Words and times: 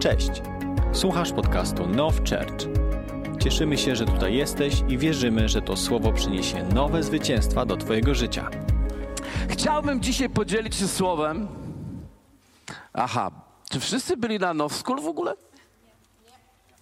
Cześć! 0.00 0.42
Słuchasz 0.92 1.32
podcastu 1.32 1.86
Now 1.86 2.14
Church. 2.16 2.68
Cieszymy 3.40 3.78
się, 3.78 3.96
że 3.96 4.04
tutaj 4.04 4.34
jesteś 4.34 4.74
i 4.88 4.98
wierzymy, 4.98 5.48
że 5.48 5.62
to 5.62 5.76
słowo 5.76 6.12
przyniesie 6.12 6.64
nowe 6.64 7.02
zwycięstwa 7.02 7.66
do 7.66 7.76
Twojego 7.76 8.14
życia. 8.14 8.50
Chciałbym 9.48 10.00
dzisiaj 10.00 10.30
podzielić 10.30 10.74
się 10.74 10.88
słowem. 10.88 11.48
Aha, 12.92 13.30
czy 13.70 13.80
wszyscy 13.80 14.16
byli 14.16 14.38
na 14.38 14.54
Now 14.54 14.74
School 14.74 15.00
w 15.00 15.06
ogóle? 15.06 15.34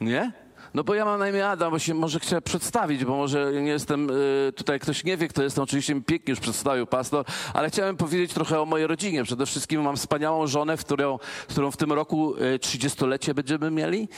Nie? 0.00 0.32
No 0.74 0.84
bo 0.84 0.94
ja 0.94 1.04
mam 1.04 1.18
na 1.18 1.28
imię 1.28 1.48
Adam, 1.48 1.70
bo 1.70 1.78
się 1.78 1.94
może 1.94 2.20
chciałem 2.20 2.42
przedstawić, 2.42 3.04
bo 3.04 3.16
może 3.16 3.52
nie 3.52 3.70
jestem, 3.70 4.10
y, 4.10 4.52
tutaj 4.56 4.80
ktoś 4.80 5.04
nie 5.04 5.16
wie, 5.16 5.28
kto 5.28 5.42
jestem, 5.42 5.64
oczywiście 5.64 5.94
mi 5.94 6.02
pięknie 6.02 6.32
już 6.32 6.40
przedstawił 6.40 6.86
pastor, 6.86 7.24
ale 7.54 7.70
chciałem 7.70 7.96
powiedzieć 7.96 8.32
trochę 8.34 8.60
o 8.60 8.64
mojej 8.64 8.86
rodzinie. 8.86 9.24
Przede 9.24 9.46
wszystkim 9.46 9.82
mam 9.82 9.96
wspaniałą 9.96 10.46
żonę, 10.46 10.76
w 10.76 10.84
którą, 10.84 11.18
którą 11.48 11.70
w 11.70 11.76
tym 11.76 11.92
roku 11.92 12.36
y, 12.36 12.58
30-lecie 12.58 13.34
będziemy 13.34 13.70
mieli. 13.70 14.09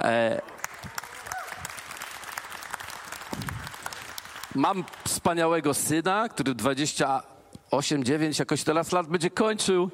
E, 0.00 0.40
Mam 4.56 4.84
wspaniałego 5.04 5.74
syna, 5.74 6.28
który 6.28 6.54
28, 7.70 8.04
9 8.04 8.38
jakoś 8.38 8.64
teraz 8.64 8.92
lat 8.92 9.06
będzie 9.06 9.30
kończył. 9.30 9.90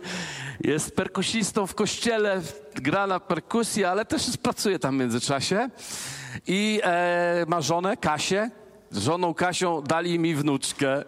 Jest 0.61 0.97
perkusistą 0.97 1.67
w 1.67 1.75
kościele, 1.75 2.41
gra 2.75 3.07
na 3.07 3.21
perkusji, 3.21 3.85
ale 3.85 4.05
też 4.05 4.37
pracuje 4.37 4.79
tam 4.79 4.97
w 4.97 5.01
międzyczasie. 5.01 5.69
I 6.47 6.81
e, 6.85 7.45
ma 7.49 7.61
żonę, 7.61 7.97
Kasię. 7.97 8.51
Z 8.91 8.99
żoną 8.99 9.35
Kasią 9.35 9.83
dali 9.83 10.19
mi 10.19 10.35
wnuczkę. 10.35 11.05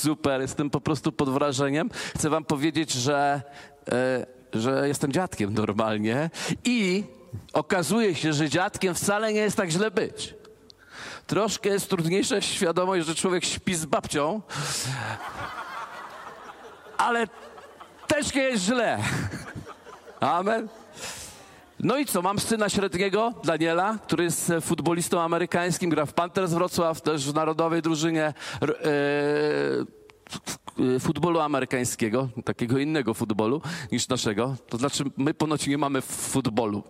Super, 0.00 0.40
jestem 0.40 0.70
po 0.70 0.80
prostu 0.80 1.12
pod 1.12 1.30
wrażeniem. 1.30 1.90
Chcę 2.16 2.30
wam 2.30 2.44
powiedzieć, 2.44 2.92
że, 2.92 3.42
e, 3.92 4.26
że 4.52 4.88
jestem 4.88 5.12
dziadkiem 5.12 5.54
normalnie 5.54 6.30
i 6.64 7.04
okazuje 7.52 8.14
się, 8.14 8.32
że 8.32 8.48
dziadkiem 8.48 8.94
wcale 8.94 9.32
nie 9.32 9.40
jest 9.40 9.56
tak 9.56 9.70
źle 9.70 9.90
być. 9.90 10.39
Troszkę 11.30 11.68
jest 11.68 11.90
trudniejsza 11.90 12.40
świadomość, 12.40 13.06
że 13.06 13.14
człowiek 13.14 13.44
śpi 13.44 13.74
z 13.74 13.86
babcią, 13.86 14.40
ale 16.96 17.26
też 18.06 18.34
nie 18.34 18.42
jest 18.42 18.64
źle. 18.64 18.98
Amen. 20.20 20.68
No 21.80 21.98
i 21.98 22.06
co, 22.06 22.22
mam 22.22 22.38
syna 22.38 22.68
średniego, 22.68 23.34
Daniela, 23.44 23.98
który 24.02 24.24
jest 24.24 24.52
futbolistą 24.60 25.20
amerykańskim, 25.20 25.90
gra 25.90 26.06
w 26.06 26.12
Panthers 26.12 26.52
Wrocław, 26.52 27.00
też 27.00 27.30
w 27.30 27.34
narodowej 27.34 27.82
drużynie 27.82 28.34
e, 28.62 28.70
futbolu 31.00 31.40
amerykańskiego, 31.40 32.28
takiego 32.44 32.78
innego 32.78 33.14
futbolu 33.14 33.62
niż 33.92 34.08
naszego. 34.08 34.56
To 34.68 34.78
znaczy, 34.78 35.04
my 35.16 35.34
ponoć 35.34 35.66
nie 35.66 35.78
mamy 35.78 36.00
futbolu. 36.00 36.82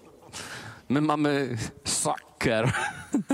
My 0.90 1.00
mamy 1.00 1.56
soccer. 1.84 2.72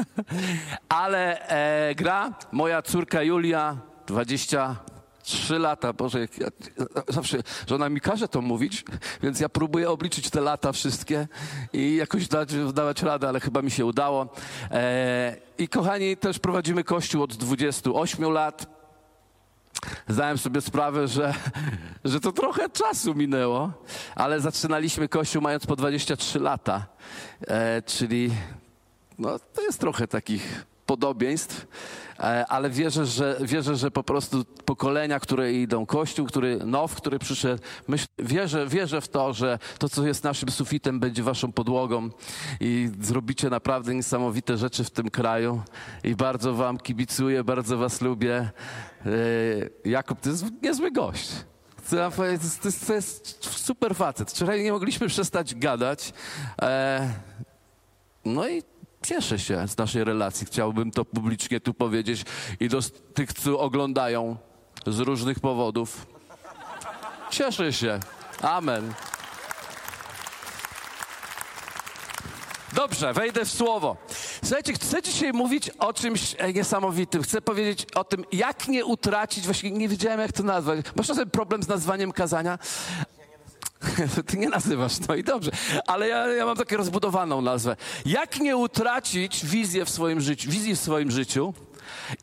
Ale 0.88 1.48
e, 1.48 1.94
gra 1.94 2.34
moja 2.52 2.82
córka 2.82 3.22
Julia, 3.22 3.76
23 4.06 5.58
lata. 5.58 5.92
Boże, 5.92 6.20
ja, 6.20 6.46
zawsze 7.08 7.38
żona 7.68 7.88
mi 7.88 8.00
każe 8.00 8.28
to 8.28 8.42
mówić, 8.42 8.84
więc 9.22 9.40
ja 9.40 9.48
próbuję 9.48 9.90
obliczyć 9.90 10.30
te 10.30 10.40
lata 10.40 10.72
wszystkie 10.72 11.28
i 11.72 11.96
jakoś 11.96 12.28
dać, 12.28 12.54
dawać 12.72 13.02
radę, 13.02 13.28
ale 13.28 13.40
chyba 13.40 13.62
mi 13.62 13.70
się 13.70 13.84
udało. 13.84 14.28
E, 14.70 15.36
I 15.58 15.68
kochani, 15.68 16.16
też 16.16 16.38
prowadzimy 16.38 16.84
kościół 16.84 17.22
od 17.22 17.36
28 17.36 18.32
lat 18.32 18.75
zdałem 20.08 20.38
sobie 20.38 20.60
sprawę, 20.60 21.08
że, 21.08 21.34
że 22.04 22.20
to 22.20 22.32
trochę 22.32 22.70
czasu 22.70 23.14
minęło, 23.14 23.72
ale 24.14 24.40
zaczynaliśmy 24.40 25.08
kościół 25.08 25.42
mając 25.42 25.66
po 25.66 25.76
23 25.76 26.40
lata, 26.40 26.86
e, 27.46 27.82
czyli 27.82 28.30
no, 29.18 29.38
to 29.38 29.62
jest 29.62 29.80
trochę 29.80 30.08
takich 30.08 30.66
podobieństw, 30.86 31.66
ale 32.48 32.70
wierzę 32.70 33.06
że, 33.06 33.36
wierzę, 33.40 33.76
że 33.76 33.90
po 33.90 34.02
prostu 34.02 34.44
pokolenia, 34.44 35.20
które 35.20 35.52
idą, 35.52 35.86
Kościół, 35.86 36.26
który 36.26 36.58
now, 36.64 36.94
który 36.94 37.18
przyszedł, 37.18 37.62
myśl, 37.88 38.06
wierzę, 38.18 38.66
wierzę 38.66 39.00
w 39.00 39.08
to, 39.08 39.32
że 39.32 39.58
to, 39.78 39.88
co 39.88 40.06
jest 40.06 40.24
naszym 40.24 40.50
sufitem, 40.50 41.00
będzie 41.00 41.22
waszą 41.22 41.52
podłogą 41.52 42.10
i 42.60 42.90
zrobicie 43.00 43.50
naprawdę 43.50 43.94
niesamowite 43.94 44.56
rzeczy 44.56 44.84
w 44.84 44.90
tym 44.90 45.10
kraju 45.10 45.62
i 46.04 46.14
bardzo 46.14 46.54
wam 46.54 46.78
kibicuję, 46.78 47.44
bardzo 47.44 47.78
was 47.78 48.00
lubię. 48.00 48.50
E, 49.06 49.10
Jakub, 49.84 50.20
to 50.20 50.30
jest 50.30 50.44
niezły 50.62 50.90
gość. 50.90 51.30
To 51.90 52.24
jest, 52.24 52.86
to 52.86 52.94
jest 52.94 53.44
super 53.44 53.94
facet. 53.94 54.30
Wczoraj 54.30 54.62
nie 54.62 54.72
mogliśmy 54.72 55.08
przestać 55.08 55.54
gadać. 55.54 56.12
E, 56.62 57.10
no 58.24 58.48
i 58.48 58.62
cieszę 59.06 59.38
się 59.38 59.68
z 59.68 59.76
naszej 59.76 60.04
relacji. 60.04 60.46
Chciałbym 60.46 60.90
to 60.90 61.04
publicznie 61.04 61.60
tu 61.60 61.74
powiedzieć 61.74 62.24
i 62.60 62.68
do 62.68 62.80
tych, 63.14 63.32
co 63.32 63.58
oglądają 63.60 64.36
z 64.86 64.98
różnych 64.98 65.40
powodów. 65.40 66.06
Cieszę 67.30 67.72
się. 67.72 68.00
Amen. 68.42 68.94
Dobrze, 72.72 73.12
wejdę 73.12 73.44
w 73.44 73.50
słowo. 73.50 73.96
Słuchajcie, 74.44 74.72
chcę 74.72 75.02
dzisiaj 75.02 75.32
mówić 75.32 75.70
o 75.70 75.92
czymś 75.92 76.34
e, 76.38 76.52
niesamowitym. 76.52 77.22
Chcę 77.22 77.42
powiedzieć 77.42 77.86
o 77.94 78.04
tym, 78.04 78.24
jak 78.32 78.68
nie 78.68 78.84
utracić, 78.84 79.44
właśnie 79.44 79.70
nie 79.70 79.88
wiedziałem, 79.88 80.20
jak 80.20 80.32
to 80.32 80.42
nazwać. 80.42 80.86
Masz 80.96 81.06
czasem 81.06 81.30
problem 81.30 81.62
z 81.62 81.68
nazwaniem 81.68 82.12
kazania? 82.12 82.58
Ty 84.26 84.36
nie 84.36 84.48
nazywasz, 84.48 84.92
no 85.08 85.14
i 85.14 85.24
dobrze. 85.24 85.50
Ale 85.86 86.08
ja, 86.08 86.26
ja 86.26 86.46
mam 86.46 86.56
taką 86.56 86.76
rozbudowaną 86.76 87.40
nazwę. 87.40 87.76
Jak 88.06 88.40
nie 88.40 88.56
utracić 88.56 89.46
wizję 89.46 89.84
w 89.84 89.90
swoim 89.90 90.20
życiu, 90.20 90.50
wizji 90.50 90.76
w 90.76 90.80
swoim 90.80 91.10
życiu 91.10 91.54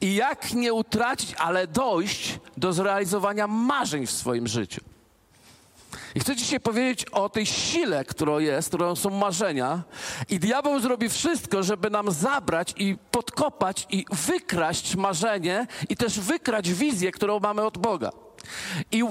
i 0.01 0.15
jak 0.15 0.53
nie 0.53 0.73
utracić, 0.73 1.33
ale 1.37 1.67
dojść 1.67 2.39
do 2.57 2.73
zrealizowania 2.73 3.47
marzeń 3.47 4.07
w 4.07 4.11
swoim 4.11 4.47
życiu. 4.47 4.81
I 6.15 6.19
chcę 6.19 6.35
dzisiaj 6.35 6.59
powiedzieć 6.59 7.05
o 7.05 7.29
tej 7.29 7.45
sile, 7.45 8.05
którą 8.05 8.39
jest, 8.39 8.67
którą 8.67 8.95
są 8.95 9.09
marzenia. 9.09 9.83
I 10.29 10.39
diabeł 10.39 10.79
zrobi 10.79 11.09
wszystko, 11.09 11.63
żeby 11.63 11.89
nam 11.89 12.11
zabrać 12.11 12.73
i 12.77 12.97
podkopać 13.11 13.87
i 13.89 14.05
wykraść 14.11 14.95
marzenie 14.95 15.67
i 15.89 15.97
też 15.97 16.19
wykrać 16.19 16.73
wizję, 16.73 17.11
którą 17.11 17.39
mamy 17.39 17.61
od 17.61 17.77
Boga. 17.77 18.22
I 18.91 19.03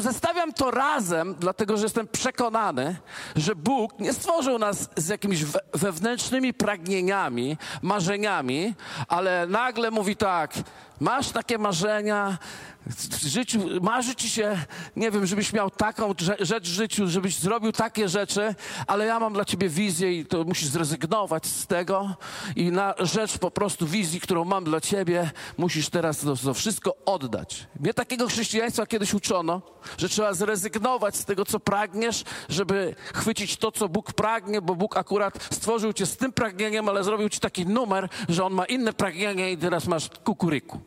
zestawiam 0.00 0.52
to 0.52 0.70
razem, 0.70 1.34
dlatego 1.38 1.76
że 1.76 1.82
jestem 1.82 2.08
przekonany, 2.08 2.96
że 3.36 3.56
Bóg 3.56 4.00
nie 4.00 4.12
stworzył 4.12 4.58
nas 4.58 4.88
z 4.96 5.08
jakimiś 5.08 5.44
wewnętrznymi 5.74 6.54
pragnieniami, 6.54 7.56
marzeniami, 7.82 8.74
ale 9.08 9.46
nagle 9.46 9.90
mówi 9.90 10.16
tak: 10.16 10.54
masz 11.00 11.30
takie 11.30 11.58
marzenia, 11.58 12.38
w 12.86 13.26
życiu, 13.26 13.60
marzy 13.82 14.14
ci 14.14 14.30
się, 14.30 14.58
nie 14.96 15.10
wiem, 15.10 15.26
żebyś 15.26 15.52
miał 15.52 15.70
taką 15.70 16.14
rzecz 16.40 16.68
w 16.68 16.72
życiu, 16.72 17.08
żebyś 17.08 17.36
zrobił 17.36 17.72
takie 17.72 18.08
rzeczy, 18.08 18.54
ale 18.86 19.06
ja 19.06 19.20
mam 19.20 19.32
dla 19.32 19.44
ciebie 19.44 19.68
wizję 19.68 20.18
i 20.18 20.26
to 20.26 20.44
musisz 20.44 20.68
zrezygnować 20.68 21.46
z 21.46 21.66
tego 21.66 22.16
i 22.56 22.72
na 22.72 22.94
rzecz 22.98 23.38
po 23.38 23.50
prostu 23.50 23.86
wizji, 23.86 24.20
którą 24.20 24.44
mam 24.44 24.64
dla 24.64 24.80
ciebie, 24.80 25.30
musisz 25.58 25.88
teraz 25.88 26.18
to, 26.18 26.36
to 26.36 26.54
wszystko 26.54 26.96
oddać. 27.06 27.66
Mnie 27.80 27.94
takiego 27.94 28.26
chrześcijaństwa 28.26 28.86
kiedyś 28.86 29.14
uczono, 29.14 29.62
że 29.98 30.08
trzeba 30.08 30.34
zrezygnować 30.34 31.16
z 31.16 31.24
tego, 31.24 31.44
co 31.44 31.60
pragniesz, 31.60 32.24
żeby 32.48 32.94
chwycić 33.14 33.56
to, 33.56 33.72
co 33.72 33.88
Bóg 33.88 34.12
pragnie, 34.12 34.62
bo 34.62 34.74
Bóg 34.74 34.96
akurat 34.96 35.48
stworzył 35.50 35.92
cię 35.92 36.06
z 36.06 36.16
tym 36.16 36.32
pragnieniem, 36.32 36.88
ale 36.88 37.04
zrobił 37.04 37.28
ci 37.28 37.40
taki 37.40 37.66
numer, 37.66 38.08
że 38.28 38.44
On 38.44 38.52
ma 38.52 38.64
inne 38.64 38.92
pragnienie 38.92 39.52
i 39.52 39.58
teraz 39.58 39.86
masz 39.86 40.08
kukuryku. 40.24 40.80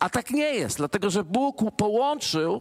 A 0.00 0.10
tak 0.10 0.30
nie 0.30 0.54
jest, 0.54 0.76
dlatego 0.76 1.10
że 1.10 1.24
Bóg 1.24 1.56
połączył 1.76 2.60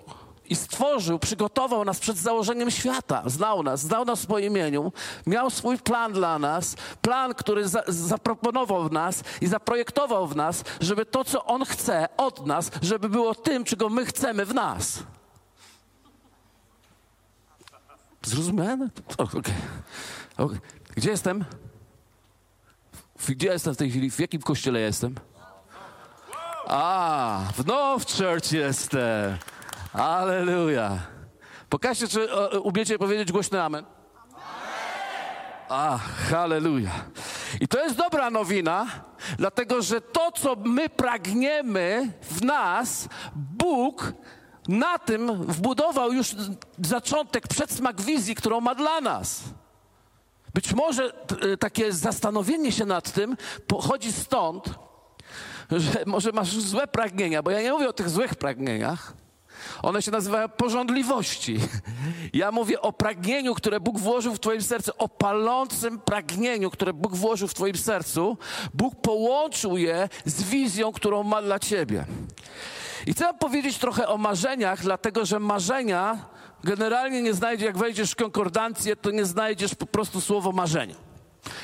i 0.50 0.56
stworzył, 0.56 1.20
przygotował 1.20 1.86
nas 1.86 2.00
przed 2.00 2.18
założeniem 2.18 2.72
świata. 2.72 3.24
Znał 3.25 3.64
nas, 3.64 3.81
znał 3.81 4.06
nas 4.06 4.25
po 4.25 4.39
imieniu, 4.39 4.92
miał 5.25 5.50
swój 5.50 5.78
plan 5.78 6.13
dla 6.13 6.39
nas, 6.39 6.75
plan, 7.01 7.34
który 7.34 7.68
za, 7.68 7.84
zaproponował 7.88 8.89
w 8.89 8.92
nas 8.92 9.24
i 9.42 9.48
zaprojektował 9.48 10.28
w 10.28 10.36
nas, 10.36 10.63
żeby 10.81 11.06
to, 11.06 11.24
co 11.24 11.45
On 11.45 11.66
chce 11.66 12.07
od 12.18 12.45
nas, 12.45 12.72
żeby 12.81 13.10
było 13.10 13.36
tym, 13.36 13.63
czego 13.63 13.89
my 13.89 14.06
chcemy 14.06 14.45
w 14.45 14.54
nas. 14.54 15.04
Zrozumiane? 18.24 18.89
Okay. 19.18 19.42
okay. 20.38 20.60
Gdzie 20.95 21.10
jestem? 21.10 21.45
Gdzie 23.30 23.48
jestem 23.48 23.74
w 23.74 23.78
tej 23.78 23.89
chwili? 23.89 24.12
W 24.12 24.19
jakim 24.19 24.42
kościele 24.42 24.80
jestem? 24.80 25.16
A, 26.69 27.40
w 27.56 27.66
Now 27.66 28.06
Church 28.06 28.52
jestem. 28.52 29.38
Aleluja. 29.94 31.00
Pokażcie, 31.69 32.08
czy 32.08 32.28
umiecie 32.60 33.00
powiedzieć 33.00 33.31
głośny 33.31 33.64
amen. 33.64 33.86
A, 35.69 35.98
halleluja. 35.98 36.92
I 37.62 37.68
to 37.68 37.84
jest 37.84 37.96
dobra 37.96 38.30
nowina, 38.30 38.86
dlatego 39.38 39.81
że 39.81 40.02
to, 40.02 40.31
co 40.31 40.56
my 40.56 40.90
pragniemy 40.90 42.12
w 42.22 42.42
nas, 42.42 43.08
Bóg 43.36 44.13
na 44.68 45.00
tym 45.00 45.44
wbudował 45.44 46.13
już 46.13 46.36
zaczątek, 46.80 47.48
przedsmak 47.48 48.02
wizji, 48.02 48.36
którą 48.36 48.62
ma 48.62 48.75
dla 48.75 49.02
nas. 49.02 49.44
Być 50.54 50.74
może 50.74 51.13
t- 51.13 51.58
takie 51.58 51.94
zastanowienie 51.94 52.72
się 52.72 52.86
nad 52.86 53.12
tym 53.12 53.38
pochodzi 53.68 54.12
stąd, 54.13 54.70
że 55.72 56.04
może 56.06 56.31
masz 56.31 56.60
złe 56.60 56.88
pragnienia, 56.88 57.44
bo 57.44 57.52
ja 57.52 57.62
nie 57.62 57.72
mówię 57.72 57.90
o 57.90 57.94
tych 57.94 58.10
złych 58.10 58.36
pragnieniach. 58.36 59.14
One 59.81 60.02
się 60.02 60.12
nazywają 60.12 60.50
pożądliwości. 60.50 61.58
Ja 62.34 62.52
mówię 62.52 62.81
o 62.81 62.94
pragnieniu, 62.94 63.56
które 63.56 63.80
Bóg 63.80 64.00
włożył 64.00 64.36
w 64.36 64.40
Twoim 64.40 64.62
sercu, 64.62 64.92
o 64.98 65.10
palącym 65.10 66.00
pragnieniu, 66.00 66.72
które 66.72 66.94
Bóg 66.94 67.16
włożył 67.16 67.48
w 67.48 67.54
Twoim 67.54 67.78
sercu. 67.78 68.38
Bóg 68.74 68.96
połączył 69.02 69.78
je 69.78 70.10
z 70.25 70.44
wizją, 70.44 70.92
którą 70.92 71.24
ma 71.24 71.42
dla 71.42 71.60
Ciebie. 71.60 72.06
I 73.08 73.13
chcę 73.13 73.34
powiedzieć 73.34 73.78
trochę 73.78 74.08
o 74.08 74.18
marzeniach, 74.18 74.81
dlatego 74.81 75.25
że 75.25 75.40
marzenia 75.40 76.25
generalnie 76.63 77.22
nie 77.22 77.34
znajdzie, 77.34 77.66
jak 77.66 77.78
wejdziesz 77.78 78.12
w 78.12 78.16
konkordancję, 78.16 78.96
to 78.96 79.12
nie 79.12 79.25
znajdziesz 79.25 79.75
po 79.75 79.86
prostu 79.86 80.22
słowo 80.22 80.52
marzenia. 80.52 81.06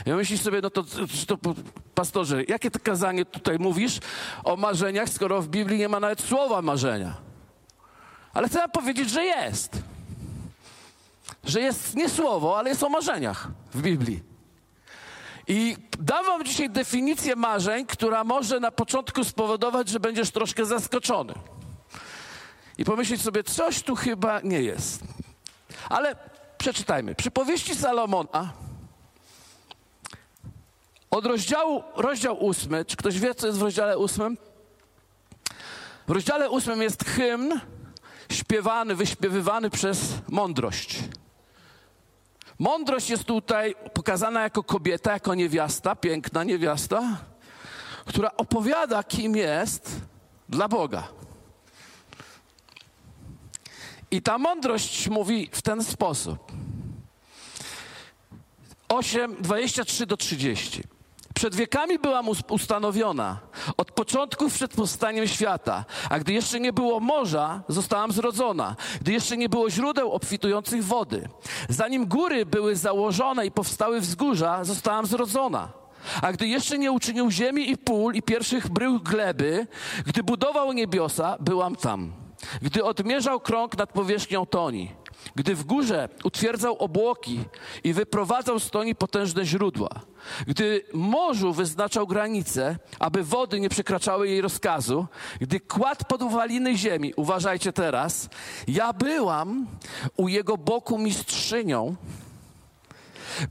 Ja 0.05 0.15
myślisz 0.15 0.41
sobie, 0.41 0.61
no 0.61 0.69
to, 0.69 0.83
to 1.27 1.37
pastorze, 1.95 2.43
jakie 2.43 2.71
to 2.71 2.79
kazanie 2.79 3.25
tutaj 3.25 3.59
mówisz 3.59 3.99
o 4.43 4.55
marzeniach, 4.55 5.09
skoro 5.09 5.41
w 5.41 5.47
Biblii 5.47 5.79
nie 5.79 5.89
ma 5.89 5.99
nawet 5.99 6.21
słowa 6.21 6.61
marzenia? 6.61 7.13
Ale 8.33 8.49
chcę 8.49 8.69
powiedzieć, 8.69 9.09
że 9.09 9.25
jest. 9.25 9.81
Że 11.43 11.61
jest 11.61 11.95
nie 11.95 12.09
słowo, 12.09 12.59
ale 12.59 12.69
jest 12.69 12.83
o 12.83 12.89
marzeniach 12.89 13.47
w 13.73 13.81
Biblii. 13.81 14.23
I 15.47 15.77
dam 15.99 16.25
wam 16.25 16.45
dzisiaj 16.45 16.69
definicję 16.69 17.35
marzeń, 17.35 17.85
która 17.85 18.23
może 18.23 18.59
na 18.59 18.71
początku 18.71 19.23
spowodować, 19.23 19.89
że 19.89 19.99
będziesz 19.99 20.31
troszkę 20.31 20.65
zaskoczony. 20.65 21.33
I 22.77 22.85
pomyśleć 22.85 23.21
sobie, 23.21 23.43
coś 23.43 23.83
tu 23.83 23.95
chyba 23.95 24.41
nie 24.41 24.61
jest. 24.61 25.03
Ale 25.89 26.15
przeczytajmy. 26.57 27.15
Przypowieści 27.15 27.75
Salomona 27.75 28.53
od 31.13 31.25
rozdziału, 31.25 31.83
rozdział 31.95 32.45
ósmy, 32.45 32.85
czy 32.85 32.97
ktoś 32.97 33.19
wie, 33.19 33.35
co 33.35 33.47
jest 33.47 33.59
w 33.59 33.61
rozdziale 33.61 33.97
ósmym? 33.97 34.37
W 36.07 36.11
rozdziale 36.11 36.49
ósmym 36.49 36.81
jest 36.81 37.05
hymn 37.05 37.59
śpiewany, 38.31 38.95
wyśpiewywany 38.95 39.69
przez 39.69 39.99
mądrość. 40.29 40.99
Mądrość 42.59 43.09
jest 43.09 43.23
tutaj 43.23 43.75
pokazana 43.93 44.43
jako 44.43 44.63
kobieta, 44.63 45.13
jako 45.13 45.35
niewiasta, 45.35 45.95
piękna 45.95 46.43
niewiasta, 46.43 47.17
która 48.05 48.31
opowiada, 48.37 49.03
kim 49.03 49.35
jest 49.35 49.91
dla 50.49 50.67
Boga. 50.67 51.07
I 54.11 54.21
ta 54.21 54.37
mądrość 54.37 55.09
mówi 55.09 55.49
w 55.51 55.61
ten 55.61 55.83
sposób. 55.83 56.51
8, 58.89 59.35
23 59.39 60.05
do 60.05 60.17
30. 60.17 60.92
Przed 61.33 61.55
wiekami 61.55 61.99
byłam 61.99 62.27
ustanowiona, 62.49 63.39
od 63.77 63.91
początków 63.91 64.53
przed 64.53 64.73
powstaniem 64.73 65.27
świata, 65.27 65.85
a 66.09 66.19
gdy 66.19 66.33
jeszcze 66.33 66.59
nie 66.59 66.73
było 66.73 66.99
morza, 66.99 67.63
zostałam 67.67 68.11
zrodzona, 68.11 68.75
gdy 69.01 69.11
jeszcze 69.11 69.37
nie 69.37 69.49
było 69.49 69.69
źródeł 69.69 70.11
obfitujących 70.11 70.85
wody. 70.85 71.29
Zanim 71.69 72.05
góry 72.05 72.45
były 72.45 72.75
założone 72.75 73.45
i 73.45 73.51
powstały 73.51 74.01
wzgórza, 74.01 74.63
zostałam 74.63 75.05
zrodzona. 75.05 75.71
A 76.21 76.31
gdy 76.31 76.47
jeszcze 76.47 76.77
nie 76.77 76.91
uczynił 76.91 77.31
ziemi 77.31 77.71
i 77.71 77.77
pól 77.77 78.15
i 78.15 78.21
pierwszych 78.21 78.69
brył 78.69 78.99
gleby, 78.99 79.67
gdy 80.05 80.23
budował 80.23 80.73
niebiosa, 80.73 81.37
byłam 81.39 81.75
tam. 81.75 82.13
Gdy 82.61 82.83
odmierzał 82.83 83.39
krąg 83.39 83.77
nad 83.77 83.91
powierzchnią 83.91 84.45
toni, 84.45 84.91
gdy 85.35 85.55
w 85.55 85.63
górze 85.63 86.09
utwierdzał 86.23 86.77
obłoki 86.77 87.39
i 87.83 87.93
wyprowadzał 87.93 88.59
z 88.59 88.69
toni 88.69 88.95
potężne 88.95 89.45
źródła, 89.45 89.89
gdy 90.47 90.85
morzu 90.93 91.53
wyznaczał 91.53 92.07
granice, 92.07 92.77
aby 92.99 93.23
wody 93.23 93.59
nie 93.59 93.69
przekraczały 93.69 94.27
jej 94.29 94.41
rozkazu, 94.41 95.07
gdy 95.41 95.59
kładł 95.59 96.05
podwaliny 96.05 96.77
ziemi, 96.77 97.13
uważajcie 97.15 97.73
teraz, 97.73 98.29
ja 98.67 98.93
byłam 98.93 99.67
u 100.17 100.27
jego 100.27 100.57
boku 100.57 100.97
mistrzynią, 100.97 101.95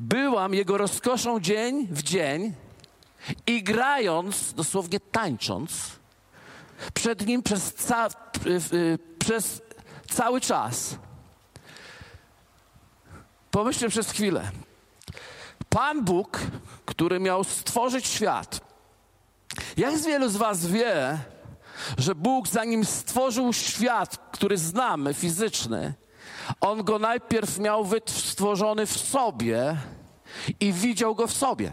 byłam 0.01 0.55
jego 0.55 0.79
rozkoszą 0.79 1.41
dzień 1.41 1.89
w 1.91 2.03
dzień 2.03 2.53
i 3.47 3.63
grając, 3.63 4.53
dosłownie 4.53 5.01
tańcząc, 5.01 5.73
przed 6.95 7.27
nim 7.27 7.43
przez, 7.43 7.75
ca 7.75 8.09
przez 9.19 9.63
cały 10.11 10.41
czas. 10.41 10.97
Pomyślcie 13.53 13.89
przez 13.89 14.11
chwilę. 14.11 14.51
Pan 15.69 16.05
Bóg, 16.05 16.41
który 16.85 17.21
miał 17.21 17.45
stworzyć 17.45 18.07
świat. 18.07 18.61
Jak 19.77 19.99
z 19.99 20.07
wielu 20.07 20.29
z 20.29 20.37
Was 20.37 20.67
wie, 20.67 21.19
że 21.99 22.15
Bóg, 22.15 22.49
zanim 22.49 22.85
stworzył 22.85 23.53
świat, 23.53 24.19
który 24.33 24.59
znamy, 24.59 25.15
fizyczny, 25.15 25.95
on 26.61 26.85
go 26.85 26.99
najpierw 26.99 27.59
miał 27.59 27.89
stworzony 28.07 28.87
w 28.87 28.99
sobie 28.99 29.77
i 30.61 30.73
widział 30.73 31.15
go 31.15 31.27
w 31.27 31.33
sobie. 31.33 31.73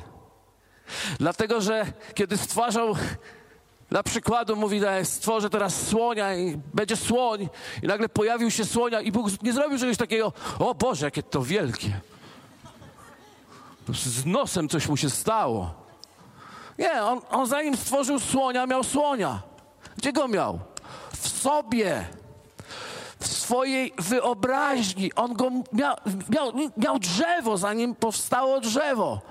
Dlatego, 1.19 1.61
że 1.61 1.93
kiedy 2.13 2.37
stwarzał, 2.37 2.95
dla 3.89 4.03
przykładu 4.03 4.55
mówi, 4.55 4.79
że 4.79 5.05
stworzę 5.05 5.49
teraz 5.49 5.87
słonia 5.87 6.35
i 6.35 6.57
będzie 6.73 6.95
słoń 6.95 7.49
i 7.83 7.87
nagle 7.87 8.09
pojawił 8.09 8.51
się 8.51 8.65
słonia 8.65 9.01
i 9.01 9.11
Bóg 9.11 9.43
nie 9.43 9.53
zrobił 9.53 9.79
czegoś 9.79 9.97
takiego, 9.97 10.33
o 10.59 10.75
Boże, 10.75 11.05
jakie 11.05 11.23
to 11.23 11.41
wielkie 11.41 11.99
z 13.93 14.25
nosem 14.25 14.69
coś 14.69 14.87
mu 14.87 14.97
się 14.97 15.09
stało. 15.09 15.73
Nie, 16.79 17.03
on, 17.03 17.21
on 17.29 17.47
zanim 17.47 17.77
stworzył 17.77 18.19
słonia, 18.19 18.65
miał 18.65 18.83
słonia. 18.83 19.41
Gdzie 19.97 20.13
go 20.13 20.27
miał? 20.27 20.59
W 21.11 21.29
sobie. 21.29 22.07
W 23.19 23.27
swojej 23.27 23.93
wyobraźni. 23.97 25.13
On 25.13 25.33
go 25.33 25.49
miał, 25.73 25.95
miał, 26.29 26.53
miał 26.77 26.99
drzewo, 26.99 27.57
zanim 27.57 27.95
powstało 27.95 28.59
drzewo. 28.59 29.21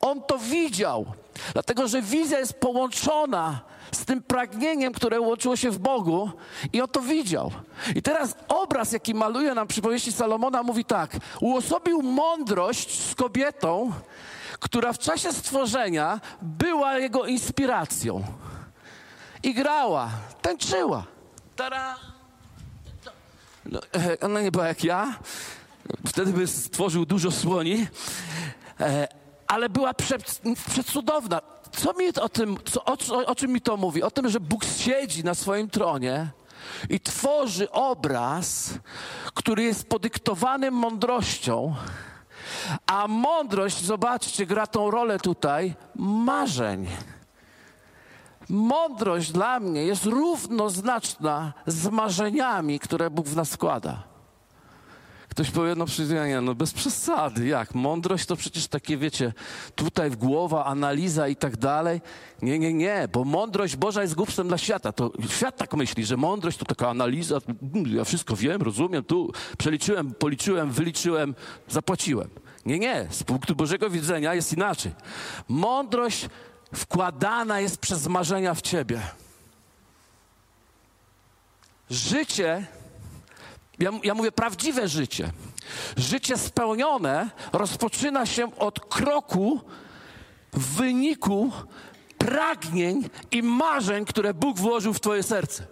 On 0.00 0.22
to 0.22 0.38
widział. 0.38 1.06
Dlatego, 1.52 1.88
że 1.88 2.02
wizja 2.02 2.38
jest 2.38 2.54
połączona 2.54 3.60
z 3.94 4.04
tym 4.04 4.22
pragnieniem, 4.22 4.92
które 4.92 5.20
łączyło 5.20 5.56
się 5.56 5.70
w 5.70 5.78
Bogu 5.78 6.30
i 6.72 6.80
on 6.80 6.88
to 6.88 7.00
widział. 7.00 7.50
I 7.94 8.02
teraz 8.02 8.34
obraz, 8.48 8.92
jaki 8.92 9.14
maluje 9.14 9.54
nam 9.54 9.68
przypowieści 9.68 10.12
Salomona, 10.12 10.62
mówi 10.62 10.84
tak: 10.84 11.16
uosobił 11.40 12.02
mądrość 12.02 13.00
z 13.00 13.14
kobietą, 13.14 13.92
która 14.60 14.92
w 14.92 14.98
czasie 14.98 15.32
stworzenia 15.32 16.20
była 16.42 16.98
jego 16.98 17.26
inspiracją. 17.26 18.24
I 19.42 19.54
grała, 19.54 20.10
tańczyła. 20.42 21.04
Tara! 21.56 21.96
No, 23.66 23.80
e, 23.94 24.20
ona 24.20 24.40
nie 24.40 24.52
była 24.52 24.66
jak 24.66 24.84
ja. 24.84 25.14
Wtedy 26.06 26.32
by 26.32 26.46
stworzył 26.46 27.06
dużo 27.06 27.30
słoni. 27.30 27.86
E, 28.80 29.08
ale 29.46 29.68
była 29.68 29.94
przecudowna 30.68 31.40
co 31.72 31.92
mi 31.92 32.08
o 32.08 32.28
tym, 32.28 32.56
co, 32.64 32.84
o, 32.84 33.26
o 33.26 33.34
czym 33.34 33.52
mi 33.52 33.60
to 33.60 33.76
mówi? 33.76 34.02
O 34.02 34.10
tym, 34.10 34.28
że 34.28 34.40
Bóg 34.40 34.64
siedzi 34.64 35.24
na 35.24 35.34
swoim 35.34 35.70
tronie 35.70 36.30
i 36.90 37.00
tworzy 37.00 37.70
obraz, 37.70 38.74
który 39.34 39.62
jest 39.62 39.88
podyktowany 39.88 40.70
mądrością, 40.70 41.74
a 42.86 43.08
mądrość, 43.08 43.84
zobaczcie, 43.84 44.46
gra 44.46 44.66
tą 44.66 44.90
rolę 44.90 45.18
tutaj, 45.18 45.74
marzeń. 45.96 46.86
Mądrość 48.48 49.32
dla 49.32 49.60
mnie 49.60 49.84
jest 49.84 50.04
równoznaczna 50.04 51.52
z 51.66 51.88
marzeniami, 51.88 52.78
które 52.78 53.10
Bóg 53.10 53.26
w 53.26 53.36
nas 53.36 53.50
składa. 53.50 54.11
Ktoś 55.32 55.50
powie, 55.50 55.74
no 55.74 55.86
przecież 55.86 56.08
no 56.42 56.54
bez 56.54 56.72
przesady, 56.72 57.46
jak? 57.46 57.74
Mądrość 57.74 58.26
to 58.26 58.36
przecież 58.36 58.68
takie, 58.68 58.96
wiecie, 58.96 59.32
tutaj 59.74 60.10
w 60.10 60.16
głowa, 60.16 60.64
analiza 60.64 61.28
i 61.28 61.36
tak 61.36 61.56
dalej. 61.56 62.00
Nie, 62.42 62.58
nie, 62.58 62.72
nie, 62.72 63.08
bo 63.12 63.24
mądrość 63.24 63.76
Boża 63.76 64.02
jest 64.02 64.14
głupstwem 64.14 64.48
dla 64.48 64.58
świata. 64.58 64.92
To 64.92 65.12
świat 65.28 65.56
tak 65.56 65.74
myśli, 65.74 66.04
że 66.04 66.16
mądrość 66.16 66.58
to 66.58 66.64
taka 66.64 66.88
analiza, 66.88 67.38
mm, 67.74 67.96
ja 67.96 68.04
wszystko 68.04 68.36
wiem, 68.36 68.62
rozumiem, 68.62 69.04
tu 69.04 69.32
przeliczyłem, 69.58 70.14
policzyłem, 70.14 70.70
wyliczyłem, 70.70 71.34
zapłaciłem. 71.68 72.28
Nie, 72.66 72.78
nie, 72.78 73.06
z 73.10 73.22
punktu 73.22 73.56
Bożego 73.56 73.90
widzenia 73.90 74.34
jest 74.34 74.52
inaczej. 74.52 74.92
Mądrość 75.48 76.28
wkładana 76.74 77.60
jest 77.60 77.78
przez 77.78 78.06
marzenia 78.06 78.54
w 78.54 78.62
ciebie. 78.62 79.00
Życie 81.90 82.66
ja, 83.82 83.90
ja 84.04 84.14
mówię 84.14 84.32
prawdziwe 84.32 84.88
życie. 84.88 85.32
Życie 85.96 86.38
spełnione 86.38 87.30
rozpoczyna 87.52 88.26
się 88.26 88.56
od 88.56 88.80
kroku 88.80 89.60
w 90.52 90.76
wyniku 90.76 91.52
pragnień 92.18 93.08
i 93.30 93.42
marzeń, 93.42 94.04
które 94.04 94.34
Bóg 94.34 94.58
włożył 94.58 94.94
w 94.94 95.00
Twoje 95.00 95.22
serce. 95.22 95.66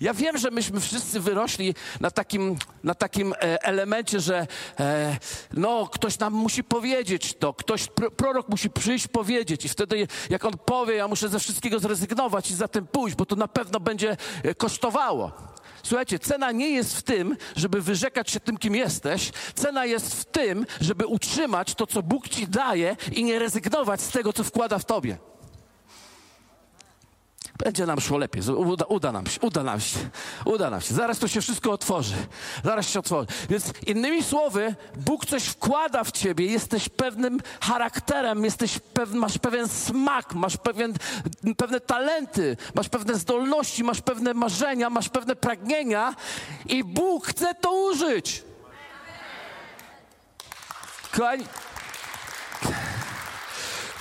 Ja 0.00 0.14
wiem, 0.14 0.38
że 0.38 0.50
myśmy 0.50 0.80
wszyscy 0.80 1.20
wyrośli 1.20 1.74
na 2.00 2.10
takim, 2.10 2.56
na 2.84 2.94
takim 2.94 3.32
e, 3.32 3.62
elemencie, 3.62 4.20
że 4.20 4.46
e, 4.80 5.16
no, 5.52 5.88
ktoś 5.92 6.18
nam 6.18 6.32
musi 6.32 6.64
powiedzieć 6.64 7.34
to, 7.34 7.54
ktoś, 7.54 7.88
prorok 8.16 8.48
musi 8.48 8.70
przyjść 8.70 9.08
powiedzieć 9.08 9.64
i 9.64 9.68
wtedy 9.68 10.08
jak 10.30 10.44
on 10.44 10.58
powie, 10.58 10.94
ja 10.94 11.08
muszę 11.08 11.28
ze 11.28 11.38
wszystkiego 11.38 11.78
zrezygnować 11.78 12.50
i 12.50 12.54
za 12.54 12.68
tym 12.68 12.86
pójść, 12.86 13.16
bo 13.16 13.26
to 13.26 13.36
na 13.36 13.48
pewno 13.48 13.80
będzie 13.80 14.16
e, 14.42 14.54
kosztowało. 14.54 15.51
Słuchajcie, 15.82 16.18
cena 16.18 16.52
nie 16.52 16.70
jest 16.70 16.96
w 16.96 17.02
tym, 17.02 17.36
żeby 17.56 17.80
wyrzekać 17.80 18.30
się 18.30 18.40
tym, 18.40 18.56
kim 18.56 18.74
jesteś. 18.74 19.32
Cena 19.54 19.84
jest 19.86 20.14
w 20.14 20.24
tym, 20.24 20.66
żeby 20.80 21.06
utrzymać 21.06 21.74
to, 21.74 21.86
co 21.86 22.02
Bóg 22.02 22.28
ci 22.28 22.48
daje 22.48 22.96
i 23.12 23.24
nie 23.24 23.38
rezygnować 23.38 24.00
z 24.00 24.10
tego, 24.10 24.32
co 24.32 24.44
wkłada 24.44 24.78
w 24.78 24.84
tobie. 24.84 25.31
Będzie 27.64 27.86
nam 27.86 28.00
szło 28.00 28.18
lepiej. 28.18 28.42
Uda, 28.42 28.84
uda, 28.84 29.12
nam 29.12 29.26
się, 29.26 29.40
uda 29.40 29.62
nam 29.62 29.80
się, 29.80 29.98
uda 30.44 30.70
nam 30.70 30.80
się. 30.80 30.94
Zaraz 30.94 31.18
to 31.18 31.28
się 31.28 31.40
wszystko 31.40 31.72
otworzy. 31.72 32.14
Zaraz 32.64 32.88
się 32.88 32.98
otworzy. 32.98 33.26
Więc 33.50 33.72
innymi 33.86 34.22
słowy, 34.22 34.74
Bóg 34.96 35.26
coś 35.26 35.44
wkłada 35.44 36.04
w 36.04 36.12
ciebie, 36.12 36.46
jesteś 36.46 36.88
pewnym 36.88 37.40
charakterem, 37.60 38.44
jesteś 38.44 38.78
pew, 38.78 39.12
masz 39.12 39.38
pewien 39.38 39.68
smak, 39.68 40.34
masz 40.34 40.56
pewien, 40.56 40.94
pewne 41.56 41.80
talenty, 41.80 42.56
masz 42.74 42.88
pewne 42.88 43.14
zdolności, 43.14 43.84
masz 43.84 44.00
pewne 44.00 44.34
marzenia, 44.34 44.90
masz 44.90 45.08
pewne 45.08 45.36
pragnienia 45.36 46.14
i 46.66 46.84
Bóg 46.84 47.26
chce 47.26 47.54
to 47.54 47.72
użyć. 47.72 48.44
Kochani, 51.12 51.44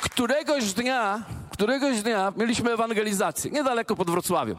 któregoś 0.02 0.74
dnia 0.74 1.24
Któregoś 1.62 2.02
dnia 2.02 2.34
mieliśmy 2.38 2.74
ewangelizację, 2.74 3.52
niedaleko 3.52 3.96
pod 3.96 4.10
Wrocławiem. 4.10 4.58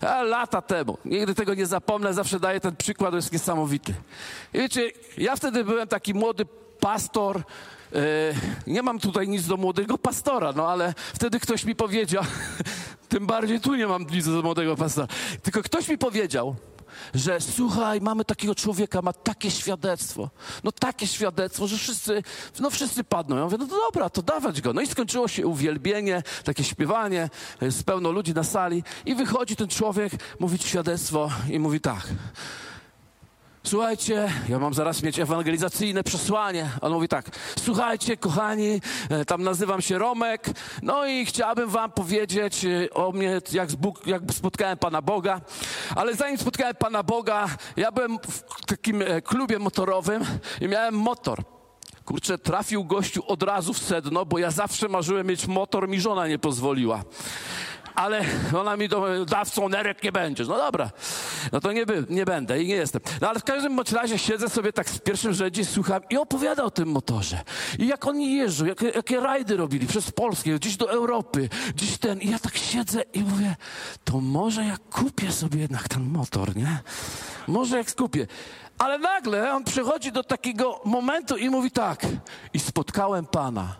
A 0.00 0.22
lata 0.22 0.62
temu. 0.62 0.98
Nigdy 1.04 1.34
tego 1.34 1.54
nie 1.54 1.66
zapomnę, 1.66 2.14
zawsze 2.14 2.40
daję 2.40 2.60
ten 2.60 2.76
przykład, 2.76 3.14
jest 3.14 3.32
niesamowity. 3.32 3.94
I 4.54 4.58
wiecie, 4.58 4.90
ja 5.18 5.36
wtedy 5.36 5.64
byłem 5.64 5.88
taki 5.88 6.14
młody 6.14 6.46
pastor, 6.80 7.36
e, 7.36 7.42
nie 8.66 8.82
mam 8.82 8.98
tutaj 8.98 9.28
nic 9.28 9.46
do 9.46 9.56
młodego 9.56 9.98
pastora, 9.98 10.52
no 10.52 10.68
ale 10.68 10.94
wtedy 11.14 11.40
ktoś 11.40 11.64
mi 11.64 11.74
powiedział, 11.74 12.24
tym 13.08 13.26
bardziej 13.26 13.60
tu 13.60 13.74
nie 13.74 13.86
mam 13.86 14.06
nic 14.06 14.26
do 14.26 14.42
młodego 14.42 14.76
pastora, 14.76 15.08
tylko 15.42 15.62
ktoś 15.62 15.88
mi 15.88 15.98
powiedział, 15.98 16.56
że 17.14 17.40
słuchaj, 17.40 18.00
mamy 18.00 18.24
takiego 18.24 18.54
człowieka, 18.54 19.02
ma 19.02 19.12
takie 19.12 19.50
świadectwo, 19.50 20.30
no 20.64 20.72
takie 20.72 21.06
świadectwo, 21.06 21.66
że 21.66 21.76
wszyscy, 21.76 22.22
no 22.60 22.70
wszyscy 22.70 23.04
padną. 23.04 23.36
Ja 23.36 23.44
mówię, 23.44 23.56
no 23.58 23.66
dobra, 23.66 24.10
to 24.10 24.22
dawać 24.22 24.60
go. 24.60 24.72
No 24.72 24.80
i 24.80 24.86
skończyło 24.86 25.28
się 25.28 25.46
uwielbienie, 25.46 26.22
takie 26.44 26.64
śpiewanie, 26.64 27.30
z 27.60 27.82
pełno 27.82 28.10
ludzi 28.10 28.34
na 28.34 28.44
sali 28.44 28.82
i 29.06 29.14
wychodzi 29.14 29.56
ten 29.56 29.68
człowiek, 29.68 30.12
mówi 30.40 30.58
świadectwo 30.58 31.30
i 31.50 31.58
mówi 31.58 31.80
tak. 31.80 32.08
Słuchajcie, 33.68 34.28
ja 34.48 34.58
mam 34.58 34.74
zaraz 34.74 35.02
mieć 35.02 35.18
ewangelizacyjne 35.18 36.04
przesłanie. 36.04 36.70
On 36.80 36.92
mówi 36.92 37.08
tak, 37.08 37.30
słuchajcie, 37.64 38.16
kochani, 38.16 38.80
e, 39.10 39.24
tam 39.24 39.42
nazywam 39.42 39.82
się 39.82 39.98
Romek, 39.98 40.46
no 40.82 41.06
i 41.06 41.26
chciałbym 41.26 41.68
wam 41.68 41.92
powiedzieć 41.92 42.64
e, 42.64 42.90
o 42.90 43.12
mnie, 43.12 43.40
jak, 43.52 43.72
Bóg, 43.72 44.06
jak 44.06 44.22
spotkałem 44.32 44.78
Pana 44.78 45.02
Boga. 45.02 45.40
Ale 45.96 46.14
zanim 46.14 46.38
spotkałem 46.38 46.74
Pana 46.74 47.02
Boga, 47.02 47.48
ja 47.76 47.92
byłem 47.92 48.18
w 48.18 48.66
takim 48.66 49.02
e, 49.02 49.22
klubie 49.22 49.58
motorowym 49.58 50.24
i 50.60 50.68
miałem 50.68 50.94
motor. 50.94 51.42
Kurczę, 52.04 52.38
trafił 52.38 52.84
gościu 52.84 53.22
od 53.26 53.42
razu 53.42 53.74
w 53.74 53.78
sedno, 53.78 54.26
bo 54.26 54.38
ja 54.38 54.50
zawsze 54.50 54.88
marzyłem 54.88 55.26
mieć 55.26 55.46
motor, 55.46 55.88
mi 55.88 56.00
żona 56.00 56.28
nie 56.28 56.38
pozwoliła 56.38 57.04
ale 57.96 58.24
ona 58.56 58.76
mi 58.76 58.88
do, 58.88 59.24
dawcą 59.24 59.68
nerek 59.68 60.02
nie 60.02 60.12
będziesz. 60.12 60.48
No 60.48 60.56
dobra, 60.56 60.90
no 61.52 61.60
to 61.60 61.72
nie, 61.72 61.86
by, 61.86 62.06
nie 62.08 62.24
będę 62.24 62.62
i 62.62 62.66
nie 62.66 62.74
jestem. 62.74 63.02
No 63.20 63.28
ale 63.28 63.40
w 63.40 63.44
każdym 63.44 63.76
bądź 63.76 63.92
razie 63.92 64.18
siedzę 64.18 64.48
sobie 64.48 64.72
tak 64.72 64.88
w 64.88 65.00
pierwszym 65.00 65.32
rzędzie, 65.32 65.64
słucham 65.64 66.02
i 66.10 66.16
opowiada 66.16 66.64
o 66.64 66.70
tym 66.70 66.88
motorze. 66.88 67.40
I 67.78 67.86
jak 67.86 68.06
oni 68.06 68.36
jeżdżą, 68.36 68.64
jak, 68.64 68.82
jakie 68.82 69.20
rajdy 69.20 69.56
robili 69.56 69.86
przez 69.86 70.10
Polskę, 70.10 70.50
gdzieś 70.50 70.76
do 70.76 70.90
Europy, 70.90 71.48
gdzieś 71.74 71.98
ten. 71.98 72.20
I 72.20 72.30
ja 72.30 72.38
tak 72.38 72.56
siedzę 72.56 73.02
i 73.12 73.20
mówię, 73.22 73.56
to 74.04 74.20
może 74.20 74.64
jak 74.64 74.80
kupię 74.88 75.32
sobie 75.32 75.60
jednak 75.60 75.88
ten 75.88 76.02
motor, 76.10 76.56
nie? 76.56 76.78
Może 77.46 77.76
jak 77.76 77.90
skupię. 77.90 78.26
Ale 78.78 78.98
nagle 78.98 79.52
on 79.52 79.64
przychodzi 79.64 80.12
do 80.12 80.22
takiego 80.22 80.80
momentu 80.84 81.36
i 81.36 81.50
mówi 81.50 81.70
tak, 81.70 82.06
i 82.54 82.58
spotkałem 82.58 83.26
Pana. 83.26 83.76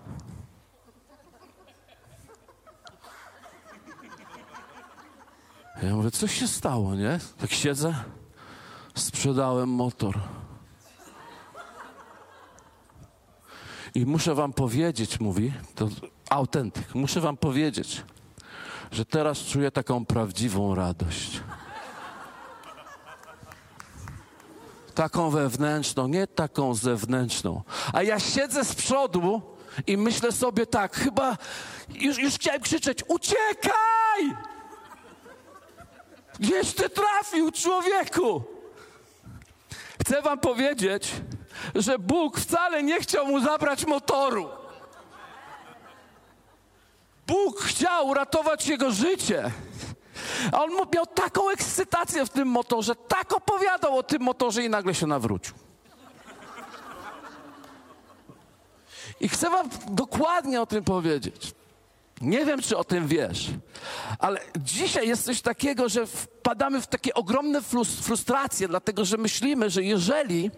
Ja 5.83 5.95
mówię, 5.95 6.11
co 6.11 6.29
się 6.29 6.49
stało, 6.49 6.95
nie? 6.95 7.19
Tak 7.39 7.53
siedzę, 7.53 7.95
sprzedałem 8.95 9.69
motor. 9.69 10.19
I 13.95 14.07
muszę 14.07 14.35
wam 14.35 14.53
powiedzieć, 14.53 15.21
mówi, 15.21 15.53
to 15.75 15.89
autentyk, 16.31 16.95
muszę 16.95 17.21
wam 17.21 17.37
powiedzieć, 17.37 18.03
że 18.91 19.05
teraz 19.05 19.39
czuję 19.39 19.71
taką 19.71 20.07
prawdziwą 20.07 20.75
radość. 20.75 21.41
Taką 24.95 25.31
wewnętrzną, 25.31 26.09
nie 26.09 26.27
taką 26.27 26.75
zewnętrzną. 26.75 27.63
A 27.93 28.03
ja 28.03 28.21
siedzę 28.21 28.65
z 28.65 28.75
przodu 28.75 29.43
i 29.87 29.97
myślę 29.97 30.33
sobie 30.33 30.67
tak, 30.67 30.97
chyba 30.97 31.37
już, 31.95 32.19
już 32.19 32.35
chciałem 32.35 32.63
krzyczeć, 32.63 33.05
uciekaj! 33.09 34.56
Gdzieś 36.41 36.75
ty 36.75 36.89
trafił, 36.89 37.53
człowieku? 37.53 38.45
Chcę 40.01 40.23
wam 40.23 40.39
powiedzieć, 40.39 41.13
że 41.75 41.99
Bóg 41.99 42.41
wcale 42.41 42.83
nie 42.83 43.01
chciał 43.01 43.27
mu 43.27 43.41
zabrać 43.41 43.87
motoru. 43.87 44.49
Bóg 47.27 47.61
chciał 47.61 48.09
uratować 48.09 48.67
jego 48.67 48.91
życie. 48.91 49.51
A 50.53 50.63
on 50.63 50.71
miał 50.95 51.07
taką 51.07 51.51
ekscytację 51.51 52.27
w 52.27 52.31
tym 52.31 52.49
motorze, 52.49 52.97
tak 52.97 53.33
opowiadał 53.33 53.99
o 53.99 54.03
tym 54.03 54.23
motorze 54.23 54.65
i 54.65 54.71
nagle 54.71 54.95
się 54.95 55.07
nawrócił. 55.07 55.55
I 59.21 59.29
chcę 59.29 59.51
wam 59.51 59.69
dokładnie 59.87 60.61
o 60.61 60.67
tym 60.67 60.85
powiedzieć. 60.85 61.55
Nie 62.21 62.45
wiem, 62.45 62.63
czy 62.63 62.77
o 62.77 62.85
tym 62.85 63.09
wiesz, 63.09 63.51
ale 64.19 64.41
dzisiaj 64.59 65.09
jest 65.09 65.25
coś 65.25 65.41
takiego, 65.41 65.89
że 65.89 66.07
wpadamy 66.07 66.81
w 66.81 66.87
takie 66.87 67.15
ogromne 67.15 67.63
frustracje, 68.03 68.69
dlatego 68.69 69.05
że 69.05 69.17
myślimy, 69.17 69.71
że 69.71 69.83
jeżeli 69.83 70.51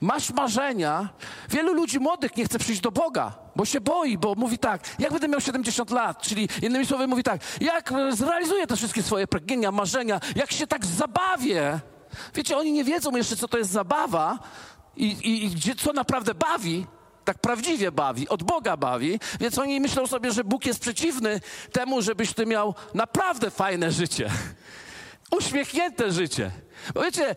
masz 0.00 0.30
marzenia, 0.30 1.08
wielu 1.48 1.74
ludzi 1.74 2.00
młodych 2.00 2.36
nie 2.36 2.44
chce 2.44 2.58
przyjść 2.58 2.80
do 2.80 2.90
Boga, 2.90 3.38
bo 3.56 3.64
się 3.64 3.80
boi, 3.80 4.18
bo 4.18 4.34
mówi 4.34 4.58
tak, 4.58 4.82
jak 4.98 5.12
będę 5.12 5.28
miał 5.28 5.40
70 5.40 5.90
lat, 5.90 6.22
czyli 6.22 6.48
innymi 6.62 6.86
słowy 6.86 7.06
mówi 7.06 7.22
tak, 7.22 7.40
jak 7.60 7.92
zrealizuję 8.10 8.66
te 8.66 8.76
wszystkie 8.76 9.02
swoje 9.02 9.26
pragnienia, 9.26 9.72
marzenia, 9.72 10.20
jak 10.36 10.52
się 10.52 10.66
tak 10.66 10.86
zabawię. 10.86 11.80
Wiecie, 12.34 12.56
oni 12.56 12.72
nie 12.72 12.84
wiedzą 12.84 13.16
jeszcze, 13.16 13.36
co 13.36 13.48
to 13.48 13.58
jest 13.58 13.70
zabawa 13.70 14.38
i, 14.96 15.06
i, 15.06 15.44
i 15.70 15.76
co 15.76 15.92
naprawdę 15.92 16.34
bawi, 16.34 16.86
tak 17.28 17.38
prawdziwie 17.38 17.92
bawi, 17.92 18.28
od 18.28 18.42
Boga 18.42 18.76
bawi, 18.76 19.20
więc 19.40 19.58
oni 19.58 19.80
myślą 19.80 20.06
sobie, 20.06 20.32
że 20.32 20.44
Bóg 20.44 20.66
jest 20.66 20.80
przeciwny 20.80 21.40
temu, 21.72 22.02
żebyś 22.02 22.32
ty 22.32 22.46
miał 22.46 22.74
naprawdę 22.94 23.50
fajne 23.50 23.92
życie. 23.92 24.30
Uśmiechnięte 25.38 26.12
życie. 26.12 26.50
Bo 26.94 27.02
wiecie, 27.02 27.34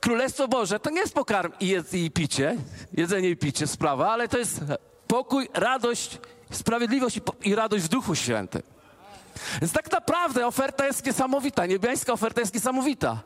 Królestwo 0.00 0.48
Boże 0.48 0.80
to 0.80 0.90
nie 0.90 1.00
jest 1.00 1.14
pokarm 1.14 1.52
i, 1.60 1.68
jedz, 1.68 1.94
i 1.94 2.10
picie, 2.10 2.56
jedzenie 2.92 3.30
i 3.30 3.36
picie 3.36 3.66
sprawa, 3.66 4.12
ale 4.12 4.28
to 4.28 4.38
jest 4.38 4.60
pokój, 5.06 5.48
radość, 5.54 6.18
sprawiedliwość 6.50 7.16
i, 7.16 7.20
i 7.48 7.54
radość 7.54 7.84
w 7.84 7.88
Duchu 7.88 8.14
Świętym. 8.14 8.62
Więc 9.60 9.72
tak 9.72 9.92
naprawdę 9.92 10.46
oferta 10.46 10.86
jest 10.86 11.06
niesamowita, 11.06 11.66
niebiańska 11.66 12.12
oferta 12.12 12.40
jest 12.40 12.54
niesamowita 12.54 13.22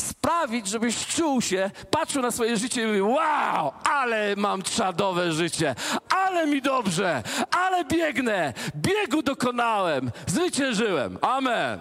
sprawić, 0.00 0.66
żebyś 0.66 1.06
czuł 1.06 1.40
się, 1.40 1.70
patrzył 1.90 2.22
na 2.22 2.30
swoje 2.30 2.56
życie 2.56 2.82
i 2.82 2.86
mówił, 2.86 3.10
wow, 3.10 3.72
ale 3.84 4.36
mam 4.36 4.62
czadowe 4.62 5.32
życie, 5.32 5.74
ale 6.08 6.46
mi 6.46 6.62
dobrze, 6.62 7.22
ale 7.50 7.84
biegnę, 7.84 8.52
biegu 8.76 9.22
dokonałem, 9.22 10.10
zwyciężyłem. 10.26 11.18
Amen. 11.22 11.80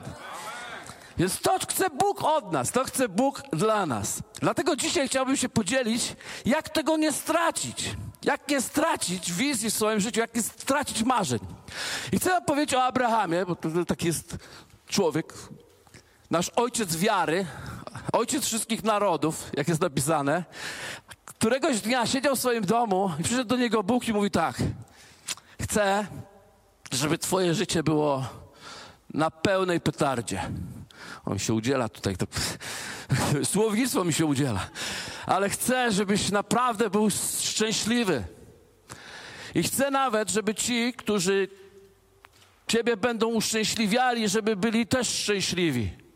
Więc 1.17 1.39
to 1.39 1.59
chce 1.59 1.89
Bóg 1.89 2.23
od 2.23 2.51
nas, 2.51 2.71
to 2.71 2.83
chce 2.83 3.09
Bóg 3.09 3.43
dla 3.53 3.85
nas. 3.85 4.19
Dlatego 4.39 4.75
dzisiaj 4.75 5.07
chciałbym 5.07 5.37
się 5.37 5.49
podzielić, 5.49 6.15
jak 6.45 6.69
tego 6.69 6.97
nie 6.97 7.11
stracić. 7.11 7.95
Jak 8.23 8.49
nie 8.49 8.61
stracić 8.61 9.33
wizji 9.33 9.69
w 9.69 9.73
swoim 9.73 9.99
życiu, 9.99 10.19
jak 10.19 10.35
nie 10.35 10.41
stracić 10.41 11.03
marzeń. 11.03 11.39
I 12.11 12.19
chcę 12.19 12.41
powiedzieć 12.41 12.75
o 12.75 12.83
Abrahamie, 12.83 13.45
bo 13.45 13.55
to 13.55 13.85
taki 13.85 14.07
jest 14.07 14.37
człowiek, 14.87 15.33
nasz 16.29 16.51
ojciec 16.55 16.95
wiary, 16.95 17.45
ojciec 18.13 18.45
wszystkich 18.45 18.83
narodów, 18.83 19.49
jak 19.57 19.67
jest 19.67 19.81
napisane, 19.81 20.43
któregoś 21.25 21.81
dnia 21.81 22.05
siedział 22.05 22.35
w 22.35 22.39
swoim 22.39 22.65
domu 22.65 23.11
i 23.19 23.23
przyszedł 23.23 23.49
do 23.49 23.57
niego 23.57 23.83
Bóg 23.83 24.07
i 24.07 24.13
mówi 24.13 24.31
tak: 24.31 24.63
Chcę, 25.61 26.07
żeby 26.91 27.17
Twoje 27.17 27.53
życie 27.53 27.83
było 27.83 28.27
na 29.13 29.31
pełnej 29.31 29.81
petardzie. 29.81 30.41
On 31.25 31.39
się 31.39 31.53
udziela 31.53 31.89
tutaj, 31.89 32.15
to, 32.17 32.25
słownictwo 33.53 34.03
mi 34.03 34.13
się 34.13 34.25
udziela. 34.25 34.69
Ale 35.25 35.49
chcę, 35.49 35.91
żebyś 35.91 36.31
naprawdę 36.31 36.89
był 36.89 37.09
szczęśliwy. 37.41 38.23
I 39.55 39.63
chcę 39.63 39.91
nawet, 39.91 40.29
żeby 40.29 40.55
ci, 40.55 40.93
którzy 40.93 41.47
Ciebie 42.67 42.97
będą 42.97 43.27
uszczęśliwiali, 43.27 44.29
żeby 44.29 44.55
byli 44.55 44.87
też 44.87 45.09
szczęśliwi. 45.09 46.06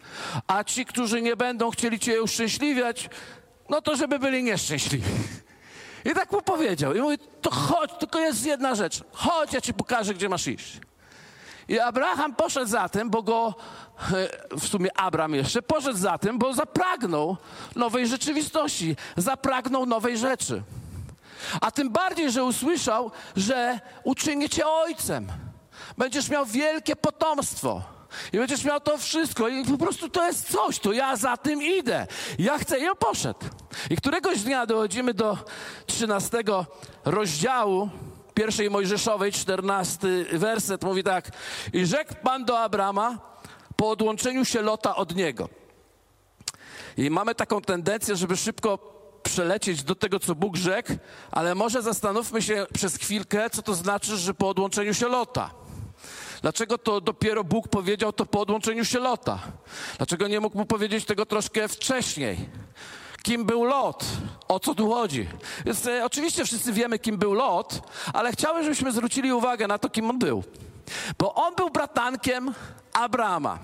A 0.47 0.63
ci, 0.63 0.85
którzy 0.85 1.21
nie 1.21 1.35
będą 1.35 1.71
chcieli 1.71 1.99
Cię 1.99 2.21
uszczęśliwiać, 2.21 3.09
no 3.69 3.81
to 3.81 3.95
żeby 3.95 4.19
byli 4.19 4.43
nieszczęśliwi. 4.43 5.11
I 6.05 6.13
tak 6.13 6.31
mu 6.31 6.41
powiedział. 6.41 6.95
I 6.95 7.01
mówi, 7.01 7.17
to 7.41 7.51
chodź, 7.51 7.91
tylko 7.99 8.19
jest 8.19 8.45
jedna 8.45 8.75
rzecz. 8.75 9.03
Chodź, 9.11 9.53
ja 9.53 9.61
Ci 9.61 9.73
pokażę, 9.73 10.13
gdzie 10.13 10.29
masz 10.29 10.47
iść. 10.47 10.79
I 11.67 11.79
Abraham 11.79 12.35
poszedł 12.35 12.67
za 12.67 12.89
tym, 12.89 13.09
bo 13.09 13.23
go, 13.23 13.53
e, 14.51 14.57
w 14.57 14.67
sumie 14.67 14.97
Abram 14.97 15.35
jeszcze, 15.35 15.61
poszedł 15.61 15.97
za 15.97 16.17
tym, 16.17 16.37
bo 16.39 16.53
zapragnął 16.53 17.37
nowej 17.75 18.07
rzeczywistości, 18.07 18.95
zapragnął 19.17 19.85
nowej 19.85 20.17
rzeczy. 20.17 20.63
A 21.61 21.71
tym 21.71 21.89
bardziej, 21.89 22.31
że 22.31 22.43
usłyszał, 22.43 23.11
że 23.35 23.79
uczynię 24.03 24.49
cię 24.49 24.67
ojcem. 24.67 25.27
Będziesz 25.97 26.29
miał 26.29 26.45
wielkie 26.45 26.95
potomstwo. 26.95 27.81
I 28.33 28.37
będziesz 28.37 28.63
miał 28.63 28.79
to 28.79 28.97
wszystko. 28.97 29.47
I 29.47 29.65
po 29.65 29.77
prostu 29.77 30.09
to 30.09 30.27
jest 30.27 30.51
coś, 30.51 30.79
to 30.79 30.93
ja 30.93 31.15
za 31.15 31.37
tym 31.37 31.61
idę. 31.63 32.07
Ja 32.39 32.57
chcę 32.57 32.79
i 32.79 32.87
on 32.87 32.95
poszedł. 32.95 33.39
I 33.89 33.95
któregoś 33.95 34.41
dnia 34.41 34.65
dochodzimy 34.65 35.13
do 35.13 35.37
13 35.85 36.37
rozdziału 37.05 37.89
pierwszej 38.33 38.69
Mojżeszowej, 38.69 39.31
14 39.31 40.07
werset, 40.31 40.83
mówi 40.83 41.03
tak. 41.03 41.31
I 41.73 41.85
rzekł 41.85 42.13
Pan 42.23 42.45
do 42.45 42.59
Abrama 42.59 43.19
po 43.75 43.89
odłączeniu 43.89 44.45
się 44.45 44.61
Lota 44.61 44.95
od 44.95 45.15
niego. 45.15 45.49
I 46.97 47.09
mamy 47.09 47.35
taką 47.35 47.61
tendencję, 47.61 48.15
żeby 48.15 48.37
szybko 48.37 48.77
przelecieć 49.23 49.83
do 49.83 49.95
tego, 49.95 50.19
co 50.19 50.35
Bóg 50.35 50.55
rzekł, 50.55 50.93
ale 51.31 51.55
może 51.55 51.81
zastanówmy 51.81 52.41
się 52.41 52.65
przez 52.73 52.97
chwilkę, 52.97 53.49
co 53.49 53.61
to 53.61 53.73
znaczy, 53.73 54.17
że 54.17 54.33
po 54.33 54.49
odłączeniu 54.49 54.93
się 54.93 55.07
Lota. 55.07 55.51
Dlaczego 56.41 56.77
to 56.77 57.01
dopiero 57.01 57.43
Bóg 57.43 57.67
powiedział 57.67 58.13
to 58.13 58.25
po 58.25 58.41
odłączeniu 58.41 58.85
się 58.85 58.99
Lota? 58.99 59.39
Dlaczego 59.97 60.27
nie 60.27 60.39
mógł 60.39 60.57
mu 60.57 60.65
powiedzieć 60.65 61.05
tego 61.05 61.25
troszkę 61.25 61.67
wcześniej? 61.67 62.49
Kim 63.23 63.45
był 63.45 63.63
Lot? 63.63 64.05
O 64.47 64.59
co 64.59 64.75
tu 64.75 64.89
chodzi? 64.89 65.27
Więc 65.65 65.87
e, 65.87 66.05
oczywiście 66.05 66.45
wszyscy 66.45 66.73
wiemy, 66.73 66.99
kim 66.99 67.17
był 67.17 67.33
Lot, 67.33 67.81
ale 68.13 68.31
chciałbym, 68.31 68.63
żebyśmy 68.63 68.91
zwrócili 68.91 69.33
uwagę 69.33 69.67
na 69.67 69.77
to, 69.77 69.89
kim 69.89 70.09
on 70.09 70.19
był. 70.19 70.43
Bo 71.17 71.33
on 71.33 71.55
był 71.55 71.69
bratankiem 71.69 72.53
Abrama. 72.93 73.59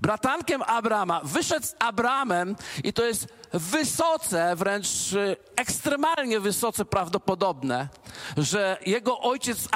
Bratankiem 0.00 0.62
Abrama. 0.62 1.20
Wyszedł 1.24 1.66
z 1.66 1.74
Abramem 1.78 2.56
i 2.84 2.92
to 2.92 3.04
jest 3.04 3.28
wysoce, 3.52 4.56
wręcz 4.56 4.86
e, 5.12 5.36
ekstremalnie 5.56 6.40
wysoce 6.40 6.84
prawdopodobne, 6.84 7.88
że 8.36 8.78
jego 8.86 9.20
ojciec 9.20 9.68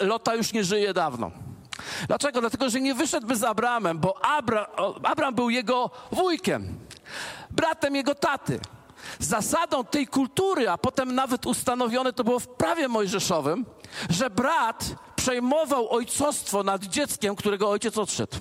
Lota 0.00 0.34
już 0.34 0.52
nie 0.52 0.64
żyje 0.64 0.94
dawno. 0.94 1.30
Dlaczego? 2.08 2.40
Dlatego, 2.40 2.70
że 2.70 2.80
nie 2.80 2.94
wyszedłby 2.94 3.36
z 3.36 3.44
Abramem, 3.44 3.98
bo 3.98 4.24
Abra, 4.24 4.66
Abram 5.02 5.34
był 5.34 5.50
jego 5.50 5.90
wujkiem, 6.12 6.78
bratem 7.50 7.96
jego 7.96 8.14
taty. 8.14 8.60
Zasadą 9.18 9.84
tej 9.84 10.06
kultury, 10.06 10.68
a 10.68 10.78
potem 10.78 11.14
nawet 11.14 11.46
ustanowione 11.46 12.12
to 12.12 12.24
było 12.24 12.38
w 12.38 12.48
prawie 12.48 12.88
mojżeszowym, 12.88 13.66
że 14.10 14.30
brat 14.30 14.84
przejmował 15.16 15.90
ojcostwo 15.92 16.62
nad 16.62 16.84
dzieckiem, 16.84 17.36
którego 17.36 17.70
ojciec 17.70 17.98
odszedł. 17.98 18.36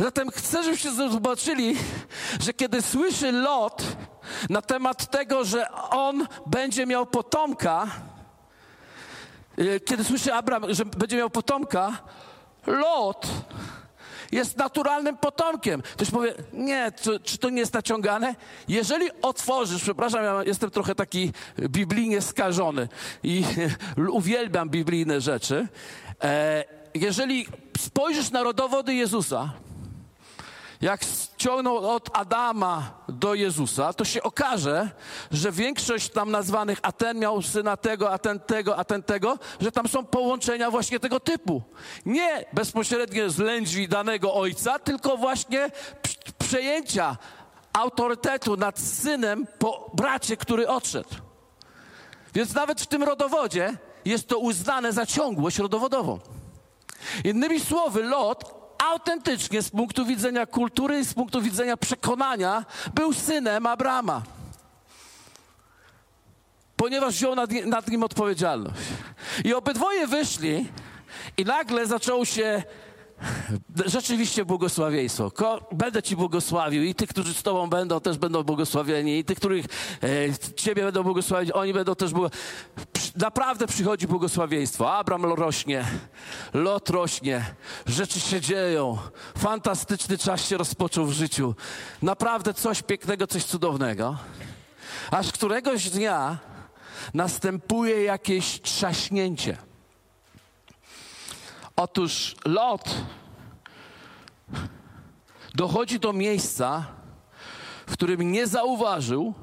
Zatem 0.00 0.30
chcę, 0.30 0.62
żebyście 0.62 0.92
zobaczyli, 0.92 1.76
że 2.40 2.52
kiedy 2.52 2.82
słyszy 2.82 3.32
Lot 3.32 3.82
na 4.50 4.62
temat 4.62 5.10
tego, 5.10 5.44
że 5.44 5.72
on 5.72 6.26
będzie 6.46 6.86
miał 6.86 7.06
potomka, 7.06 7.86
kiedy 9.84 10.04
słyszy 10.04 10.34
Abraham, 10.34 10.74
że 10.74 10.84
będzie 10.84 11.16
miał 11.16 11.30
potomka, 11.30 11.98
Lot 12.66 13.26
jest 14.32 14.56
naturalnym 14.56 15.16
potomkiem. 15.16 15.82
Ktoś 15.82 16.10
powie, 16.10 16.34
nie, 16.52 16.92
czy, 17.00 17.20
czy, 17.20 17.38
to 17.38 17.50
nie 17.50 17.60
jest 17.60 17.74
naciągane? 17.74 18.34
Jeżeli 18.68 19.08
otworzysz, 19.22 19.82
przepraszam, 19.82 20.24
ja 20.24 20.44
jestem 20.44 20.70
trochę 20.70 20.94
taki 20.94 21.32
biblijnie 21.58 22.20
skażony 22.20 22.88
i 23.22 23.44
uwielbiam 24.10 24.70
biblijne 24.70 25.20
rzeczy. 25.20 25.68
E, 26.22 26.64
jeżeli 26.94 27.46
spojrzysz 27.78 28.30
na 28.30 28.42
rodowody 28.42 28.94
Jezusa, 28.94 29.52
jak 30.80 31.04
ściągnął 31.04 31.90
od 31.90 32.16
Adama 32.16 32.90
do 33.08 33.34
Jezusa, 33.34 33.92
to 33.92 34.04
się 34.04 34.22
okaże, 34.22 34.90
że 35.30 35.52
większość 35.52 36.10
tam 36.10 36.30
nazwanych, 36.30 36.78
a 36.82 36.92
ten 36.92 37.18
miał 37.18 37.42
syna 37.42 37.76
tego, 37.76 38.12
a 38.12 38.18
ten 38.18 38.40
tego, 38.40 38.76
a 38.76 38.84
ten 38.84 39.02
tego, 39.02 39.38
że 39.60 39.72
tam 39.72 39.88
są 39.88 40.04
połączenia 40.04 40.70
właśnie 40.70 41.00
tego 41.00 41.20
typu. 41.20 41.62
Nie 42.06 42.44
bezpośrednie 42.52 43.30
z 43.30 43.38
lędźwi 43.38 43.88
danego 43.88 44.34
ojca, 44.34 44.78
tylko 44.78 45.16
właśnie 45.16 45.70
przejęcia 46.38 47.16
autorytetu 47.72 48.56
nad 48.56 48.78
synem 48.78 49.46
po 49.58 49.90
bracie, 49.94 50.36
który 50.36 50.68
odszedł. 50.68 51.08
Więc 52.34 52.54
nawet 52.54 52.80
w 52.80 52.86
tym 52.86 53.02
rodowodzie 53.02 53.76
jest 54.04 54.28
to 54.28 54.38
uznane 54.38 54.92
za 54.92 55.06
ciągłość 55.06 55.58
rodowodową. 55.58 56.18
Innymi 57.24 57.60
słowy, 57.60 58.02
Lot 58.02 58.57
autentycznie 58.78 59.62
z 59.62 59.70
punktu 59.70 60.06
widzenia 60.06 60.46
kultury 60.46 60.98
i 60.98 61.04
z 61.04 61.14
punktu 61.14 61.42
widzenia 61.42 61.76
przekonania 61.76 62.64
był 62.94 63.12
synem 63.12 63.66
Abrama. 63.66 64.22
Ponieważ 66.76 67.14
wziął 67.14 67.34
nad, 67.34 67.50
nad 67.50 67.88
nim 67.88 68.02
odpowiedzialność. 68.02 68.80
I 69.44 69.54
obydwoje 69.54 70.06
wyszli 70.06 70.68
i 71.36 71.44
nagle 71.44 71.86
zaczął 71.86 72.26
się 72.26 72.62
rzeczywiście 73.86 74.44
błogosławieństwo. 74.44 75.32
Będę 75.72 76.02
Ci 76.02 76.16
błogosławił 76.16 76.82
i 76.82 76.94
tych, 76.94 77.08
którzy 77.08 77.34
z 77.34 77.42
Tobą 77.42 77.70
będą, 77.70 78.00
też 78.00 78.18
będą 78.18 78.42
błogosławieni 78.42 79.18
i 79.18 79.24
tych, 79.24 79.38
których 79.38 79.66
e, 80.02 80.54
Ciebie 80.56 80.84
będą 80.84 81.02
błogosławić, 81.02 81.50
oni 81.52 81.72
będą 81.72 81.94
też 81.94 82.12
błogosławieni. 82.12 82.48
Naprawdę 83.16 83.66
przychodzi 83.66 84.06
błogosławieństwo. 84.06 84.92
Abram 84.92 85.24
rośnie, 85.24 85.84
lot 86.54 86.90
rośnie, 86.90 87.44
rzeczy 87.86 88.20
się 88.20 88.40
dzieją. 88.40 88.98
Fantastyczny 89.38 90.18
czas 90.18 90.48
się 90.48 90.56
rozpoczął 90.56 91.06
w 91.06 91.12
życiu. 91.12 91.54
Naprawdę 92.02 92.54
coś 92.54 92.82
pięknego, 92.82 93.26
coś 93.26 93.44
cudownego. 93.44 94.16
Aż 95.10 95.32
któregoś 95.32 95.90
dnia 95.90 96.38
następuje 97.14 98.02
jakieś 98.02 98.60
trzaśnięcie. 98.60 99.67
Otóż 101.78 102.36
Lot 102.44 102.94
dochodzi 105.54 106.00
do 106.00 106.12
miejsca, 106.12 106.86
w 107.86 107.92
którym 107.92 108.32
nie 108.32 108.46
zauważył 108.46 109.34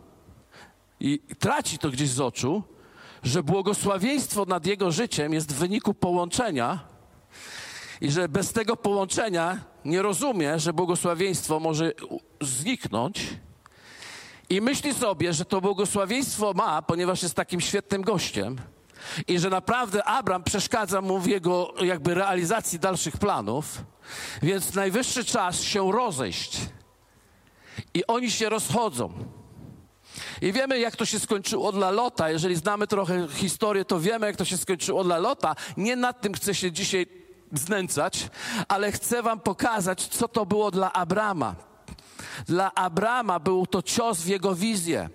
i 0.99 1.19
traci 1.39 1.77
to 1.77 1.89
gdzieś 1.89 2.09
z 2.09 2.19
oczu, 2.19 2.63
że 3.23 3.43
błogosławieństwo 3.43 4.45
nad 4.45 4.65
jego 4.65 4.91
życiem 4.91 5.33
jest 5.33 5.53
w 5.53 5.55
wyniku 5.55 5.93
połączenia 5.93 6.79
i 8.01 8.11
że 8.11 8.29
bez 8.29 8.53
tego 8.53 8.77
połączenia 8.77 9.59
nie 9.85 10.01
rozumie, 10.01 10.59
że 10.59 10.73
błogosławieństwo 10.73 11.59
może 11.59 11.91
zniknąć. 12.41 13.27
I 14.49 14.61
myśli 14.61 14.93
sobie, 14.93 15.33
że 15.33 15.45
to 15.45 15.61
błogosławieństwo 15.61 16.53
ma, 16.53 16.81
ponieważ 16.81 17.23
jest 17.23 17.35
takim 17.35 17.61
świetnym 17.61 18.01
gościem 18.01 18.57
i 19.27 19.39
że 19.39 19.49
naprawdę 19.49 20.03
Abram 20.03 20.43
przeszkadza 20.43 21.01
mu 21.01 21.19
w 21.19 21.27
jego 21.27 21.73
jakby 21.81 22.13
realizacji 22.13 22.79
dalszych 22.79 23.17
planów, 23.17 23.83
więc 24.41 24.73
najwyższy 24.73 25.25
czas 25.25 25.61
się 25.61 25.91
rozejść. 25.91 26.57
I 27.93 28.07
oni 28.07 28.31
się 28.31 28.49
rozchodzą. 28.49 29.13
I 30.41 30.53
wiemy, 30.53 30.79
jak 30.79 30.95
to 30.95 31.05
się 31.05 31.19
skończyło 31.19 31.71
dla 31.71 31.91
Lota. 31.91 32.29
Jeżeli 32.29 32.55
znamy 32.55 32.87
trochę 32.87 33.27
historię, 33.27 33.85
to 33.85 33.99
wiemy, 33.99 34.27
jak 34.27 34.35
to 34.35 34.45
się 34.45 34.57
skończyło 34.57 35.03
dla 35.03 35.17
Lota. 35.17 35.55
Nie 35.77 35.95
nad 35.95 36.21
tym 36.21 36.33
chcę 36.33 36.55
się 36.55 36.71
dzisiaj 36.71 37.07
znęcać, 37.53 38.29
ale 38.67 38.91
chcę 38.91 39.23
wam 39.23 39.39
pokazać, 39.39 40.07
co 40.07 40.27
to 40.27 40.45
było 40.45 40.71
dla 40.71 40.93
Abrama. 40.93 41.55
Dla 42.47 42.73
Abrama 42.73 43.39
był 43.39 43.67
to 43.67 43.81
cios 43.81 44.21
w 44.21 44.27
jego 44.27 44.55
wizję. 44.55 45.09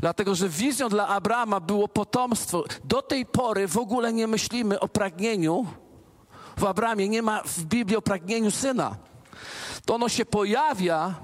Dlatego, 0.00 0.34
że 0.34 0.48
wizją 0.48 0.88
dla 0.88 1.08
Abrama 1.08 1.60
było 1.60 1.88
potomstwo. 1.88 2.64
Do 2.84 3.02
tej 3.02 3.26
pory 3.26 3.68
w 3.68 3.78
ogóle 3.78 4.12
nie 4.12 4.26
myślimy 4.26 4.80
o 4.80 4.88
pragnieniu. 4.88 5.66
W 6.56 6.64
Abramie 6.64 7.08
nie 7.08 7.22
ma 7.22 7.42
w 7.42 7.64
Biblii 7.64 7.96
o 7.96 8.02
pragnieniu 8.02 8.50
syna. 8.50 8.96
To 9.84 9.94
ono 9.94 10.08
się 10.08 10.26
pojawia, 10.26 11.14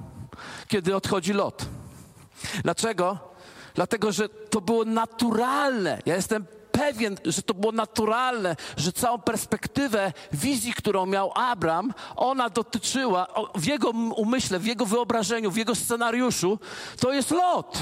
kiedy 0.68 0.96
odchodzi 0.96 1.32
Lot. 1.32 1.66
Dlaczego? 2.62 3.18
Dlatego, 3.74 4.12
że 4.12 4.28
to 4.28 4.60
było 4.60 4.84
naturalne. 4.84 5.98
Ja 6.06 6.16
jestem 6.16 6.46
pewien, 6.72 7.16
że 7.24 7.42
to 7.42 7.54
było 7.54 7.72
naturalne, 7.72 8.56
że 8.76 8.92
całą 8.92 9.18
perspektywę 9.18 10.12
wizji, 10.32 10.72
którą 10.72 11.06
miał 11.06 11.32
Abram, 11.34 11.94
ona 12.16 12.50
dotyczyła 12.50 13.26
w 13.54 13.64
jego 13.66 13.90
umyśle, 14.16 14.58
w 14.58 14.66
jego 14.66 14.86
wyobrażeniu, 14.86 15.50
w 15.50 15.56
jego 15.56 15.74
scenariuszu, 15.74 16.58
to 17.00 17.12
jest 17.12 17.30
lot. 17.30 17.78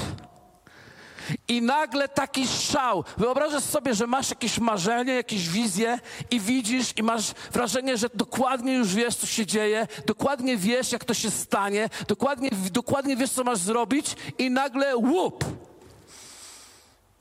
I 1.47 1.61
nagle 1.61 2.07
taki 2.07 2.47
szał. 2.47 3.03
Wyobrażasz 3.17 3.63
sobie, 3.63 3.95
że 3.95 4.07
masz 4.07 4.29
jakieś 4.29 4.59
marzenie, 4.59 5.13
jakieś 5.13 5.49
wizje 5.49 5.99
i 6.31 6.39
widzisz 6.39 6.93
i 6.97 7.03
masz 7.03 7.31
wrażenie, 7.51 7.97
że 7.97 8.07
dokładnie 8.13 8.73
już 8.73 8.93
wiesz, 8.95 9.15
co 9.15 9.27
się 9.27 9.45
dzieje, 9.45 9.87
dokładnie 10.05 10.57
wiesz, 10.57 10.91
jak 10.91 11.05
to 11.05 11.13
się 11.13 11.31
stanie, 11.31 11.89
dokładnie, 12.07 12.49
dokładnie 12.71 13.17
wiesz, 13.17 13.31
co 13.31 13.43
masz 13.43 13.59
zrobić 13.59 14.15
i 14.37 14.49
nagle 14.51 14.97
łup! 14.97 15.45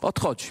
Odchodzi. 0.01 0.47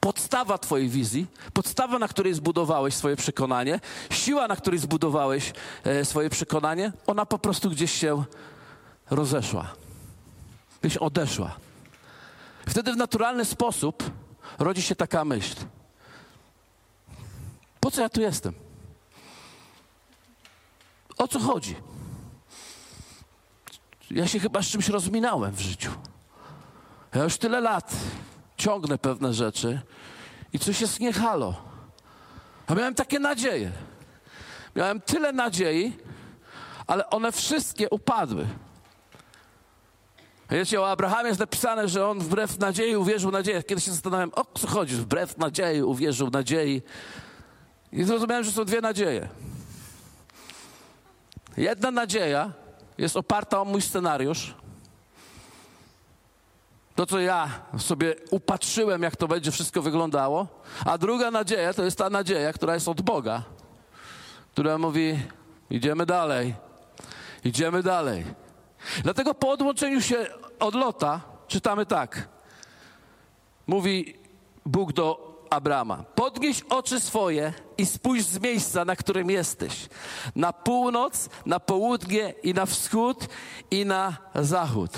Podstawa 0.00 0.58
Twojej 0.58 0.88
wizji, 0.88 1.26
podstawa, 1.52 1.98
na 1.98 2.08
której 2.08 2.34
zbudowałeś 2.34 2.94
swoje 2.94 3.16
przekonanie, 3.16 3.80
siła, 4.10 4.48
na 4.48 4.56
której 4.56 4.80
zbudowałeś 4.80 5.52
e, 5.84 6.04
swoje 6.04 6.30
przekonanie, 6.30 6.92
ona 7.06 7.26
po 7.26 7.38
prostu 7.38 7.70
gdzieś 7.70 7.92
się 7.92 8.24
rozeszła. 9.10 9.74
Gdzieś 10.82 10.96
odeszła. 10.96 11.56
Wtedy 12.68 12.92
w 12.92 12.96
naturalny 12.96 13.44
sposób 13.44 14.10
rodzi 14.58 14.82
się 14.82 14.96
taka 14.96 15.24
myśl. 15.24 15.56
Po 17.80 17.90
co 17.90 18.00
ja 18.00 18.08
tu 18.08 18.20
jestem? 18.20 18.54
O 21.18 21.28
co 21.28 21.40
chodzi? 21.40 21.76
Ja 24.10 24.26
się 24.26 24.40
chyba 24.40 24.62
z 24.62 24.66
czymś 24.66 24.88
rozminąłem 24.88 25.52
w 25.52 25.60
życiu. 25.60 25.90
Ja 27.14 27.24
już 27.24 27.38
tyle 27.38 27.60
lat 27.60 27.92
ciągnę 28.56 28.98
pewne 28.98 29.34
rzeczy 29.34 29.80
i 30.52 30.58
coś 30.58 30.80
jest 30.80 31.00
nie. 31.00 31.12
A 32.66 32.74
miałem 32.74 32.94
takie 32.94 33.18
nadzieje. 33.18 33.72
Miałem 34.76 35.00
tyle 35.00 35.32
nadziei, 35.32 35.96
ale 36.86 37.10
one 37.10 37.32
wszystkie 37.32 37.90
upadły. 37.90 38.46
Wiecie, 40.52 40.80
o 40.80 40.90
Abrahamie 40.90 41.28
jest 41.28 41.40
napisane, 41.40 41.88
że 41.88 42.08
on 42.08 42.18
wbrew 42.18 42.58
nadziei 42.58 42.96
uwierzył 42.96 43.30
nadzieję. 43.30 43.62
Kiedy 43.62 43.80
się 43.80 43.90
zastanawiałem, 43.90 44.30
o 44.34 44.58
co 44.58 44.66
chodzi, 44.66 44.94
wbrew 44.94 45.38
nadziei 45.38 45.82
uwierzył 45.82 46.30
nadziei. 46.30 46.82
I 47.92 48.04
zrozumiałem, 48.04 48.44
że 48.44 48.52
są 48.52 48.64
dwie 48.64 48.80
nadzieje. 48.80 49.28
Jedna 51.56 51.90
nadzieja 51.90 52.52
jest 52.98 53.16
oparta 53.16 53.60
o 53.60 53.64
mój 53.64 53.82
scenariusz. 53.82 54.54
To, 56.94 57.06
co 57.06 57.20
ja 57.20 57.50
sobie 57.78 58.14
upatrzyłem, 58.30 59.02
jak 59.02 59.16
to 59.16 59.28
będzie 59.28 59.50
wszystko 59.50 59.82
wyglądało. 59.82 60.46
A 60.84 60.98
druga 60.98 61.30
nadzieja 61.30 61.74
to 61.74 61.84
jest 61.84 61.98
ta 61.98 62.10
nadzieja, 62.10 62.52
która 62.52 62.74
jest 62.74 62.88
od 62.88 63.02
Boga, 63.02 63.42
która 64.52 64.78
mówi: 64.78 65.20
idziemy 65.70 66.06
dalej, 66.06 66.54
idziemy 67.44 67.82
dalej. 67.82 68.41
Dlatego 69.02 69.34
po 69.34 69.50
odłączeniu 69.50 70.00
się 70.00 70.26
od 70.60 70.74
Lota 70.74 71.20
czytamy 71.48 71.86
tak. 71.86 72.28
Mówi 73.66 74.14
Bóg 74.66 74.92
do 74.92 75.32
Abrama: 75.50 76.04
Podnieś 76.14 76.62
oczy 76.62 77.00
swoje 77.00 77.52
i 77.78 77.86
spójrz 77.86 78.24
z 78.24 78.40
miejsca, 78.40 78.84
na 78.84 78.96
którym 78.96 79.30
jesteś. 79.30 79.88
Na 80.36 80.52
północ, 80.52 81.28
na 81.46 81.60
południe 81.60 82.34
i 82.42 82.54
na 82.54 82.66
wschód 82.66 83.28
i 83.70 83.86
na 83.86 84.16
zachód. 84.34 84.90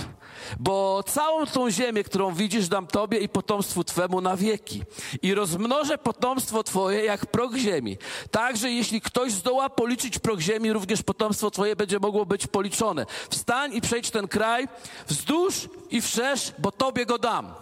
Bo 0.61 1.03
całą 1.03 1.47
tą 1.47 1.71
ziemię, 1.71 2.05
którą 2.05 2.35
widzisz, 2.35 2.69
dam 2.69 2.87
Tobie 2.87 3.19
i 3.19 3.29
potomstwu 3.29 3.85
Twemu 3.85 4.21
na 4.21 4.37
wieki. 4.37 4.83
I 5.23 5.35
rozmnożę 5.35 5.99
potomstwo 5.99 6.63
Twoje 6.63 7.05
jak 7.05 7.27
proch 7.27 7.55
ziemi. 7.55 7.97
Także 8.31 8.71
jeśli 8.71 9.01
ktoś 9.01 9.33
zdoła 9.33 9.71
policzyć 9.71 10.19
proch 10.19 10.41
ziemi, 10.41 10.73
również 10.73 11.03
potomstwo 11.03 11.51
Twoje 11.51 11.77
będzie 11.77 11.99
mogło 11.99 12.27
być 12.27 12.47
policzone. 12.47 13.07
Wstań 13.31 13.75
i 13.75 13.81
przejdź 13.81 14.11
ten 14.11 14.29
kraj 14.29 14.69
wzdłuż 15.07 15.69
i 15.91 16.01
wszerz, 16.01 16.53
bo 16.59 16.73
Tobie 16.73 17.07
go 17.07 17.19
dam. 17.19 17.55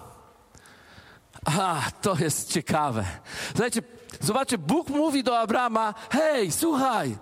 A, 1.44 1.82
to 2.02 2.16
jest 2.20 2.52
ciekawe. 2.52 3.04
Słuchajcie, 3.50 3.82
zobaczcie, 4.20 4.58
Bóg 4.58 4.88
mówi 4.88 5.24
do 5.24 5.38
Abrama: 5.38 5.94
Hej, 6.10 6.52
słuchaj, 6.52 7.16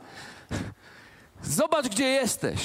zobacz, 1.43 1.89
gdzie 1.89 2.09
jesteś. 2.09 2.61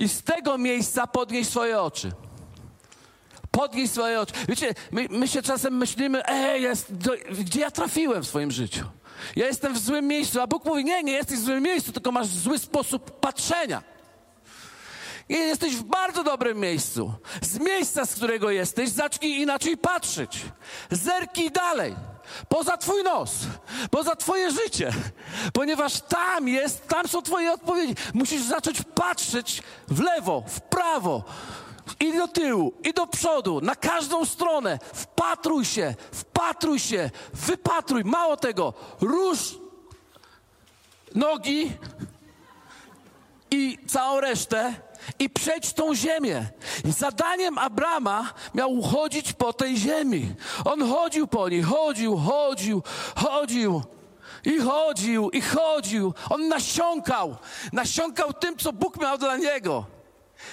I 0.00 0.08
z 0.08 0.22
tego 0.22 0.58
miejsca 0.58 1.06
podnieś 1.06 1.48
swoje 1.48 1.80
oczy. 1.80 2.12
Podnieś 3.50 3.90
swoje 3.90 4.20
oczy. 4.20 4.32
Wiecie, 4.48 4.74
my, 4.90 5.06
my 5.10 5.28
się 5.28 5.42
czasem 5.42 5.76
myślimy, 5.76 6.26
ej, 6.26 6.62
jest, 6.62 6.94
do, 6.94 7.12
gdzie 7.30 7.60
ja 7.60 7.70
trafiłem 7.70 8.22
w 8.22 8.26
swoim 8.26 8.50
życiu? 8.50 8.84
Ja 9.36 9.46
jestem 9.46 9.74
w 9.74 9.78
złym 9.78 10.06
miejscu, 10.06 10.40
a 10.40 10.46
Bóg 10.46 10.64
mówi, 10.64 10.84
nie, 10.84 11.02
nie 11.02 11.12
jesteś 11.12 11.38
w 11.38 11.44
złym 11.44 11.62
miejscu, 11.62 11.92
tylko 11.92 12.12
masz 12.12 12.26
zły 12.26 12.58
sposób 12.58 13.20
patrzenia. 13.20 13.82
I 15.28 15.34
jesteś 15.34 15.76
w 15.76 15.82
bardzo 15.82 16.24
dobrym 16.24 16.58
miejscu. 16.58 17.14
Z 17.42 17.58
miejsca, 17.58 18.06
z 18.06 18.14
którego 18.14 18.50
jesteś, 18.50 18.90
zacznij 18.90 19.40
inaczej 19.40 19.76
patrzeć. 19.76 20.42
Zerkij 20.90 21.50
dalej. 21.50 21.96
Poza 22.48 22.76
Twój 22.76 23.02
nos, 23.02 23.32
poza 23.90 24.16
Twoje 24.16 24.50
życie, 24.50 24.92
ponieważ 25.52 26.00
tam 26.00 26.48
jest, 26.48 26.88
tam 26.88 27.08
są 27.08 27.22
Twoje 27.22 27.52
odpowiedzi. 27.52 27.94
Musisz 28.14 28.42
zacząć 28.42 28.82
patrzeć 28.94 29.62
w 29.88 30.00
lewo, 30.00 30.44
w 30.48 30.60
prawo, 30.60 31.24
i 32.00 32.12
do 32.12 32.28
tyłu, 32.28 32.72
i 32.84 32.92
do 32.92 33.06
przodu, 33.06 33.60
na 33.60 33.74
każdą 33.74 34.24
stronę. 34.24 34.78
Wpatruj 34.94 35.64
się, 35.64 35.94
wpatruj 36.12 36.78
się, 36.78 37.10
wypatruj. 37.32 38.04
Mało 38.04 38.36
tego, 38.36 38.74
rusz 39.00 39.58
nogi 41.14 41.72
i 43.50 43.78
całą 43.86 44.20
resztę 44.20 44.74
i 45.18 45.30
przejść 45.30 45.72
tą 45.72 45.94
ziemię. 45.94 46.46
Zadaniem 46.84 47.58
Abrama 47.58 48.32
miał 48.54 48.82
chodzić 48.82 49.32
po 49.32 49.52
tej 49.52 49.76
ziemi. 49.76 50.34
On 50.64 50.88
chodził 50.88 51.26
po 51.26 51.48
niej, 51.48 51.62
chodził, 51.62 52.16
chodził, 52.16 52.82
chodził. 53.16 53.82
I 54.44 54.58
chodził, 54.58 55.30
i 55.30 55.40
chodził. 55.40 56.14
On 56.30 56.48
nasiąkał. 56.48 57.36
Nasiąkał 57.72 58.32
tym, 58.32 58.56
co 58.56 58.72
Bóg 58.72 59.00
miał 59.00 59.18
dla 59.18 59.36
niego. 59.36 59.84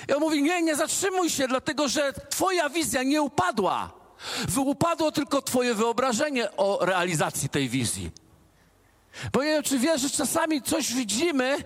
I 0.10 0.14
on 0.14 0.20
mówi: 0.20 0.44
Nie, 0.44 0.62
nie 0.62 0.76
zatrzymuj 0.76 1.30
się, 1.30 1.48
dlatego 1.48 1.88
że 1.88 2.14
Twoja 2.30 2.70
wizja 2.70 3.04
nie 3.04 3.22
upadła. 3.22 3.92
Upadło 4.58 5.12
tylko 5.12 5.42
Twoje 5.42 5.74
wyobrażenie 5.74 6.56
o 6.58 6.86
realizacji 6.86 7.50
tej 7.50 7.70
wizji. 7.70 8.12
Bo 9.34 9.44
nie 9.44 9.50
wiem, 9.50 9.64
czy 9.64 9.80
wiesz, 9.80 10.02
że 10.02 10.10
czasami 10.10 10.62
coś 10.62 10.94
widzimy, 10.94 11.58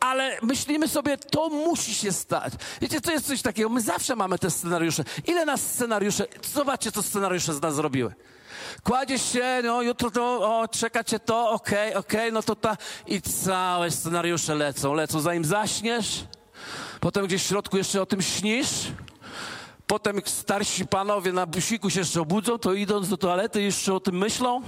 ale 0.00 0.38
myślimy 0.42 0.88
sobie, 0.88 1.16
to 1.16 1.48
musi 1.48 1.94
się 1.94 2.12
stać. 2.12 2.52
Wiecie, 2.80 3.00
to 3.00 3.12
jest 3.12 3.26
coś 3.26 3.42
takiego, 3.42 3.68
my 3.68 3.80
zawsze 3.80 4.16
mamy 4.16 4.38
te 4.38 4.50
scenariusze. 4.50 5.04
Ile 5.26 5.44
nas 5.44 5.60
scenariusze, 5.60 6.26
zobaczcie, 6.52 6.92
co 6.92 7.02
scenariusze 7.02 7.54
z 7.54 7.62
nas 7.62 7.74
zrobiły. 7.74 8.14
Kładziesz 8.82 9.32
się, 9.32 9.60
no 9.64 9.82
jutro 9.82 10.10
to, 10.10 10.22
o, 10.22 10.68
to, 11.24 11.50
okej, 11.50 11.88
okay, 11.88 11.98
okej, 11.98 12.20
okay, 12.20 12.32
no 12.32 12.42
to 12.42 12.56
ta... 12.56 12.76
I 13.06 13.22
całe 13.22 13.90
scenariusze 13.90 14.54
lecą, 14.54 14.94
lecą, 14.94 15.20
zanim 15.20 15.44
zaśniesz. 15.44 16.24
Potem 17.00 17.26
gdzieś 17.26 17.42
w 17.42 17.46
środku 17.46 17.76
jeszcze 17.76 18.02
o 18.02 18.06
tym 18.06 18.22
śnisz. 18.22 18.68
Potem 19.86 20.20
starsi 20.24 20.86
panowie 20.86 21.32
na 21.32 21.46
busiku 21.46 21.90
się 21.90 22.00
jeszcze 22.00 22.20
obudzą, 22.20 22.58
to 22.58 22.72
idąc 22.72 23.08
do 23.08 23.16
toalety 23.16 23.62
jeszcze 23.62 23.94
o 23.94 24.00
tym 24.00 24.18
myślą. 24.18 24.62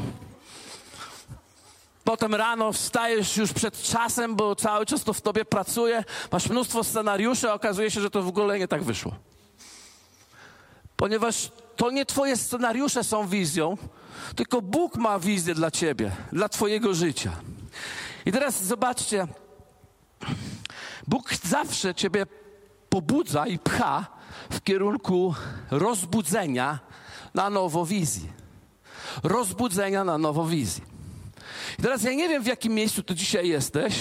Potem 2.09 2.35
rano 2.35 2.73
wstajesz 2.73 3.37
już 3.37 3.53
przed 3.53 3.83
czasem, 3.83 4.37
bo 4.37 4.57
cały 4.57 4.87
czas 4.87 5.05
to 5.05 5.13
w 5.13 5.21
tobie 5.21 5.45
pracuje. 5.45 6.05
Masz 6.33 6.49
mnóstwo 6.49 6.85
scenariuszy, 6.85 7.51
a 7.51 7.55
okazuje 7.55 7.91
się, 7.91 8.01
że 8.01 8.11
to 8.11 8.23
w 8.23 8.29
ogóle 8.29 8.59
nie 8.59 8.69
tak 8.69 8.83
wyszło. 8.83 9.15
Ponieważ 10.97 11.53
to 11.77 11.91
nie 11.91 12.07
twoje 12.07 12.37
scenariusze 12.37 13.05
są 13.05 13.27
wizją, 13.27 13.77
tylko 14.37 14.63
Bóg 14.63 14.97
ma 14.97 15.19
wizję 15.19 15.55
dla 15.55 15.71
ciebie, 15.71 16.13
dla 16.33 16.49
twojego 16.49 16.95
życia. 16.95 17.33
I 18.27 18.33
teraz 18.33 18.65
zobaczcie, 18.65 19.27
Bóg 21.07 21.35
zawsze 21.45 21.95
ciebie 21.95 22.27
pobudza 22.89 23.47
i 23.47 23.59
pcha 23.59 24.07
w 24.51 24.61
kierunku 24.63 25.35
rozbudzenia 25.71 26.79
na 27.35 27.51
nowo 27.51 27.87
wizji. 27.87 28.33
Rozbudzenia 29.23 30.05
na 30.05 30.19
nowo 30.19 30.45
wizji. 30.47 30.98
I 31.79 31.83
teraz 31.83 32.03
ja 32.03 32.13
nie 32.13 32.29
wiem, 32.29 32.43
w 32.43 32.47
jakim 32.47 32.75
miejscu 32.75 33.03
tu 33.03 33.15
dzisiaj 33.15 33.49
jesteś. 33.49 33.95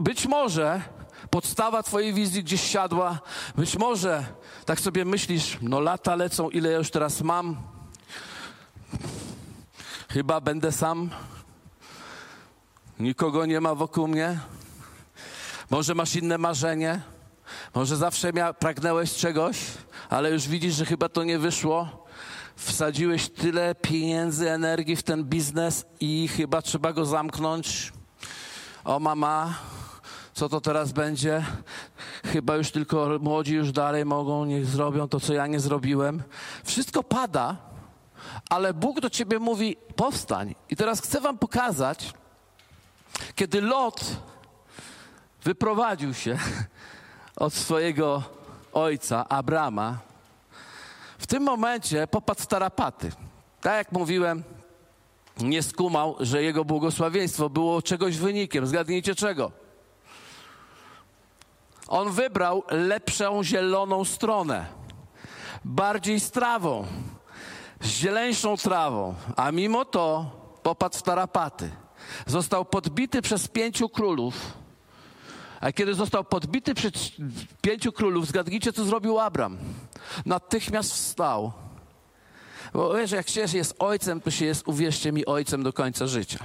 Być 0.00 0.26
może 0.26 0.82
podstawa 1.30 1.82
Twojej 1.82 2.14
wizji 2.14 2.44
gdzieś 2.44 2.62
siadła. 2.62 3.20
Być 3.56 3.76
może 3.78 4.24
tak 4.64 4.80
sobie 4.80 5.04
myślisz, 5.04 5.58
no 5.62 5.80
lata 5.80 6.16
lecą, 6.16 6.50
ile 6.50 6.70
ja 6.70 6.78
już 6.78 6.90
teraz 6.90 7.20
mam. 7.20 7.56
Chyba 10.08 10.40
będę 10.40 10.72
sam. 10.72 11.10
Nikogo 13.00 13.46
nie 13.46 13.60
ma 13.60 13.74
wokół 13.74 14.08
mnie. 14.08 14.38
Może 15.70 15.94
masz 15.94 16.16
inne 16.16 16.38
marzenie. 16.38 17.00
Może 17.74 17.96
zawsze 17.96 18.32
mia- 18.32 18.54
pragnęłeś 18.54 19.14
czegoś, 19.14 19.56
ale 20.10 20.30
już 20.30 20.48
widzisz, 20.48 20.74
że 20.74 20.86
chyba 20.86 21.08
to 21.08 21.24
nie 21.24 21.38
wyszło. 21.38 22.01
Wsadziłeś 22.62 23.30
tyle 23.30 23.74
pieniędzy, 23.74 24.50
energii 24.50 24.96
w 24.96 25.02
ten 25.02 25.24
biznes 25.24 25.84
i 26.00 26.28
chyba 26.28 26.62
trzeba 26.62 26.92
go 26.92 27.04
zamknąć. 27.06 27.92
O 28.84 29.00
mama, 29.00 29.54
co 30.34 30.48
to 30.48 30.60
teraz 30.60 30.92
będzie? 30.92 31.44
Chyba 32.24 32.56
już 32.56 32.70
tylko 32.70 33.18
młodzi 33.20 33.54
już 33.54 33.72
dalej 33.72 34.04
mogą, 34.04 34.44
niech 34.44 34.66
zrobią 34.66 35.08
to, 35.08 35.20
co 35.20 35.32
ja 35.32 35.46
nie 35.46 35.60
zrobiłem. 35.60 36.22
Wszystko 36.64 37.02
pada, 37.02 37.56
ale 38.50 38.74
Bóg 38.74 39.00
do 39.00 39.10
ciebie 39.10 39.38
mówi: 39.38 39.76
powstań. 39.96 40.54
I 40.70 40.76
teraz 40.76 41.00
chcę 41.00 41.20
wam 41.20 41.38
pokazać, 41.38 42.12
kiedy 43.34 43.60
Lot 43.60 44.16
wyprowadził 45.44 46.14
się 46.14 46.38
od 47.36 47.54
swojego 47.54 48.22
ojca 48.72 49.28
Abrama, 49.28 49.98
tym 51.32 51.42
momencie 51.42 52.06
popadł 52.06 52.42
w 52.42 52.46
tarapaty. 52.46 53.12
Tak 53.60 53.76
jak 53.76 53.92
mówiłem, 53.92 54.42
nie 55.40 55.62
skumał, 55.62 56.16
że 56.20 56.42
jego 56.42 56.64
błogosławieństwo 56.64 57.50
było 57.50 57.82
czegoś 57.82 58.16
wynikiem. 58.16 58.66
Zgadnijcie 58.66 59.14
czego? 59.14 59.52
On 61.88 62.10
wybrał 62.10 62.62
lepszą 62.70 63.44
zieloną 63.44 64.04
stronę, 64.04 64.66
bardziej 65.64 66.20
z 66.20 66.30
trawą, 66.30 66.86
z 67.80 67.88
zieleńszą 67.88 68.56
trawą, 68.56 69.14
a 69.36 69.52
mimo 69.52 69.84
to 69.84 70.30
popadł 70.62 70.98
w 70.98 71.02
tarapaty. 71.02 71.70
Został 72.26 72.64
podbity 72.64 73.22
przez 73.22 73.48
pięciu 73.48 73.88
królów. 73.88 74.34
A 75.62 75.72
kiedy 75.72 75.94
został 75.94 76.24
podbity 76.24 76.74
przez 76.74 76.92
pięciu 77.60 77.92
królów, 77.92 78.26
zgadnijcie, 78.26 78.72
co 78.72 78.84
zrobił 78.84 79.18
Abram. 79.18 79.58
Natychmiast 80.26 80.92
wstał. 80.92 81.52
Bo 82.72 82.94
wiesz, 82.94 83.10
jak 83.10 83.28
się 83.28 83.40
jest 83.54 83.74
ojcem, 83.78 84.20
to 84.20 84.30
się 84.30 84.44
jest, 84.44 84.68
uwierzcie 84.68 85.12
mi, 85.12 85.26
ojcem 85.26 85.62
do 85.62 85.72
końca 85.72 86.06
życia. 86.06 86.38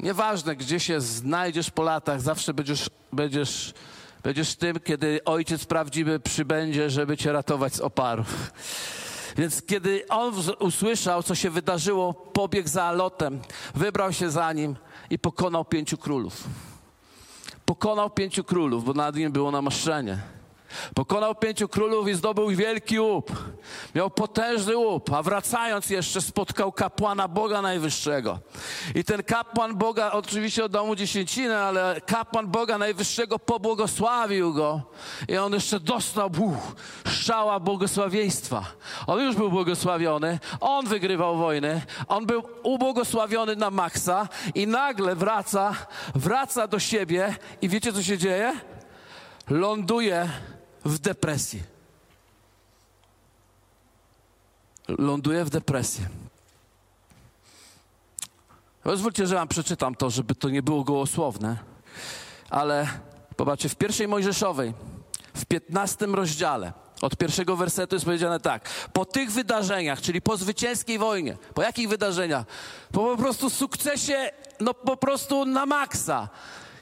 Nieważne, 0.00 0.56
gdzie 0.56 0.80
się 0.80 1.00
znajdziesz 1.00 1.70
po 1.70 1.82
latach, 1.82 2.20
zawsze 2.20 2.54
będziesz, 2.54 2.90
będziesz, 3.12 3.74
będziesz 4.22 4.56
tym, 4.56 4.80
kiedy 4.80 5.24
ojciec 5.24 5.64
prawdziwy 5.64 6.20
przybędzie, 6.20 6.90
żeby 6.90 7.16
cię 7.16 7.32
ratować 7.32 7.74
z 7.74 7.80
oparów. 7.80 8.52
Więc 9.36 9.62
kiedy 9.62 10.08
on 10.08 10.34
usłyszał, 10.58 11.22
co 11.22 11.34
się 11.34 11.50
wydarzyło, 11.50 12.14
pobiegł 12.14 12.68
za 12.68 12.92
Lotem, 12.92 13.40
wybrał 13.74 14.12
się 14.12 14.30
za 14.30 14.52
nim 14.52 14.76
i 15.10 15.18
pokonał 15.18 15.64
pięciu 15.64 15.98
królów. 15.98 16.44
Pokonał 17.70 18.10
pięciu 18.10 18.44
królów, 18.44 18.84
bo 18.84 18.92
nad 18.92 19.16
nim 19.16 19.32
było 19.32 19.50
namaszczenie. 19.50 20.18
Pokonał 20.94 21.34
pięciu 21.34 21.68
królów 21.68 22.08
i 22.08 22.14
zdobył 22.14 22.48
wielki 22.48 23.00
łup. 23.00 23.32
Miał 23.94 24.10
potężny 24.10 24.76
łup, 24.76 25.12
a 25.12 25.22
wracając 25.22 25.90
jeszcze 25.90 26.20
spotkał 26.20 26.72
kapłana 26.72 27.28
Boga 27.28 27.62
Najwyższego. 27.62 28.38
I 28.94 29.04
ten 29.04 29.22
kapłan 29.22 29.76
Boga, 29.76 30.12
oczywiście 30.12 30.64
oddał 30.64 30.86
mu 30.86 30.96
dziesięcinę, 30.96 31.58
ale 31.58 32.00
kapłan 32.06 32.46
Boga 32.46 32.78
Najwyższego 32.78 33.38
pobłogosławił 33.38 34.54
go. 34.54 34.82
I 35.28 35.36
on 35.36 35.52
jeszcze 35.52 35.80
dostał 35.80 36.30
buch, 36.30 36.74
szczała 37.06 37.60
błogosławieństwa. 37.60 38.64
On 39.06 39.20
już 39.20 39.36
był 39.36 39.50
błogosławiony, 39.50 40.38
on 40.60 40.86
wygrywał 40.86 41.36
wojny, 41.36 41.82
on 42.08 42.26
był 42.26 42.42
ubłogosławiony 42.62 43.56
na 43.56 43.70
maksa 43.70 44.28
i 44.54 44.66
nagle 44.66 45.16
wraca, 45.16 45.74
wraca 46.14 46.66
do 46.66 46.78
siebie 46.78 47.36
i 47.62 47.68
wiecie 47.68 47.92
co 47.92 48.02
się 48.02 48.18
dzieje? 48.18 48.56
Ląduje 49.50 50.28
w 50.90 50.98
depresji. 50.98 51.62
Ląduje 54.88 55.44
w 55.44 55.50
depresji. 55.50 56.04
Pozwólcie, 58.82 59.26
że 59.26 59.34
wam 59.34 59.48
przeczytam 59.48 59.94
to, 59.94 60.10
żeby 60.10 60.34
to 60.34 60.48
nie 60.48 60.62
było 60.62 60.84
gołosłowne, 60.84 61.56
ale 62.50 62.88
popatrzcie, 63.36 63.68
w 63.68 63.76
pierwszej 63.76 64.08
Mojżeszowej, 64.08 64.74
w 65.34 65.44
15 65.44 66.06
rozdziale, 66.06 66.72
od 67.02 67.16
pierwszego 67.16 67.56
wersetu 67.56 67.96
jest 67.96 68.04
powiedziane 68.04 68.40
tak. 68.40 68.68
Po 68.92 69.04
tych 69.04 69.30
wydarzeniach, 69.30 70.00
czyli 70.00 70.22
po 70.22 70.36
zwycięskiej 70.36 70.98
wojnie, 70.98 71.36
po 71.54 71.62
jakich 71.62 71.88
wydarzeniach? 71.88 72.46
Po 72.92 73.00
po 73.00 73.16
prostu 73.16 73.50
sukcesie, 73.50 74.30
no 74.60 74.74
po 74.74 74.96
prostu 74.96 75.44
na 75.44 75.66
maksa. 75.66 76.28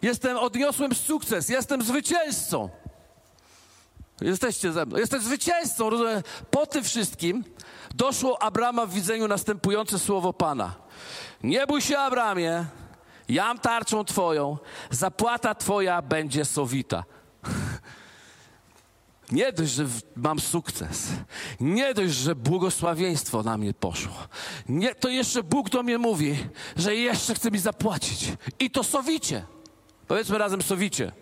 Jestem, 0.03 0.37
odniosłem 0.37 0.95
sukces, 0.95 1.49
jestem 1.49 1.83
zwycięzcą. 1.83 2.71
Jesteście 4.21 4.73
ze 4.73 4.87
mną. 4.87 4.97
Jesteś 4.99 5.23
zwycięzcą. 5.23 5.91
Po 6.51 6.67
tym 6.67 6.85
wszystkim 6.85 7.45
doszło 7.95 8.43
Abrama 8.43 8.87
w 8.87 8.93
widzeniu 8.93 9.29
następujące 9.29 9.99
słowo 9.99 10.33
Pana. 10.33 10.75
Nie 11.43 11.67
bój 11.67 11.81
się, 11.81 11.99
Abramie, 11.99 12.65
jam 13.29 13.59
tarczą 13.59 14.05
Twoją, 14.05 14.59
zapłata 14.91 15.55
Twoja 15.55 16.03
będzie 16.03 16.45
sowita. 16.45 17.05
Nie 19.33 19.53
dość, 19.53 19.73
że 19.73 19.87
mam 20.17 20.41
sukces. 20.41 21.09
Nie 21.61 21.95
dość, 21.95 22.15
że 22.15 22.35
błogosławieństwo 22.35 23.43
na 23.43 23.59
mnie 23.59 23.75
poszło. 23.75 24.15
Nie, 24.69 24.95
to 24.95 25.09
jeszcze 25.09 25.43
Bóg 25.43 25.71
do 25.71 25.83
mnie 25.83 25.99
mówi, 25.99 26.37
że 26.77 26.95
jeszcze 26.95 27.35
chce 27.35 27.51
mi 27.51 27.59
zapłacić. 27.59 28.33
I 28.59 28.71
to 28.71 28.85
sowicie. 28.85 29.45
Powiedzmy 30.07 30.39
razem 30.39 30.63
sowicie. 30.63 31.13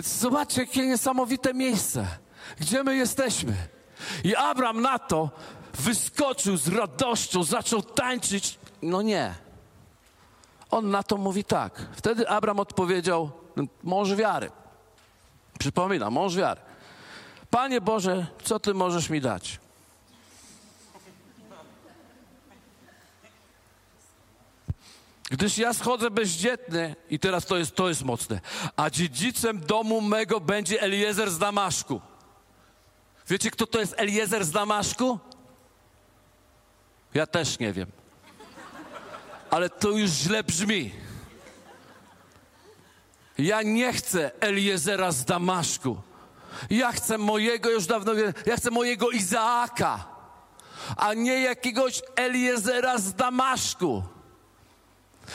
Zobaczcie, 0.00 0.60
jakie 0.60 0.86
niesamowite 0.86 1.54
miejsce, 1.54 2.06
gdzie 2.60 2.84
my 2.84 2.96
jesteśmy. 2.96 3.54
I 4.24 4.36
Abram 4.36 4.80
na 4.80 4.98
to 4.98 5.30
wyskoczył 5.74 6.56
z 6.56 6.68
radością, 6.68 7.44
zaczął 7.44 7.82
tańczyć. 7.82 8.58
No 8.82 9.02
nie. 9.02 9.34
On 10.70 10.90
na 10.90 11.02
to 11.02 11.16
mówi 11.16 11.44
tak. 11.44 11.86
Wtedy 11.92 12.28
Abram 12.28 12.60
odpowiedział, 12.60 13.30
mąż 13.82 14.14
wiary. 14.14 14.50
Przypominam, 15.58 16.12
mąż 16.12 16.36
wiary. 16.36 16.60
Panie 17.50 17.80
Boże, 17.80 18.26
co 18.44 18.60
Ty 18.60 18.74
możesz 18.74 19.10
mi 19.10 19.20
dać? 19.20 19.60
Gdyż 25.32 25.58
ja 25.58 25.72
schodzę 25.74 26.10
bezdzietny, 26.10 26.96
i 27.10 27.18
teraz 27.18 27.46
to 27.46 27.56
jest, 27.56 27.74
to 27.74 27.88
jest 27.88 28.04
mocne, 28.04 28.40
a 28.76 28.90
dziedzicem 28.90 29.60
domu 29.60 30.00
mego 30.00 30.40
będzie 30.40 30.82
Eliezer 30.82 31.30
z 31.30 31.38
Damaszku. 31.38 32.00
Wiecie, 33.28 33.50
kto 33.50 33.66
to 33.66 33.80
jest 33.80 33.94
Eliezer 33.96 34.44
z 34.44 34.50
Damaszku? 34.50 35.18
Ja 37.14 37.26
też 37.26 37.58
nie 37.58 37.72
wiem. 37.72 37.86
Ale 39.50 39.70
to 39.70 39.88
już 39.88 40.10
źle 40.10 40.44
brzmi. 40.44 40.92
Ja 43.38 43.62
nie 43.62 43.92
chcę 43.92 44.30
Eliezera 44.40 45.12
z 45.12 45.24
Damaszku. 45.24 45.96
Ja 46.70 46.92
chcę 46.92 47.18
mojego, 47.18 47.70
już 47.70 47.86
dawno 47.86 48.14
wiem, 48.14 48.32
ja 48.46 48.56
chcę 48.56 48.70
mojego 48.70 49.10
Izaaka, 49.10 50.04
a 50.96 51.14
nie 51.14 51.40
jakiegoś 51.40 52.02
Eliezera 52.16 52.98
z 52.98 53.14
Damaszku. 53.14 54.02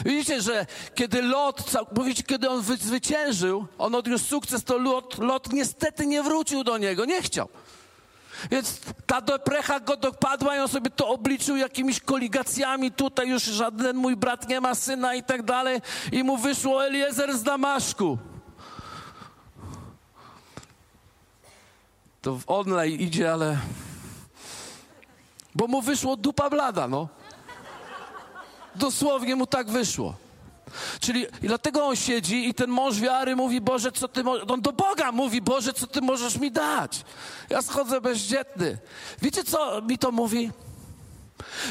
Widzicie, 0.05 0.41
że 0.41 0.65
kiedy 0.95 1.21
Lot, 1.21 1.71
mówicie, 1.95 2.23
kiedy 2.23 2.49
on 2.49 2.63
zwyciężył, 2.81 3.67
on 3.77 3.95
odniósł 3.95 4.25
sukces, 4.25 4.63
to 4.63 4.77
Lot, 4.77 5.17
Lot 5.17 5.53
niestety 5.53 6.05
nie 6.05 6.23
wrócił 6.23 6.63
do 6.63 6.77
niego, 6.77 7.05
nie 7.05 7.21
chciał. 7.21 7.49
Więc 8.51 8.79
ta 9.05 9.21
deprecha 9.21 9.79
go 9.79 9.97
dopadła 9.97 10.55
i 10.55 10.59
on 10.59 10.67
sobie 10.67 10.89
to 10.89 11.07
obliczył 11.07 11.57
jakimiś 11.57 11.99
koligacjami. 11.99 12.91
Tutaj 12.91 13.29
już 13.29 13.43
żaden 13.43 13.95
mój 13.95 14.15
brat 14.15 14.49
nie 14.49 14.61
ma 14.61 14.75
syna 14.75 15.15
i 15.15 15.23
tak 15.23 15.43
dalej. 15.43 15.81
I 16.11 16.23
mu 16.23 16.37
wyszło 16.37 16.85
Eliezer 16.85 17.37
z 17.37 17.43
Damaszku. 17.43 18.17
To 22.21 22.35
w 22.35 22.43
online 22.47 22.99
idzie, 22.99 23.33
ale... 23.33 23.57
Bo 25.55 25.67
mu 25.67 25.81
wyszło 25.81 26.17
dupa 26.17 26.49
blada, 26.49 26.87
no. 26.87 27.07
Dosłownie 28.77 29.35
mu 29.35 29.47
tak 29.47 29.69
wyszło. 29.69 30.15
Czyli 30.99 31.25
dlatego 31.41 31.85
on 31.85 31.95
siedzi 31.95 32.49
i 32.49 32.53
ten 32.53 32.69
mąż 32.69 32.99
wiary 32.99 33.35
mówi, 33.35 33.61
Boże, 33.61 33.91
co 33.91 34.07
ty 34.07 34.23
możesz... 34.23 34.45
On 34.49 34.61
do 34.61 34.73
Boga 34.73 35.11
mówi, 35.11 35.41
Boże, 35.41 35.73
co 35.73 35.87
ty 35.87 36.01
możesz 36.01 36.37
mi 36.37 36.51
dać? 36.51 37.03
Ja 37.49 37.61
schodzę 37.61 38.01
bezdzietny. 38.01 38.77
Wiecie, 39.21 39.43
co 39.43 39.81
mi 39.81 39.97
to 39.97 40.11
mówi? 40.11 40.51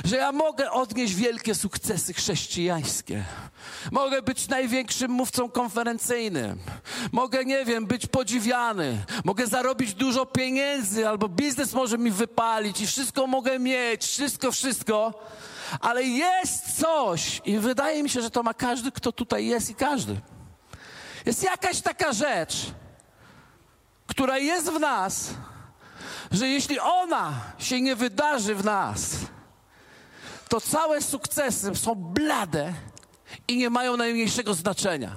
Że 0.04 0.16
ja 0.16 0.32
mogę 0.32 0.70
odnieść 0.70 1.14
wielkie 1.14 1.54
sukcesy 1.54 2.14
chrześcijańskie. 2.14 3.24
Mogę 3.90 4.22
być 4.22 4.48
największym 4.48 5.10
mówcą 5.10 5.50
konferencyjnym. 5.50 6.58
Mogę, 7.12 7.44
nie 7.44 7.64
wiem, 7.64 7.86
być 7.86 8.06
podziwiany. 8.06 9.04
Mogę 9.24 9.46
zarobić 9.46 9.94
dużo 9.94 10.26
pieniędzy, 10.26 11.08
albo 11.08 11.28
biznes 11.28 11.72
może 11.72 11.98
mi 11.98 12.10
wypalić 12.10 12.80
i 12.80 12.86
wszystko 12.86 13.26
mogę 13.26 13.58
mieć, 13.58 14.04
wszystko, 14.04 14.52
wszystko 14.52 15.14
ale 15.80 16.02
jest 16.02 16.80
coś, 16.80 17.40
i 17.44 17.58
wydaje 17.58 18.02
mi 18.02 18.08
się, 18.08 18.22
że 18.22 18.30
to 18.30 18.42
ma 18.42 18.54
każdy, 18.54 18.92
kto 18.92 19.12
tutaj 19.12 19.46
jest 19.46 19.70
i 19.70 19.74
każdy. 19.74 20.20
Jest 21.26 21.42
jakaś 21.42 21.80
taka 21.80 22.12
rzecz, 22.12 22.56
która 24.06 24.38
jest 24.38 24.70
w 24.70 24.80
nas, 24.80 25.30
że 26.30 26.48
jeśli 26.48 26.80
ona 26.80 27.34
się 27.58 27.80
nie 27.80 27.96
wydarzy 27.96 28.54
w 28.54 28.64
nas, 28.64 29.10
to 30.48 30.60
całe 30.60 31.02
sukcesy 31.02 31.74
są 31.74 31.94
blade 31.94 32.72
i 33.48 33.56
nie 33.56 33.70
mają 33.70 33.96
najmniejszego 33.96 34.54
znaczenia. 34.54 35.16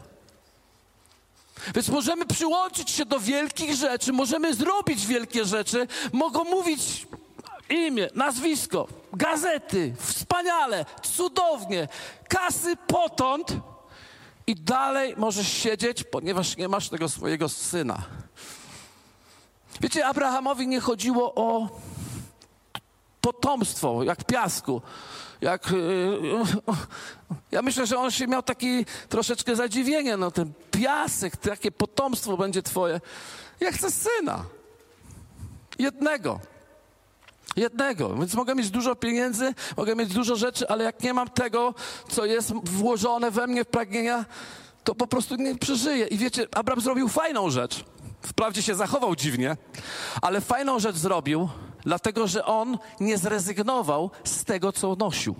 Więc 1.75 1.89
możemy 1.89 2.25
przyłączyć 2.25 2.89
się 2.89 3.05
do 3.05 3.19
wielkich 3.19 3.75
rzeczy, 3.75 4.13
możemy 4.13 4.53
zrobić 4.53 5.05
wielkie 5.05 5.45
rzeczy, 5.45 5.87
mogą 6.13 6.43
mówić 6.43 7.07
imię, 7.69 8.09
nazwisko, 8.15 8.87
gazety, 9.13 9.93
wspaniale, 9.99 10.85
cudownie, 11.01 11.87
kasy 12.27 12.75
potąd 12.87 13.53
i 14.47 14.55
dalej 14.55 15.13
możesz 15.17 15.47
siedzieć, 15.47 16.03
ponieważ 16.03 16.57
nie 16.57 16.67
masz 16.67 16.89
tego 16.89 17.09
swojego 17.09 17.49
syna. 17.49 18.03
Wiecie, 19.81 20.05
Abrahamowi 20.05 20.67
nie 20.67 20.79
chodziło 20.79 21.35
o 21.35 21.69
potomstwo, 23.21 24.03
jak 24.03 24.23
piasku. 24.23 24.81
Jak, 25.41 25.71
yy, 25.71 26.31
ja 27.51 27.61
myślę, 27.61 27.87
że 27.87 27.97
on 27.99 28.11
się 28.11 28.27
miał 28.27 28.43
taki 28.43 28.85
troszeczkę 29.09 29.55
zadziwienie, 29.55 30.17
no 30.17 30.31
ten 30.31 30.53
piasek, 30.71 31.37
takie 31.37 31.71
potomstwo 31.71 32.37
będzie 32.37 32.63
twoje. 32.63 33.01
Ja 33.59 33.71
chcę 33.71 33.91
syna. 33.91 34.45
Jednego. 35.79 36.39
Jednego. 37.55 38.15
Więc 38.15 38.33
mogę 38.33 38.55
mieć 38.55 38.69
dużo 38.69 38.95
pieniędzy, 38.95 39.53
mogę 39.77 39.95
mieć 39.95 40.13
dużo 40.13 40.35
rzeczy, 40.35 40.69
ale 40.69 40.83
jak 40.83 41.03
nie 41.03 41.13
mam 41.13 41.29
tego, 41.29 41.73
co 42.09 42.25
jest 42.25 42.53
włożone 42.53 43.31
we 43.31 43.47
mnie 43.47 43.63
w 43.63 43.67
pragnienia, 43.67 44.25
to 44.83 44.95
po 44.95 45.07
prostu 45.07 45.35
nie 45.35 45.55
przeżyję. 45.55 46.07
I 46.07 46.17
wiecie, 46.17 46.47
Abraham 46.55 46.83
zrobił 46.83 47.07
fajną 47.07 47.49
rzecz. 47.49 47.85
Wprawdzie 48.21 48.61
się 48.63 48.75
zachował 48.75 49.15
dziwnie, 49.15 49.57
ale 50.21 50.41
fajną 50.41 50.79
rzecz 50.79 50.95
zrobił, 50.95 51.49
dlatego 51.83 52.27
że 52.27 52.45
on 52.45 52.77
nie 52.99 53.17
zrezygnował 53.17 54.11
z 54.23 54.43
tego, 54.43 54.71
co 54.71 54.95
nosił. 54.95 55.35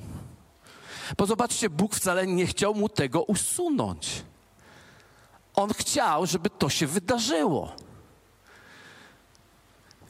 Bo 1.18 1.26
zobaczcie, 1.26 1.70
Bóg 1.70 1.96
wcale 1.96 2.28
nie 2.28 2.48
chciał 2.48 2.76
mu 2.76 2.90
tego 2.90 3.24
usunąć. 3.24 4.24
On 5.56 5.74
chciał, 5.74 6.26
żeby 6.26 6.50
to 6.50 6.70
się 6.70 6.88
wydarzyło. 6.88 7.72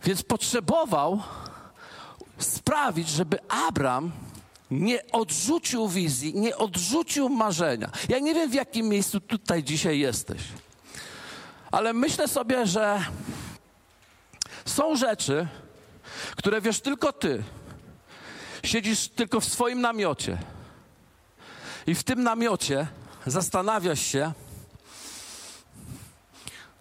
Więc 0.04 0.24
potrzebował 0.24 1.22
sprawić, 2.40 3.10
żeby 3.10 3.38
Abram 3.50 4.12
nie 4.72 5.12
odrzucił 5.12 5.88
wizji, 5.88 6.36
nie 6.36 6.58
odrzucił 6.58 7.30
marzenia. 7.30 7.92
Ja 8.10 8.20
nie 8.20 8.34
wiem, 8.34 8.50
w 8.50 8.54
jakim 8.54 8.90
miejscu 8.90 9.20
tutaj 9.20 9.64
dzisiaj 9.64 10.00
jesteś, 10.00 10.42
ale 11.72 11.94
myślę 11.94 12.28
sobie, 12.28 12.66
że 12.66 13.06
są 14.66 14.96
rzeczy, 14.96 15.48
które 16.36 16.62
wiesz 16.62 16.82
tylko 16.82 17.14
ty. 17.14 17.44
Siedzisz 18.64 19.08
tylko 19.08 19.40
w 19.40 19.46
swoim 19.46 19.82
namiocie 19.82 20.38
i 21.88 21.96
w 21.96 22.04
tym 22.04 22.24
namiocie 22.24 22.88
zastanawiasz 23.26 24.00
się, 24.00 24.32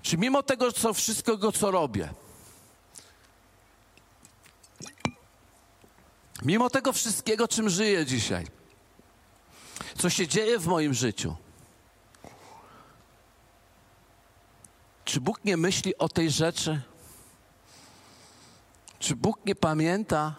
czy 0.03 0.19
mimo 0.19 0.43
tego, 0.43 0.73
co 0.73 0.95
wszystkiego, 0.95 1.53
co 1.53 1.71
robię, 1.71 2.09
Mimo 6.43 6.71
tego 6.71 6.93
wszystkiego, 6.93 7.49
czym 7.49 7.69
żyję 7.69 8.07
dzisiaj, 8.07 8.47
co 9.99 10.11
się 10.11 10.29
dzieje 10.29 10.59
w 10.59 10.67
moim 10.67 10.95
życiu, 10.95 11.37
czy 15.05 15.21
Bóg 15.21 15.45
nie 15.45 15.57
myśli 15.57 15.99
o 15.99 16.09
tej 16.09 16.31
rzeczy? 16.31 16.81
Czy 18.99 19.17
Bóg 19.17 19.47
nie 19.47 19.55
pamięta? 19.55 20.35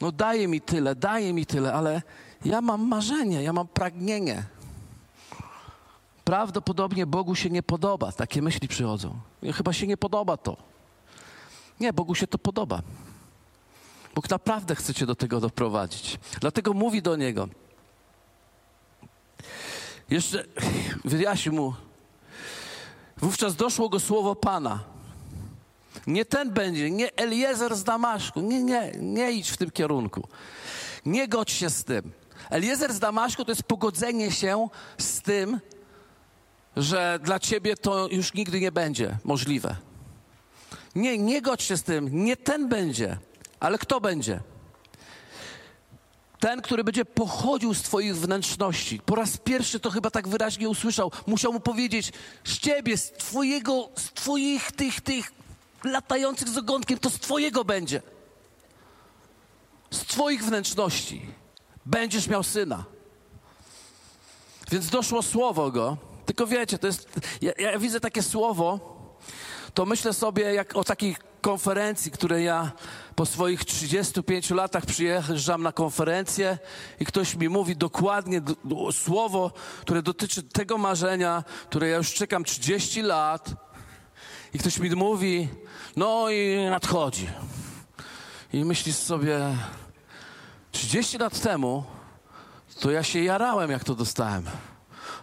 No 0.00 0.12
daje 0.12 0.48
mi 0.48 0.60
tyle, 0.60 0.94
daje 0.94 1.32
mi 1.32 1.46
tyle, 1.46 1.72
ale 1.72 2.02
ja 2.44 2.60
mam 2.60 2.88
marzenie, 2.88 3.42
ja 3.42 3.52
mam 3.52 3.68
pragnienie. 3.68 4.44
Prawdopodobnie 6.24 7.06
Bogu 7.06 7.34
się 7.34 7.50
nie 7.50 7.62
podoba, 7.62 8.12
takie 8.12 8.42
myśli 8.42 8.68
przychodzą. 8.68 9.18
Chyba 9.54 9.72
się 9.72 9.86
nie 9.86 9.96
podoba 9.96 10.36
to. 10.36 10.56
Nie, 11.80 11.92
Bogu 11.92 12.14
się 12.14 12.26
to 12.26 12.38
podoba. 12.38 12.82
Bóg 14.16 14.30
naprawdę 14.30 14.74
chce 14.74 14.94
cię 14.94 15.06
do 15.06 15.14
tego 15.14 15.40
doprowadzić. 15.40 16.18
Dlatego 16.40 16.72
mówi 16.72 17.02
do 17.02 17.16
niego. 17.16 17.48
Jeszcze 20.10 20.44
wyjaśnił 21.04 21.54
mu. 21.54 21.74
Wówczas 23.16 23.56
doszło 23.56 23.88
go 23.88 24.00
słowo 24.00 24.36
Pana. 24.36 24.84
Nie 26.06 26.24
ten 26.24 26.50
będzie, 26.50 26.90
nie 26.90 27.16
Eliezer 27.16 27.76
z 27.76 27.84
Damaszku. 27.84 28.40
Nie, 28.40 28.62
nie, 28.62 28.92
nie 29.00 29.32
idź 29.32 29.50
w 29.50 29.56
tym 29.56 29.70
kierunku. 29.70 30.28
Nie 31.06 31.28
godź 31.28 31.50
się 31.50 31.70
z 31.70 31.84
tym. 31.84 32.12
Eliezer 32.50 32.94
z 32.94 32.98
Damaszku 32.98 33.44
to 33.44 33.50
jest 33.50 33.62
pogodzenie 33.62 34.30
się 34.30 34.68
z 34.98 35.20
tym, 35.20 35.60
że 36.76 37.18
dla 37.22 37.38
ciebie 37.38 37.76
to 37.76 38.08
już 38.08 38.34
nigdy 38.34 38.60
nie 38.60 38.72
będzie 38.72 39.18
możliwe. 39.24 39.76
Nie, 40.94 41.18
nie 41.18 41.42
godź 41.42 41.62
się 41.62 41.76
z 41.76 41.82
tym, 41.82 42.24
nie 42.24 42.36
ten 42.36 42.68
będzie. 42.68 43.18
Ale 43.60 43.78
kto 43.78 44.00
będzie? 44.00 44.40
Ten, 46.40 46.62
który 46.62 46.84
będzie 46.84 47.04
pochodził 47.04 47.74
z 47.74 47.82
Twoich 47.82 48.16
wnętrzności. 48.16 49.00
Po 49.06 49.14
raz 49.14 49.36
pierwszy 49.36 49.80
to 49.80 49.90
chyba 49.90 50.10
tak 50.10 50.28
wyraźnie 50.28 50.68
usłyszał. 50.68 51.12
Musiał 51.26 51.52
mu 51.52 51.60
powiedzieć: 51.60 52.12
Z 52.44 52.58
Ciebie, 52.58 52.96
z 52.96 53.12
Twojego, 53.12 53.88
z 53.96 54.12
Twoich 54.12 54.72
tych, 54.72 55.00
tych 55.00 55.32
latających 55.84 56.48
z 56.48 56.58
ogonkiem, 56.58 56.98
to 56.98 57.10
z 57.10 57.18
Twojego 57.18 57.64
będzie. 57.64 58.02
Z 59.90 59.98
Twoich 59.98 60.44
wnętrzności 60.44 61.26
będziesz 61.86 62.28
miał 62.28 62.42
syna. 62.42 62.84
Więc 64.70 64.90
doszło 64.90 65.22
słowo 65.22 65.70
go. 65.70 65.96
Tylko 66.26 66.46
wiecie, 66.46 66.78
to 66.78 66.86
jest. 66.86 67.08
Ja, 67.40 67.52
ja 67.58 67.78
widzę 67.78 68.00
takie 68.00 68.22
słowo, 68.22 68.95
to 69.76 69.86
myślę 69.86 70.12
sobie 70.12 70.54
jak 70.54 70.76
o 70.76 70.84
takich 70.84 71.18
konferencji, 71.40 72.10
które 72.10 72.42
ja 72.42 72.72
po 73.14 73.26
swoich 73.26 73.64
35 73.64 74.50
latach 74.50 74.86
przyjeżdżam 74.86 75.62
na 75.62 75.72
konferencję 75.72 76.58
i 77.00 77.06
ktoś 77.06 77.34
mi 77.34 77.48
mówi 77.48 77.76
dokładnie 77.76 78.40
słowo, 78.92 79.52
które 79.80 80.02
dotyczy 80.02 80.42
tego 80.42 80.78
marzenia, 80.78 81.44
które 81.68 81.88
ja 81.88 81.96
już 81.96 82.14
czekam 82.14 82.44
30 82.44 83.02
lat 83.02 83.50
i 84.54 84.58
ktoś 84.58 84.78
mi 84.78 84.90
mówi, 84.90 85.48
no 85.96 86.30
i 86.30 86.66
nadchodzi. 86.70 87.28
I 88.52 88.64
myślisz 88.64 88.96
sobie, 88.96 89.56
30 90.72 91.18
lat 91.18 91.40
temu 91.40 91.84
to 92.80 92.90
ja 92.90 93.02
się 93.02 93.22
jarałem, 93.22 93.70
jak 93.70 93.84
to 93.84 93.94
dostałem. 93.94 94.44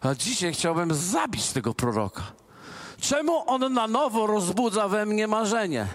A 0.01 0.15
dzisiaj 0.15 0.53
chciałbym 0.53 0.93
zabić 0.93 1.51
tego 1.51 1.73
proroka. 1.73 2.42
Czemu 3.03 3.43
on 3.49 3.73
na 3.73 3.87
nowo 3.87 4.27
rozbudza 4.27 4.87
we 4.87 5.05
mnie 5.05 5.27
marzenie? 5.27 5.87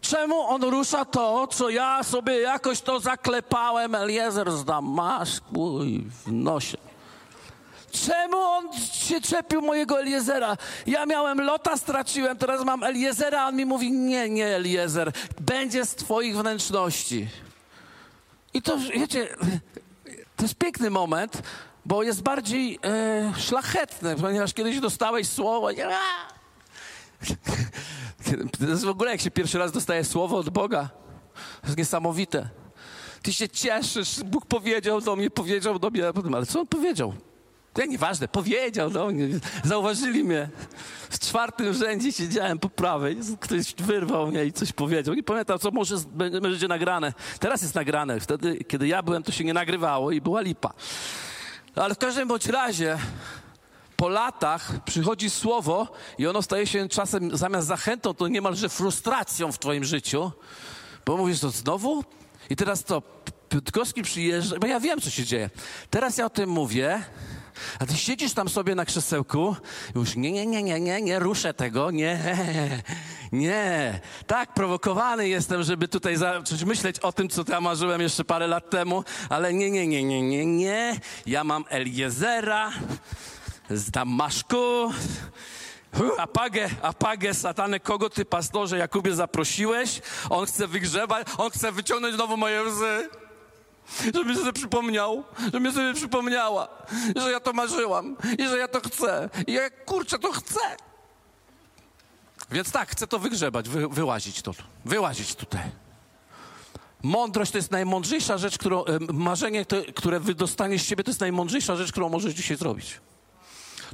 Czemu 0.00 0.40
on 0.40 0.62
rusza 0.62 1.04
to, 1.04 1.46
co 1.46 1.68
ja 1.70 2.02
sobie 2.02 2.40
jakoś 2.40 2.80
to 2.80 3.00
zaklepałem, 3.00 3.94
Eliezer 3.94 4.52
z 4.52 4.64
Damaszku 4.64 5.84
i 5.84 6.04
w 6.24 6.32
nosie? 6.32 6.76
Czemu 7.90 8.36
on 8.36 8.72
się 8.92 9.20
czepił 9.20 9.62
mojego 9.62 10.00
Eliezera? 10.00 10.56
Ja 10.86 11.06
miałem 11.06 11.40
Lota, 11.40 11.76
straciłem, 11.76 12.36
teraz 12.36 12.64
mam 12.64 12.82
Eliezera, 12.82 13.42
a 13.42 13.48
on 13.48 13.56
mi 13.56 13.66
mówi, 13.66 13.92
nie, 13.92 14.28
nie 14.28 14.46
Eliezer, 14.46 15.12
będzie 15.40 15.84
z 15.84 15.94
twoich 15.94 16.36
wnętrzności. 16.36 17.28
I 18.54 18.62
to, 18.62 18.78
wiecie, 18.78 19.28
to 20.36 20.42
jest 20.42 20.54
piękny 20.54 20.90
moment, 20.90 21.42
bo 21.86 22.02
jest 22.02 22.22
bardziej 22.22 22.78
e, 22.84 23.32
szlachetny, 23.38 24.16
ponieważ 24.16 24.54
kiedyś 24.54 24.80
dostałeś 24.80 25.28
słowo, 25.28 25.72
nie, 25.72 25.88
to 28.58 28.66
jest 28.66 28.84
w 28.84 28.88
ogóle, 28.88 29.10
jak 29.10 29.20
się 29.20 29.30
pierwszy 29.30 29.58
raz 29.58 29.72
dostaje 29.72 30.04
słowo 30.04 30.36
od 30.36 30.50
Boga. 30.50 30.88
To 31.60 31.66
jest 31.66 31.78
niesamowite. 31.78 32.48
Ty 33.22 33.32
się 33.32 33.48
cieszysz, 33.48 34.20
Bóg 34.24 34.46
powiedział 34.46 35.00
do 35.00 35.16
mnie, 35.16 35.30
powiedział 35.30 35.78
do 35.78 35.90
mnie, 35.90 36.04
ale 36.34 36.46
co 36.46 36.60
on 36.60 36.66
powiedział? 36.66 37.14
To 37.72 37.84
nieważne, 37.84 38.28
powiedział 38.28 38.90
do 38.90 39.06
mnie, 39.06 39.28
zauważyli 39.64 40.24
mnie. 40.24 40.48
W 41.10 41.18
czwartym 41.18 41.72
rzędzie 41.74 42.12
siedziałem 42.12 42.58
po 42.58 42.68
prawej, 42.68 43.16
ktoś 43.40 43.74
wyrwał 43.74 44.26
mnie 44.26 44.44
i 44.44 44.52
coś 44.52 44.72
powiedział. 44.72 45.14
Nie 45.14 45.22
pamiętam, 45.22 45.58
co 45.58 45.70
może 45.70 45.96
będzie 46.42 46.68
nagrane. 46.68 47.12
Teraz 47.40 47.62
jest 47.62 47.74
nagrane. 47.74 48.20
Wtedy, 48.20 48.64
kiedy 48.64 48.88
ja 48.88 49.02
byłem, 49.02 49.22
to 49.22 49.32
się 49.32 49.44
nie 49.44 49.54
nagrywało 49.54 50.10
i 50.10 50.20
była 50.20 50.40
lipa. 50.40 50.72
Ale 51.74 51.94
w 51.94 51.98
każdym 51.98 52.28
bądź 52.28 52.46
razie 52.46 52.98
po 54.00 54.08
latach 54.08 54.84
przychodzi 54.84 55.30
słowo 55.30 55.88
i 56.18 56.26
ono 56.26 56.42
staje 56.42 56.66
się 56.66 56.88
czasem 56.88 57.36
zamiast 57.36 57.66
zachętą, 57.68 58.14
to 58.14 58.28
niemalże 58.28 58.68
frustracją 58.68 59.52
w 59.52 59.58
twoim 59.58 59.84
życiu, 59.84 60.32
bo 61.06 61.16
mówisz 61.16 61.40
to 61.40 61.50
znowu 61.50 62.04
i 62.50 62.56
teraz 62.56 62.84
to 62.84 63.02
Piotrkowski 63.48 64.02
przyjeżdża, 64.02 64.58
bo 64.58 64.66
ja 64.66 64.80
wiem, 64.80 65.00
co 65.00 65.10
się 65.10 65.24
dzieje. 65.24 65.50
Teraz 65.90 66.18
ja 66.18 66.26
o 66.26 66.30
tym 66.30 66.50
mówię 66.50 67.02
A 67.78 67.86
ty 67.86 67.96
siedzisz 67.96 68.32
tam 68.32 68.48
sobie 68.48 68.74
na 68.74 68.84
krzesełku 68.84 69.56
i 69.94 69.98
już 69.98 70.16
nie, 70.16 70.32
nie, 70.32 70.46
nie, 70.46 70.62
nie, 70.62 70.80
nie, 70.80 71.02
nie 71.02 71.18
ruszę 71.18 71.54
tego, 71.54 71.90
nie, 71.90 72.36
nie. 73.32 74.00
Tak, 74.26 74.54
prowokowany 74.54 75.28
jestem, 75.28 75.62
żeby 75.62 75.88
tutaj 75.88 76.16
zacząć 76.16 76.64
myśleć 76.64 76.98
o 76.98 77.12
tym, 77.12 77.28
co 77.28 77.44
ja 77.48 77.60
marzyłem 77.60 78.00
jeszcze 78.00 78.24
parę 78.24 78.46
lat 78.46 78.70
temu, 78.70 79.04
ale 79.28 79.52
nie, 79.52 79.70
nie, 79.70 79.86
nie, 79.86 80.04
nie, 80.04 80.22
nie, 80.22 80.46
nie. 80.46 81.00
Ja 81.26 81.44
mam 81.44 81.64
Eliezera 81.68 82.72
z 83.70 83.90
Damaszku. 83.90 84.92
Apagę, 86.18 86.70
apagę, 86.82 87.34
satane, 87.34 87.80
kogo 87.80 88.10
ty, 88.10 88.24
pastorze 88.24 88.78
Jakubie, 88.78 89.14
zaprosiłeś? 89.14 90.00
On 90.30 90.46
chce 90.46 90.66
wygrzebać, 90.66 91.26
on 91.38 91.50
chce 91.50 91.72
wyciągnąć 91.72 92.14
znowu 92.14 92.36
moje 92.36 92.62
łzy. 92.62 93.08
Żeby 94.14 94.36
sobie 94.36 94.52
przypomniał, 94.52 95.24
żeby 95.44 95.60
mi 95.60 95.72
sobie 95.72 95.94
przypomniała, 95.94 96.68
że 97.16 97.32
ja 97.32 97.40
to 97.40 97.52
marzyłam 97.52 98.16
i 98.38 98.48
że 98.48 98.58
ja 98.58 98.68
to 98.68 98.80
chcę. 98.80 99.30
I 99.46 99.52
ja 99.52 99.70
kurczę 99.70 100.18
to 100.18 100.32
chcę. 100.32 100.60
Więc 102.50 102.72
tak, 102.72 102.90
chcę 102.90 103.06
to 103.06 103.18
wygrzebać, 103.18 103.68
wy, 103.68 103.88
wyłazić 103.88 104.42
to, 104.42 104.52
wyłazić 104.84 105.34
tutaj. 105.34 105.70
Mądrość 107.02 107.52
to 107.52 107.58
jest 107.58 107.70
najmądrzejsza 107.70 108.38
rzecz, 108.38 108.58
którą, 108.58 108.84
marzenie, 109.12 109.66
to, 109.66 109.76
które 109.96 110.20
wydostaniesz 110.20 110.82
z 110.82 110.86
siebie, 110.86 111.04
to 111.04 111.10
jest 111.10 111.20
najmądrzejsza 111.20 111.76
rzecz, 111.76 111.90
którą 111.90 112.08
możesz 112.08 112.34
dzisiaj 112.34 112.56
zrobić. 112.56 113.00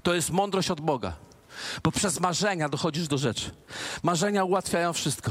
To 0.03 0.15
jest 0.15 0.31
mądrość 0.31 0.71
od 0.71 0.81
Boga. 0.81 1.13
Bo 1.83 1.93
przez 1.93 2.21
marzenia 2.21 2.69
dochodzisz 2.69 3.09
do 3.09 3.19
rzeczy. 3.19 3.51
Marzenia 4.03 4.45
ułatwiają 4.45 4.93
wszystko. 4.93 5.31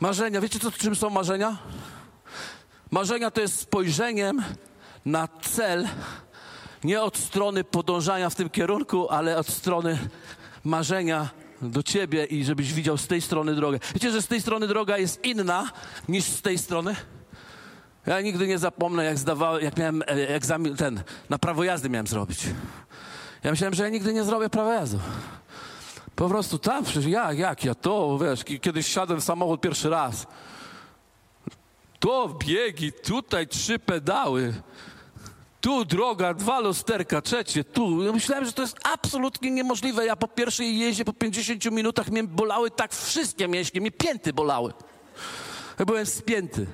Marzenia, 0.00 0.40
wiecie 0.40 0.58
co, 0.58 0.70
czym 0.70 0.96
są 0.96 1.10
marzenia? 1.10 1.56
Marzenia 2.90 3.30
to 3.30 3.40
jest 3.40 3.60
spojrzeniem 3.60 4.42
na 5.04 5.28
cel, 5.42 5.88
nie 6.84 7.02
od 7.02 7.16
strony 7.18 7.64
podążania 7.64 8.30
w 8.30 8.34
tym 8.34 8.50
kierunku, 8.50 9.08
ale 9.10 9.36
od 9.36 9.48
strony 9.48 9.98
marzenia 10.64 11.28
do 11.62 11.82
ciebie 11.82 12.24
i 12.24 12.44
żebyś 12.44 12.72
widział 12.72 12.98
z 12.98 13.06
tej 13.06 13.20
strony 13.20 13.54
drogę. 13.54 13.78
Wiecie, 13.94 14.10
że 14.10 14.22
z 14.22 14.26
tej 14.26 14.40
strony 14.40 14.66
droga 14.66 14.98
jest 14.98 15.24
inna 15.24 15.70
niż 16.08 16.24
z 16.24 16.42
tej 16.42 16.58
strony? 16.58 16.96
Ja 18.06 18.20
nigdy 18.20 18.46
nie 18.46 18.58
zapomnę, 18.58 19.04
jak 19.04 19.18
zdawałem, 19.18 19.64
jak 19.64 19.76
miałem 19.76 20.02
e, 20.02 20.06
egzamin, 20.06 20.76
ten, 20.76 21.02
na 21.30 21.38
prawo 21.38 21.64
jazdy 21.64 21.88
miałem 21.88 22.06
zrobić. 22.06 22.46
Ja 23.44 23.50
myślałem, 23.50 23.74
że 23.74 23.82
ja 23.82 23.88
nigdy 23.88 24.12
nie 24.12 24.24
zrobię 24.24 24.50
prawa 24.50 24.74
jazdy. 24.74 24.98
Po 26.16 26.28
prostu 26.28 26.58
tam, 26.58 26.84
przecież 26.84 27.06
jak, 27.06 27.38
jak, 27.38 27.64
ja 27.64 27.74
to, 27.74 28.18
wiesz, 28.18 28.44
kiedyś 28.60 28.86
siadłem 28.86 29.20
w 29.20 29.24
samochód 29.24 29.60
pierwszy 29.60 29.90
raz. 29.90 30.26
To 31.98 32.38
biegi, 32.46 32.92
tutaj 32.92 33.48
trzy 33.48 33.78
pedały. 33.78 34.54
Tu 35.60 35.84
droga, 35.84 36.34
dwa 36.34 36.60
lusterka, 36.60 37.22
trzecie, 37.22 37.64
tu. 37.64 38.02
Ja 38.02 38.12
myślałem, 38.12 38.44
że 38.44 38.52
to 38.52 38.62
jest 38.62 38.76
absolutnie 38.92 39.50
niemożliwe. 39.50 40.06
Ja 40.06 40.16
po 40.16 40.28
pierwszej 40.28 40.78
jeździe, 40.78 41.04
po 41.04 41.12
50 41.12 41.64
minutach 41.64 42.08
mnie 42.08 42.24
bolały 42.24 42.70
tak 42.70 42.92
wszystkie 42.92 43.48
mięśnie, 43.48 43.80
mnie 43.80 43.90
pięty 43.90 44.32
bolały. 44.32 44.72
Ja 45.78 45.84
byłem 45.84 46.06
spięty. 46.06 46.66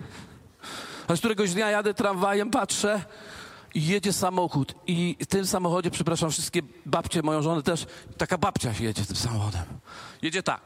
A 1.08 1.16
z 1.16 1.18
któregoś 1.18 1.54
dnia 1.54 1.70
jadę 1.70 1.94
tramwajem, 1.94 2.50
patrzę 2.50 3.04
i 3.76 3.86
jedzie 3.86 4.12
samochód. 4.12 4.74
I 4.86 5.16
w 5.20 5.26
tym 5.26 5.46
samochodzie, 5.46 5.90
przepraszam, 5.90 6.30
wszystkie 6.30 6.62
babcie, 6.86 7.22
moją 7.22 7.42
żonę 7.42 7.62
też, 7.62 7.86
taka 8.16 8.38
babcia 8.38 8.72
jedzie 8.80 9.04
tym 9.04 9.16
samochodem. 9.16 9.64
Jedzie 10.22 10.42
tak. 10.42 10.60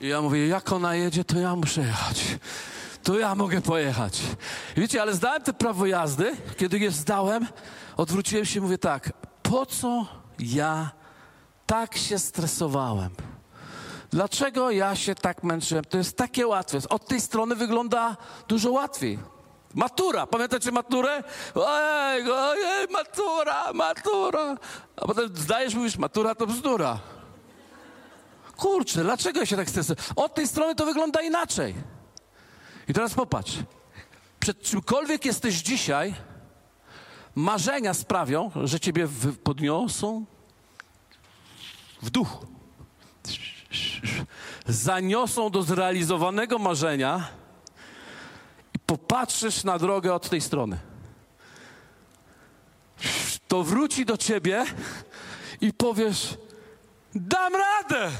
I 0.00 0.08
ja 0.08 0.22
mówię, 0.22 0.46
jak 0.46 0.72
ona 0.72 0.94
jedzie, 0.94 1.24
to 1.24 1.38
ja 1.38 1.56
muszę 1.56 1.80
jechać. 1.80 2.38
To 3.02 3.18
ja 3.18 3.34
mogę 3.34 3.60
pojechać. 3.60 4.22
Wiecie, 4.76 5.02
ale 5.02 5.14
zdałem 5.14 5.42
te 5.42 5.52
prawo 5.52 5.86
jazdy. 5.86 6.36
Kiedy 6.56 6.78
je 6.78 6.90
zdałem, 6.90 7.46
odwróciłem 7.96 8.44
się 8.44 8.58
i 8.58 8.62
mówię 8.62 8.78
tak, 8.78 9.12
po 9.42 9.66
co 9.66 10.06
ja 10.38 10.90
tak 11.66 11.96
się 11.96 12.18
stresowałem? 12.18 13.10
Dlaczego 14.10 14.70
ja 14.70 14.96
się 14.96 15.14
tak 15.14 15.42
męczyłem? 15.42 15.84
To 15.84 15.98
jest 15.98 16.16
takie 16.16 16.46
łatwe. 16.46 16.78
Od 16.88 17.06
tej 17.06 17.20
strony 17.20 17.54
wygląda 17.54 18.16
dużo 18.48 18.72
łatwiej. 18.72 19.18
Matura, 19.74 20.26
pamiętacie 20.26 20.72
maturę? 20.72 21.22
Ojej, 21.54 22.30
ojej, 22.30 22.88
matura, 22.90 23.72
matura. 23.72 24.56
A 24.96 25.06
potem 25.06 25.36
zdajesz, 25.36 25.74
mówisz, 25.74 25.96
matura 25.96 26.34
to 26.34 26.46
bzdura. 26.46 26.98
Kurczę, 28.56 29.02
dlaczego 29.02 29.40
ja 29.40 29.46
się 29.46 29.56
tak 29.56 29.70
stresuję? 29.70 29.96
Od 30.16 30.34
tej 30.34 30.48
strony 30.48 30.74
to 30.74 30.86
wygląda 30.86 31.22
inaczej. 31.22 31.74
I 32.88 32.94
teraz 32.94 33.14
popatrz. 33.14 33.58
Przed 34.40 34.62
czymkolwiek 34.62 35.24
jesteś 35.24 35.54
dzisiaj, 35.54 36.14
marzenia 37.34 37.94
sprawią, 37.94 38.50
że 38.64 38.80
ciebie 38.80 39.08
podniosą 39.44 40.24
w 42.02 42.10
duchu. 42.10 42.46
Zaniosą 44.66 45.50
do 45.50 45.62
zrealizowanego 45.62 46.58
marzenia 46.58 47.28
i 48.74 48.78
popatrzysz 48.78 49.64
na 49.64 49.78
drogę 49.78 50.14
od 50.14 50.28
tej 50.30 50.40
strony. 50.40 50.78
To 53.48 53.62
wróci 53.62 54.04
do 54.04 54.16
ciebie 54.16 54.64
i 55.60 55.72
powiesz: 55.72 56.38
Dam 57.14 57.52
radę! 57.52 58.10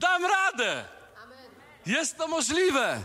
Dam 0.00 0.22
radę. 0.22 0.84
Jest 1.86 2.16
to 2.16 2.28
możliwe. 2.28 3.02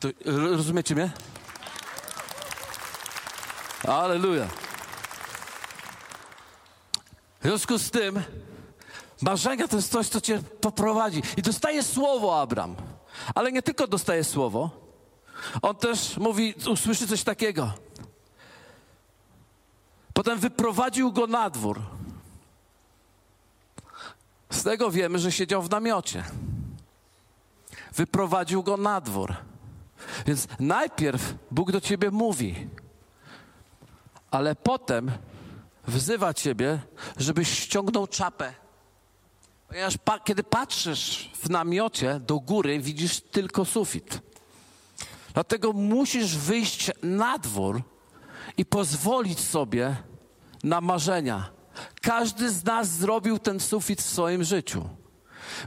To, 0.00 0.08
rozumiecie 0.24 0.94
mnie? 0.94 1.10
Aleluja. 3.88 4.46
W 7.40 7.42
związku 7.42 7.78
z 7.78 7.90
tym, 7.90 8.22
marzenia 9.22 9.68
to 9.68 9.76
jest 9.76 9.92
coś, 9.92 10.08
co 10.08 10.20
cię 10.20 10.42
poprowadzi. 10.60 11.22
I 11.36 11.42
dostaje 11.42 11.82
słowo 11.82 12.40
Abram. 12.40 12.76
Ale 13.34 13.52
nie 13.52 13.62
tylko 13.62 13.86
dostaje 13.86 14.24
słowo, 14.24 14.70
on 15.62 15.76
też 15.76 16.16
mówi, 16.16 16.54
usłyszy 16.70 17.06
coś 17.06 17.22
takiego. 17.22 17.72
Potem 20.12 20.38
wyprowadził 20.38 21.12
go 21.12 21.26
na 21.26 21.50
dwór. 21.50 21.82
Z 24.50 24.62
tego 24.62 24.90
wiemy, 24.90 25.18
że 25.18 25.32
siedział 25.32 25.62
w 25.62 25.70
namiocie. 25.70 26.24
Wyprowadził 27.94 28.62
go 28.62 28.76
na 28.76 29.00
dwór. 29.00 29.34
Więc 30.26 30.48
najpierw 30.60 31.34
Bóg 31.50 31.72
do 31.72 31.80
ciebie 31.80 32.10
mówi, 32.10 32.68
ale 34.30 34.54
potem 34.54 35.10
wzywa 35.88 36.34
ciebie, 36.34 36.80
żebyś 37.16 37.48
ściągnął 37.58 38.06
czapę. 38.06 38.54
Ponieważ 39.68 39.98
pa 39.98 40.18
kiedy 40.18 40.42
patrzysz 40.42 41.30
w 41.42 41.50
namiocie 41.50 42.20
do 42.20 42.40
góry, 42.40 42.80
widzisz 42.80 43.20
tylko 43.20 43.64
sufit. 43.64 44.20
Dlatego 45.34 45.72
musisz 45.72 46.36
wyjść 46.36 46.90
na 47.02 47.38
dwór 47.38 47.82
i 48.56 48.64
pozwolić 48.64 49.40
sobie 49.40 49.96
na 50.64 50.80
marzenia 50.80 51.58
każdy 52.00 52.50
z 52.50 52.64
nas 52.64 52.88
zrobił 52.88 53.38
ten 53.38 53.60
sufit 53.60 54.02
w 54.02 54.10
swoim 54.10 54.44
życiu. 54.44 54.88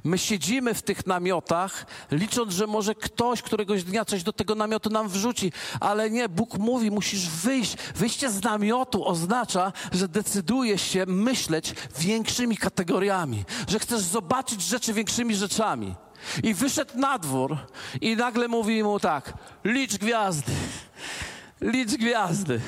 My 0.04 0.18
siedzimy 0.18 0.74
w 0.74 0.82
tych 0.82 1.08
namiotach, 1.08 1.86
licząc, 2.12 2.54
że 2.54 2.68
może 2.68 2.96
ktoś 2.96 3.42
któregoś 3.42 3.84
dnia 3.84 4.06
coś 4.06 4.24
do 4.24 4.34
tego 4.34 4.56
namiotu 4.56 4.90
nam 4.90 5.10
wrzuci, 5.10 5.52
ale 5.80 6.10
nie, 6.10 6.30
Bóg 6.30 6.58
mówi, 6.58 6.92
musisz 6.92 7.30
wyjść. 7.30 7.76
Wyjście 7.96 8.30
z 8.30 8.44
namiotu 8.44 9.08
oznacza, 9.08 9.74
że 9.92 10.08
decydujesz 10.08 10.82
się 10.82 11.06
myśleć 11.06 11.74
większymi 12.00 12.58
kategoriami, 12.58 13.44
że 13.68 13.80
chcesz 13.80 14.02
zobaczyć 14.02 14.62
rzeczy 14.62 14.94
większymi 14.94 15.36
rzeczami. 15.36 15.96
I 16.44 16.54
wyszedł 16.54 16.98
na 16.98 17.20
dwór 17.20 17.58
i 18.02 18.16
nagle 18.16 18.48
mówi 18.48 18.84
mu 18.84 19.00
tak: 19.00 19.34
licz 19.64 19.98
gwiazdy, 19.98 20.52
licz 21.62 21.92
gwiazdy. 21.92 22.62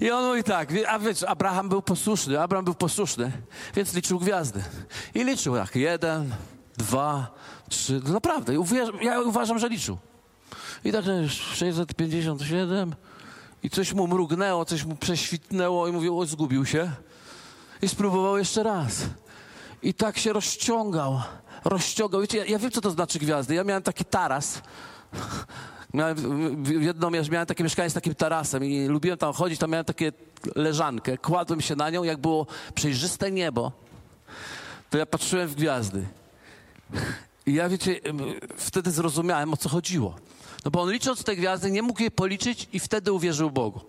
I 0.00 0.10
on 0.10 0.24
mówi 0.24 0.44
tak, 0.44 0.68
a 0.88 0.98
wiesz, 0.98 1.22
Abraham 1.22 1.68
był 1.68 1.82
posłuszny, 1.82 2.40
Abraham 2.40 2.64
był 2.64 2.74
posłuszny, 2.74 3.32
więc 3.74 3.94
liczył 3.94 4.18
gwiazdy. 4.18 4.64
I 5.14 5.24
liczył 5.24 5.54
tak, 5.54 5.76
jeden, 5.76 6.34
dwa, 6.76 7.34
trzy, 7.68 8.00
no 8.04 8.12
naprawdę, 8.12 8.54
ja 9.00 9.20
uważam, 9.20 9.58
że 9.58 9.68
liczył. 9.68 9.98
I 10.84 10.92
tak 10.92 11.04
657 11.28 12.94
i 13.62 13.70
coś 13.70 13.92
mu 13.92 14.06
mrugnęło, 14.06 14.64
coś 14.64 14.84
mu 14.84 14.96
prześwitnęło 14.96 15.88
i 15.88 15.92
mówił, 15.92 16.20
o, 16.20 16.26
zgubił 16.26 16.66
się. 16.66 16.90
I 17.82 17.88
spróbował 17.88 18.38
jeszcze 18.38 18.62
raz. 18.62 19.02
I 19.82 19.94
tak 19.94 20.18
się 20.18 20.32
rozciągał, 20.32 21.22
rozciągał. 21.64 22.20
Wiecie, 22.20 22.38
ja, 22.38 22.44
ja 22.44 22.58
wiem, 22.58 22.70
co 22.70 22.80
to 22.80 22.90
znaczy 22.90 23.18
gwiazdy. 23.18 23.54
Ja 23.54 23.64
miałem 23.64 23.82
taki 23.82 24.04
taras 24.04 24.62
Miałem, 25.94 26.16
jedno, 26.80 27.10
miałem 27.10 27.46
takie 27.46 27.64
mieszkanie 27.64 27.90
z 27.90 27.94
takim 27.94 28.14
tarasem 28.14 28.64
i 28.64 28.86
lubiłem 28.86 29.18
tam 29.18 29.32
chodzić, 29.32 29.58
tam 29.58 29.70
miałem 29.70 29.84
takie 29.84 30.12
leżankę. 30.54 31.18
Kładłem 31.18 31.60
się 31.60 31.76
na 31.76 31.90
nią, 31.90 32.02
jak 32.02 32.18
było 32.18 32.46
przejrzyste 32.74 33.30
niebo, 33.30 33.72
to 34.90 34.98
ja 34.98 35.06
patrzyłem 35.06 35.48
w 35.48 35.54
gwiazdy. 35.54 36.06
I 37.46 37.54
ja 37.54 37.68
wiecie, 37.68 38.00
wtedy 38.56 38.90
zrozumiałem, 38.90 39.52
o 39.52 39.56
co 39.56 39.68
chodziło. 39.68 40.16
No 40.64 40.70
bo 40.70 40.82
on 40.82 40.92
licząc 40.92 41.24
te 41.24 41.36
gwiazdy 41.36 41.70
nie 41.70 41.82
mógł 41.82 42.02
je 42.02 42.10
policzyć 42.10 42.68
i 42.72 42.80
wtedy 42.80 43.12
uwierzył 43.12 43.50
Bogu. 43.50 43.80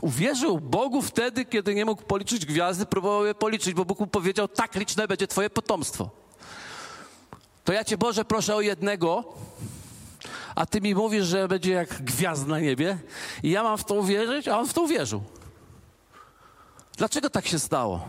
Uwierzył 0.00 0.60
Bogu 0.60 1.02
wtedy, 1.02 1.44
kiedy 1.44 1.74
nie 1.74 1.84
mógł 1.84 2.02
policzyć 2.02 2.46
gwiazdy, 2.46 2.86
próbował 2.86 3.26
je 3.26 3.34
policzyć, 3.34 3.74
bo 3.74 3.84
Bóg 3.84 4.00
mu 4.00 4.06
powiedział, 4.06 4.48
tak 4.48 4.74
liczne 4.74 5.08
będzie 5.08 5.26
twoje 5.26 5.50
potomstwo. 5.50 6.10
To 7.66 7.72
ja 7.72 7.84
cię 7.84 7.98
Boże 7.98 8.24
proszę 8.24 8.56
o 8.56 8.60
jednego, 8.60 9.24
a 10.54 10.66
ty 10.66 10.80
mi 10.80 10.94
mówisz, 10.94 11.26
że 11.26 11.48
będzie 11.48 11.72
jak 11.72 12.02
gwiazd 12.02 12.46
na 12.46 12.60
niebie 12.60 12.98
i 13.42 13.50
ja 13.50 13.62
mam 13.62 13.78
w 13.78 13.84
to 13.84 13.94
uwierzyć, 13.94 14.48
a 14.48 14.58
on 14.58 14.68
w 14.68 14.72
to 14.72 14.82
uwierzył. 14.82 15.22
Dlaczego 16.96 17.30
tak 17.30 17.46
się 17.46 17.58
stało? 17.58 18.08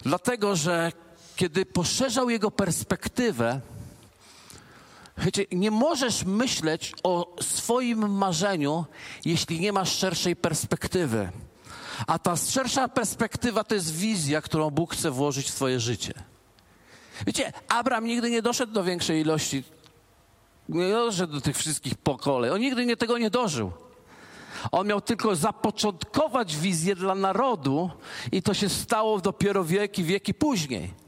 Dlatego, 0.00 0.56
że 0.56 0.92
kiedy 1.36 1.66
poszerzał 1.66 2.30
jego 2.30 2.50
perspektywę, 2.50 3.60
Wiecie, 5.18 5.44
nie 5.52 5.70
możesz 5.70 6.24
myśleć 6.24 6.92
o 7.02 7.36
swoim 7.40 8.12
marzeniu, 8.12 8.84
jeśli 9.24 9.60
nie 9.60 9.72
masz 9.72 9.96
szerszej 9.96 10.36
perspektywy. 10.36 11.30
A 12.06 12.18
ta 12.18 12.36
szersza 12.36 12.88
perspektywa 12.88 13.64
to 13.64 13.74
jest 13.74 13.94
wizja, 13.94 14.42
którą 14.42 14.70
Bóg 14.70 14.94
chce 14.94 15.10
włożyć 15.10 15.50
w 15.50 15.54
Twoje 15.54 15.80
życie. 15.80 16.33
Wiecie, 17.26 17.52
Abraham 17.68 18.06
nigdy 18.06 18.30
nie 18.30 18.42
doszedł 18.42 18.72
do 18.72 18.84
większej 18.84 19.20
ilości, 19.20 19.64
nie 20.68 20.92
doszedł 20.92 21.32
do 21.32 21.40
tych 21.40 21.56
wszystkich 21.56 21.94
pokoleń. 21.94 22.50
On 22.50 22.60
nigdy 22.60 22.86
nie, 22.86 22.96
tego 22.96 23.18
nie 23.18 23.30
dożył. 23.30 23.72
On 24.72 24.86
miał 24.86 25.00
tylko 25.00 25.36
zapoczątkować 25.36 26.56
wizję 26.56 26.94
dla 26.94 27.14
narodu 27.14 27.90
i 28.32 28.42
to 28.42 28.54
się 28.54 28.68
stało 28.68 29.20
dopiero 29.20 29.64
wieki, 29.64 30.04
wieki 30.04 30.34
później 30.34 31.04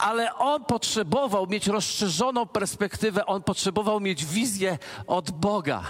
ale 0.00 0.34
on 0.34 0.64
potrzebował 0.64 1.46
mieć 1.46 1.66
rozszerzoną 1.66 2.46
perspektywę, 2.46 3.26
on 3.26 3.42
potrzebował 3.42 4.00
mieć 4.00 4.24
wizję 4.26 4.78
od 5.06 5.30
Boga. 5.30 5.82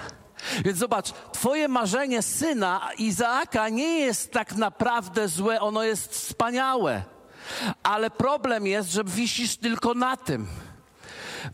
Więc 0.64 0.78
zobacz, 0.78 1.12
twoje 1.32 1.68
marzenie 1.68 2.22
syna 2.22 2.88
Izaaka 2.98 3.68
nie 3.68 3.98
jest 3.98 4.32
tak 4.32 4.54
naprawdę 4.56 5.28
złe, 5.28 5.60
ono 5.60 5.82
jest 5.82 6.12
wspaniałe. 6.12 7.02
Ale 7.82 8.10
problem 8.10 8.66
jest, 8.66 8.92
że 8.92 9.04
wisisz 9.04 9.56
tylko 9.56 9.94
na 9.94 10.16
tym. 10.16 10.46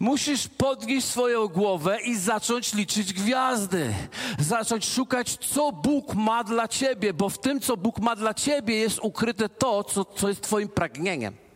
Musisz 0.01 0.49
podnieść 0.49 1.07
swoją 1.07 1.49
głowę 1.49 1.99
i 2.01 2.17
zacząć 2.17 2.75
liczyć 2.75 3.13
gwiazdy. 3.13 3.95
Zacząć 4.39 4.89
szukać, 4.89 5.37
co 5.37 5.73
Bóg 5.73 6.15
ma 6.15 6.45
dla 6.45 6.69
ciebie, 6.69 7.15
bo 7.15 7.29
w 7.29 7.39
tym, 7.39 7.61
co 7.61 7.77
Bóg 7.77 7.99
ma 7.99 8.17
dla 8.17 8.35
ciebie, 8.35 8.77
jest 8.77 8.99
ukryte 9.03 9.49
to, 9.49 9.85
co, 9.85 10.05
co 10.05 10.29
jest 10.29 10.41
Twoim 10.41 10.69
pragnieniem 10.69 11.47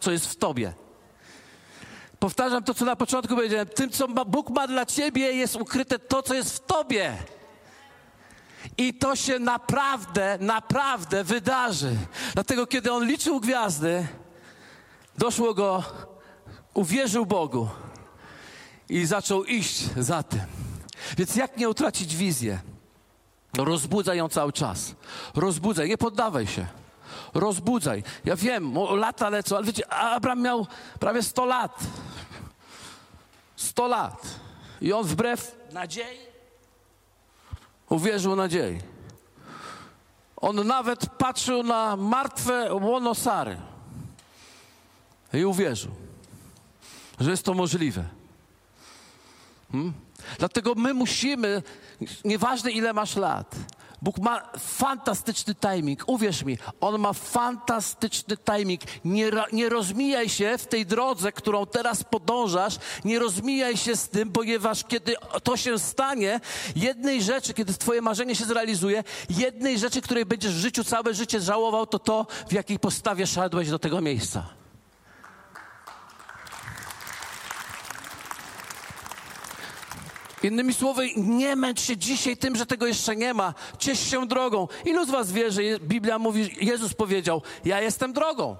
co 0.00 0.10
jest 0.10 0.26
w 0.26 0.36
tobie. 0.36 0.72
Powtarzam 2.18 2.64
to, 2.64 2.74
co 2.74 2.84
na 2.84 2.96
początku 2.96 3.34
powiedziałem. 3.34 3.66
Tym, 3.66 3.90
co 3.90 4.08
Bóg 4.08 4.50
ma 4.50 4.66
dla 4.66 4.86
ciebie, 4.86 5.32
jest 5.32 5.56
ukryte 5.56 5.98
to, 5.98 6.22
co 6.22 6.34
jest 6.34 6.56
w 6.56 6.66
tobie. 6.66 7.16
I 8.78 8.94
to 8.94 9.16
się 9.16 9.38
naprawdę, 9.38 10.38
naprawdę 10.40 11.24
wydarzy. 11.24 11.96
Dlatego, 12.34 12.66
kiedy 12.66 12.92
on 12.92 13.06
liczył 13.06 13.40
gwiazdy, 13.40 14.06
doszło 15.18 15.54
go, 15.54 15.82
uwierzył 16.74 17.26
Bogu 17.26 17.68
i 18.88 19.06
zaczął 19.06 19.44
iść 19.44 19.84
za 19.96 20.22
tym. 20.22 20.40
Więc 21.18 21.36
jak 21.36 21.56
nie 21.56 21.68
utracić 21.68 22.16
wizję? 22.16 22.60
Rozbudzaj 23.58 24.18
ją 24.18 24.28
cały 24.28 24.52
czas. 24.52 24.94
Rozbudzaj, 25.34 25.88
nie 25.88 25.98
poddawaj 25.98 26.46
się 26.46 26.66
rozbudzaj. 27.34 28.02
Ja 28.24 28.36
wiem, 28.36 28.74
lata 28.96 29.28
lecą, 29.28 29.56
ale 29.56 29.66
wiecie, 29.66 29.92
Abraham 29.92 30.42
miał 30.42 30.66
prawie 31.00 31.22
100 31.22 31.44
lat. 31.44 31.78
100 33.56 33.88
lat. 33.88 34.22
I 34.80 34.92
on 34.92 35.04
wbrew 35.04 35.56
nadziei 35.72 36.33
uwierzył 37.94 38.36
nadziei. 38.36 38.78
On 40.36 40.66
nawet 40.66 41.06
patrzył 41.06 41.62
na 41.62 41.96
martwe 41.96 42.74
łono 42.74 43.14
Sary 43.14 43.56
i 45.32 45.44
uwierzył, 45.44 45.90
że 47.20 47.30
jest 47.30 47.44
to 47.44 47.54
możliwe. 47.54 48.04
Hmm? 49.72 49.92
Dlatego 50.38 50.74
my 50.74 50.94
musimy, 50.94 51.62
nieważne 52.24 52.70
ile 52.70 52.92
masz 52.92 53.16
lat, 53.16 53.54
Bóg 54.04 54.18
ma 54.18 54.42
fantastyczny 54.58 55.54
timing. 55.54 56.04
Uwierz 56.06 56.44
mi, 56.44 56.58
On 56.80 57.00
ma 57.00 57.12
fantastyczny 57.12 58.36
timing. 58.36 58.80
Nie, 59.04 59.30
nie 59.52 59.68
rozmijaj 59.68 60.28
się 60.28 60.58
w 60.58 60.66
tej 60.66 60.86
drodze, 60.86 61.32
którą 61.32 61.66
teraz 61.66 62.04
podążasz. 62.04 62.76
Nie 63.04 63.18
rozmijaj 63.18 63.76
się 63.76 63.96
z 63.96 64.08
tym, 64.08 64.32
ponieważ 64.32 64.84
kiedy 64.84 65.14
to 65.42 65.56
się 65.56 65.78
stanie, 65.78 66.40
jednej 66.76 67.22
rzeczy, 67.22 67.54
kiedy 67.54 67.74
Twoje 67.74 68.02
marzenie 68.02 68.34
się 68.34 68.44
zrealizuje, 68.44 69.04
jednej 69.30 69.78
rzeczy, 69.78 70.00
której 70.00 70.24
będziesz 70.26 70.54
w 70.54 70.58
życiu 70.58 70.84
całe 70.84 71.14
życie 71.14 71.40
żałował, 71.40 71.86
to 71.86 71.98
to, 71.98 72.26
w 72.48 72.52
jakiej 72.52 72.78
postawie 72.78 73.26
szedłeś 73.26 73.70
do 73.70 73.78
tego 73.78 74.00
miejsca. 74.00 74.63
Innymi 80.44 80.74
słowy, 80.74 81.08
nie 81.16 81.56
męcz 81.56 81.80
się 81.80 81.96
dzisiaj 81.96 82.36
tym, 82.36 82.56
że 82.56 82.66
tego 82.66 82.86
jeszcze 82.86 83.16
nie 83.16 83.34
ma. 83.34 83.54
Ciesz 83.78 84.10
się 84.10 84.26
drogą. 84.26 84.68
Ilu 84.84 85.04
z 85.04 85.10
was 85.10 85.32
wie, 85.32 85.50
że 85.50 85.62
Biblia 85.80 86.18
mówi, 86.18 86.56
Jezus 86.60 86.94
powiedział, 86.94 87.42
ja 87.64 87.80
jestem 87.80 88.12
drogą. 88.12 88.56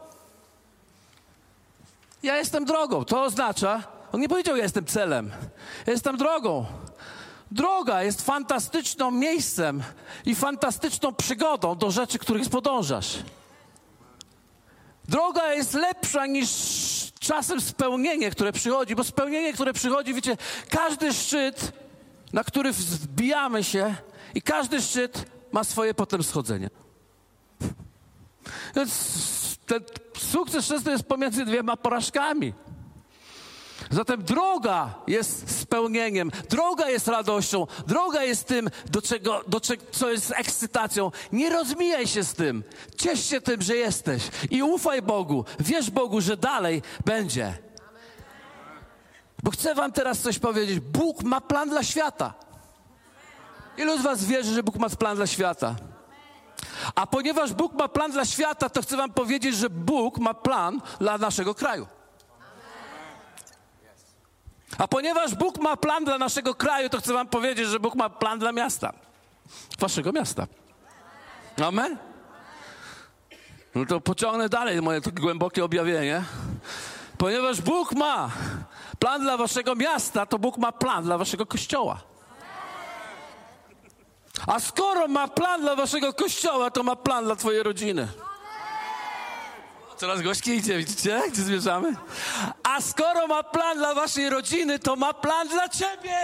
Ja 2.22 2.36
jestem 2.36 2.64
drogą. 2.64 3.04
To 3.04 3.22
oznacza, 3.22 3.82
on 4.12 4.20
nie 4.20 4.28
powiedział, 4.28 4.56
ja 4.56 4.62
jestem 4.62 4.86
celem. 4.86 5.30
Ja 5.86 5.92
jestem 5.92 6.16
drogą. 6.16 6.66
Droga 7.50 8.02
jest 8.02 8.22
fantastyczną 8.22 9.10
miejscem 9.10 9.82
i 10.26 10.34
fantastyczną 10.34 11.14
przygodą 11.14 11.76
do 11.76 11.90
rzeczy, 11.90 12.18
których 12.18 12.48
podążasz. 12.48 13.18
Droga 15.08 15.54
jest 15.54 15.74
lepsza 15.74 16.26
niż 16.26 16.48
czasem 17.20 17.60
spełnienie, 17.60 18.30
które 18.30 18.52
przychodzi, 18.52 18.94
bo 18.94 19.04
spełnienie, 19.04 19.52
które 19.52 19.72
przychodzi, 19.72 20.14
wiecie, 20.14 20.36
każdy 20.70 21.12
szczyt, 21.12 21.72
na 22.32 22.44
który 22.44 22.72
wzbijamy 22.72 23.64
się 23.64 23.94
i 24.34 24.42
każdy 24.42 24.82
szczyt 24.82 25.24
ma 25.52 25.64
swoje 25.64 25.94
potem 25.94 26.22
schodzenie. 26.22 26.70
Więc 28.76 28.90
ten 29.66 29.80
sukces 30.18 30.66
często 30.66 30.90
jest 30.90 31.04
pomiędzy 31.04 31.44
dwiema 31.44 31.76
porażkami. 31.76 32.52
Zatem 33.90 34.22
droga 34.22 34.94
jest 35.06 35.60
spełnieniem, 35.60 36.30
droga 36.50 36.90
jest 36.90 37.08
radością, 37.08 37.66
droga 37.86 38.22
jest 38.22 38.46
tym, 38.46 38.70
do 38.90 39.02
czego, 39.02 39.40
do 39.46 39.60
czego, 39.60 39.82
co 39.90 40.10
jest 40.10 40.32
ekscytacją. 40.36 41.10
Nie 41.32 41.50
rozmijaj 41.50 42.06
się 42.06 42.24
z 42.24 42.34
tym. 42.34 42.62
Ciesz 42.96 43.24
się 43.30 43.40
tym, 43.40 43.62
że 43.62 43.76
jesteś 43.76 44.22
i 44.50 44.62
ufaj 44.62 45.02
Bogu. 45.02 45.44
Wierz 45.60 45.90
Bogu, 45.90 46.20
że 46.20 46.36
dalej 46.36 46.82
będzie. 47.04 47.58
Bo 49.42 49.50
chcę 49.50 49.74
Wam 49.74 49.92
teraz 49.92 50.18
coś 50.18 50.38
powiedzieć. 50.38 50.80
Bóg 50.80 51.22
ma 51.22 51.40
plan 51.40 51.68
dla 51.68 51.82
świata. 51.82 52.34
Ilu 53.76 53.98
z 53.98 54.02
Was 54.02 54.24
wierzy, 54.24 54.54
że 54.54 54.62
Bóg 54.62 54.76
ma 54.76 54.88
plan 54.88 55.16
dla 55.16 55.26
świata? 55.26 55.74
A 56.94 57.06
ponieważ 57.06 57.52
Bóg 57.52 57.72
ma 57.72 57.88
plan 57.88 58.12
dla 58.12 58.24
świata, 58.24 58.70
to 58.70 58.82
chcę 58.82 58.96
Wam 58.96 59.12
powiedzieć, 59.12 59.56
że 59.56 59.70
Bóg 59.70 60.18
ma 60.18 60.34
plan 60.34 60.80
dla 61.00 61.18
naszego 61.18 61.54
kraju. 61.54 61.86
A 64.78 64.88
ponieważ 64.88 65.34
Bóg 65.34 65.58
ma 65.58 65.76
plan 65.76 66.04
dla 66.04 66.18
naszego 66.18 66.54
kraju, 66.54 66.88
to 66.88 66.98
chcę 66.98 67.12
Wam 67.12 67.28
powiedzieć, 67.28 67.68
że 67.68 67.80
Bóg 67.80 67.94
ma 67.94 68.10
plan 68.10 68.38
dla 68.38 68.52
miasta. 68.52 68.92
Waszego 69.78 70.12
miasta. 70.12 70.46
Amen? 71.66 71.98
No 73.74 73.86
to 73.86 74.00
pociągnę 74.00 74.48
dalej 74.48 74.82
moje 74.82 75.00
głębokie 75.00 75.64
objawienie. 75.64 76.24
Ponieważ 77.18 77.60
Bóg 77.60 77.92
ma 77.92 78.30
plan 78.98 79.22
dla 79.22 79.36
waszego 79.36 79.74
miasta, 79.74 80.26
to 80.26 80.38
Bóg 80.38 80.58
ma 80.58 80.72
plan 80.72 81.04
dla 81.04 81.18
waszego 81.18 81.46
kościoła. 81.46 81.98
A 84.46 84.60
skoro 84.60 85.08
ma 85.08 85.28
plan 85.28 85.60
dla 85.60 85.76
waszego 85.76 86.12
kościoła, 86.12 86.70
to 86.70 86.82
ma 86.82 86.96
plan 86.96 87.24
dla 87.24 87.36
twojej 87.36 87.62
rodziny. 87.62 88.08
Coraz 89.96 90.22
gorzkie 90.22 90.54
idzie, 90.54 90.78
widzicie, 90.78 91.22
gdzie 91.32 91.42
zmierzamy? 91.42 91.96
A 92.62 92.80
skoro 92.80 93.26
ma 93.26 93.42
plan 93.42 93.78
dla 93.78 93.94
waszej 93.94 94.30
rodziny, 94.30 94.78
to 94.78 94.96
ma 94.96 95.14
plan 95.14 95.48
dla 95.48 95.68
ciebie. 95.68 96.16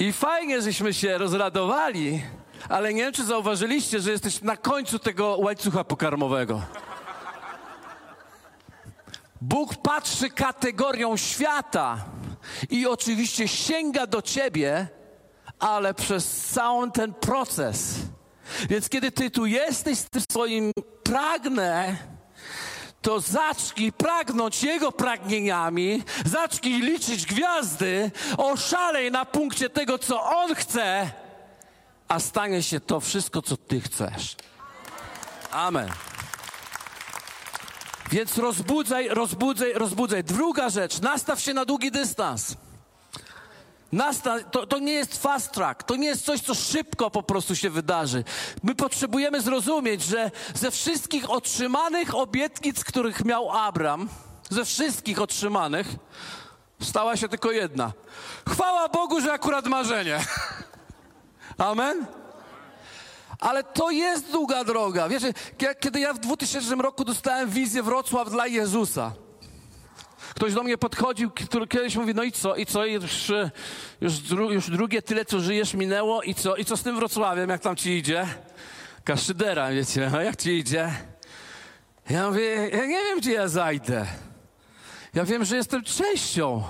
I 0.00 0.12
fajnie, 0.12 0.62
żeśmy 0.62 0.94
się 0.94 1.18
rozradowali, 1.18 2.22
ale 2.68 2.94
nie 2.94 3.02
wiem, 3.02 3.12
czy 3.12 3.24
zauważyliście, 3.24 4.00
że 4.00 4.10
jesteś 4.10 4.42
na 4.42 4.56
końcu 4.56 4.98
tego 4.98 5.36
łańcucha 5.36 5.84
pokarmowego. 5.84 6.62
Bóg 9.40 9.74
patrzy 9.74 10.30
kategorią 10.30 11.16
świata 11.16 12.04
i 12.70 12.86
oczywiście 12.86 13.48
sięga 13.48 14.06
do 14.06 14.22
ciebie 14.22 14.88
ale 15.58 15.94
przez 15.94 16.46
cały 16.46 16.90
ten 16.90 17.14
proces 17.14 17.94
Więc 18.68 18.88
kiedy 18.88 19.12
ty 19.12 19.30
tu 19.30 19.46
jesteś 19.46 19.98
z 19.98 20.04
tym 20.04 20.22
swoim 20.30 20.72
pragnę, 21.02 21.96
to 23.02 23.20
zacznij 23.20 23.92
pragnąć 23.92 24.62
Jego 24.62 24.92
pragnieniami, 24.92 26.02
zacznij 26.24 26.80
liczyć 26.80 27.26
gwiazdy, 27.26 28.10
oszalej 28.36 29.10
na 29.10 29.24
punkcie 29.24 29.70
tego, 29.70 29.98
co 29.98 30.22
On 30.24 30.54
chce, 30.54 31.10
a 32.08 32.20
stanie 32.20 32.62
się 32.62 32.80
to 32.80 33.00
wszystko, 33.00 33.42
co 33.42 33.56
Ty 33.56 33.80
chcesz. 33.80 34.36
Amen. 35.50 35.88
Więc 38.10 38.38
rozbudzaj, 38.38 39.08
rozbudzaj, 39.08 39.72
rozbudzaj. 39.72 40.24
Druga 40.24 40.70
rzecz, 40.70 41.00
nastaw 41.00 41.40
się 41.40 41.54
na 41.54 41.64
długi 41.64 41.90
dystans. 41.90 42.56
To, 44.50 44.66
to 44.66 44.78
nie 44.78 44.92
jest 44.92 45.22
fast 45.22 45.52
track, 45.52 45.82
to 45.82 45.96
nie 45.96 46.08
jest 46.08 46.24
coś, 46.24 46.40
co 46.40 46.54
szybko 46.54 47.10
po 47.10 47.22
prostu 47.22 47.56
się 47.56 47.70
wydarzy. 47.70 48.24
My 48.62 48.74
potrzebujemy 48.74 49.40
zrozumieć, 49.40 50.02
że 50.02 50.30
ze 50.54 50.70
wszystkich 50.70 51.30
otrzymanych 51.30 52.14
obietnic, 52.14 52.84
których 52.84 53.24
miał 53.24 53.50
Abram, 53.50 54.08
ze 54.50 54.64
wszystkich 54.64 55.20
otrzymanych, 55.20 55.86
stała 56.82 57.16
się 57.16 57.28
tylko 57.28 57.50
jedna. 57.50 57.92
Chwała 58.48 58.88
Bogu, 58.88 59.20
że 59.20 59.32
akurat 59.32 59.66
marzenie. 59.66 60.20
Amen? 61.58 62.06
Ale 63.38 63.64
to 63.64 63.90
jest 63.90 64.32
długa 64.32 64.64
droga. 64.64 65.08
Wiecie, 65.08 65.34
kiedy 65.80 66.00
ja 66.00 66.12
w 66.12 66.18
2000 66.18 66.74
roku 66.74 67.04
dostałem 67.04 67.50
wizję 67.50 67.82
Wrocław 67.82 68.30
dla 68.30 68.46
Jezusa, 68.46 69.12
Ktoś 70.38 70.54
do 70.54 70.62
mnie 70.62 70.78
podchodził, 70.78 71.30
który 71.30 71.66
kiedyś 71.66 71.96
mówi, 71.96 72.14
no 72.14 72.22
i 72.22 72.32
co, 72.32 72.56
i 72.56 72.66
co, 72.66 72.86
już, 72.86 73.32
już, 74.00 74.18
dru, 74.18 74.52
już 74.52 74.70
drugie 74.70 75.02
tyle, 75.02 75.24
co 75.24 75.40
żyjesz, 75.40 75.74
minęło, 75.74 76.22
i 76.22 76.34
co, 76.34 76.56
i 76.56 76.64
co 76.64 76.76
z 76.76 76.82
tym 76.82 76.96
Wrocławiem, 76.96 77.50
jak 77.50 77.60
tam 77.60 77.76
ci 77.76 77.90
idzie? 77.90 78.26
Kaszydera, 79.04 79.70
wiecie, 79.70 80.10
no 80.12 80.20
jak 80.20 80.36
ci 80.36 80.50
idzie? 80.50 80.92
Ja 82.10 82.28
mówię, 82.28 82.68
ja 82.72 82.86
nie 82.86 83.04
wiem, 83.04 83.18
gdzie 83.18 83.32
ja 83.32 83.48
zajdę. 83.48 84.06
Ja 85.14 85.24
wiem, 85.24 85.44
że 85.44 85.56
jestem 85.56 85.84
częścią. 85.84 86.62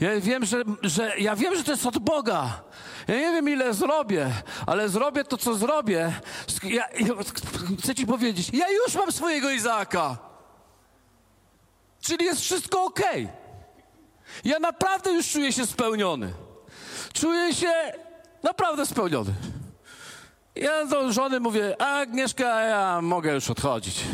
Ja 0.00 0.20
wiem, 0.20 0.44
że, 0.44 0.62
że, 0.82 1.18
ja 1.18 1.36
wiem, 1.36 1.56
że 1.56 1.64
to 1.64 1.70
jest 1.70 1.86
od 1.86 1.98
Boga. 1.98 2.62
Ja 3.08 3.14
nie 3.14 3.32
wiem, 3.32 3.48
ile 3.48 3.74
zrobię, 3.74 4.30
ale 4.66 4.88
zrobię 4.88 5.24
to, 5.24 5.36
co 5.36 5.54
zrobię. 5.54 6.12
Ja, 6.62 6.84
ja, 7.00 7.14
chcę 7.82 7.94
ci 7.94 8.06
powiedzieć, 8.06 8.50
ja 8.52 8.70
już 8.70 8.94
mam 8.94 9.12
swojego 9.12 9.50
Izaaka. 9.50 10.25
Czyli 12.06 12.24
jest 12.24 12.40
wszystko 12.40 12.84
ok. 12.84 13.00
Ja 14.44 14.58
naprawdę 14.58 15.12
już 15.12 15.30
czuję 15.30 15.52
się 15.52 15.66
spełniony. 15.66 16.32
Czuję 17.12 17.54
się 17.54 17.72
naprawdę 18.42 18.86
spełniony. 18.86 19.32
Ja 20.54 20.86
do 20.86 21.12
żony 21.12 21.40
mówię, 21.40 21.76
a 21.78 21.98
Agnieszka, 21.98 22.60
ja 22.60 23.00
mogę 23.02 23.34
już 23.34 23.50
odchodzić. 23.50 24.04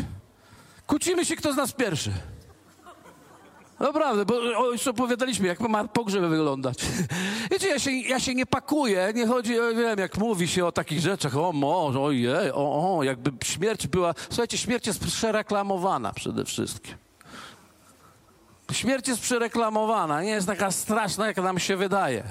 Kłócimy 0.87 1.25
się, 1.25 1.35
kto 1.35 1.53
z 1.53 1.55
nas 1.55 1.71
pierwszy. 1.71 2.11
Naprawdę, 3.79 4.25
bo 4.25 4.39
już 4.71 4.87
opowiadaliśmy, 4.87 5.47
jak 5.47 5.59
ma 5.59 5.87
pogrzeb 5.87 6.23
wyglądać. 6.23 6.77
Wiecie, 7.51 7.67
ja 7.67 7.79
się, 7.79 7.91
ja 7.91 8.19
się 8.19 8.35
nie 8.35 8.45
pakuję, 8.45 9.11
nie 9.15 9.27
chodzi, 9.27 9.59
o, 9.59 9.75
wiem, 9.75 9.99
jak 9.99 10.17
mówi 10.17 10.47
się 10.47 10.65
o 10.65 10.71
takich 10.71 10.99
rzeczach, 10.99 11.37
o 11.37 11.51
może, 11.51 11.99
ojej, 11.99 12.51
o, 12.51 12.97
o, 12.97 13.03
jakby 13.03 13.31
śmierć 13.43 13.87
była... 13.87 14.13
Słuchajcie, 14.29 14.57
śmierć 14.57 14.87
jest 14.87 14.99
przereklamowana 14.99 16.13
przede 16.13 16.45
wszystkim. 16.45 17.02
Śmierć 18.73 19.07
jest 19.07 19.21
przereklamowana, 19.21 20.23
nie 20.23 20.29
jest 20.29 20.47
taka 20.47 20.71
straszna, 20.71 21.27
jak 21.27 21.37
nam 21.37 21.59
się 21.59 21.77
wydaje. 21.77 22.23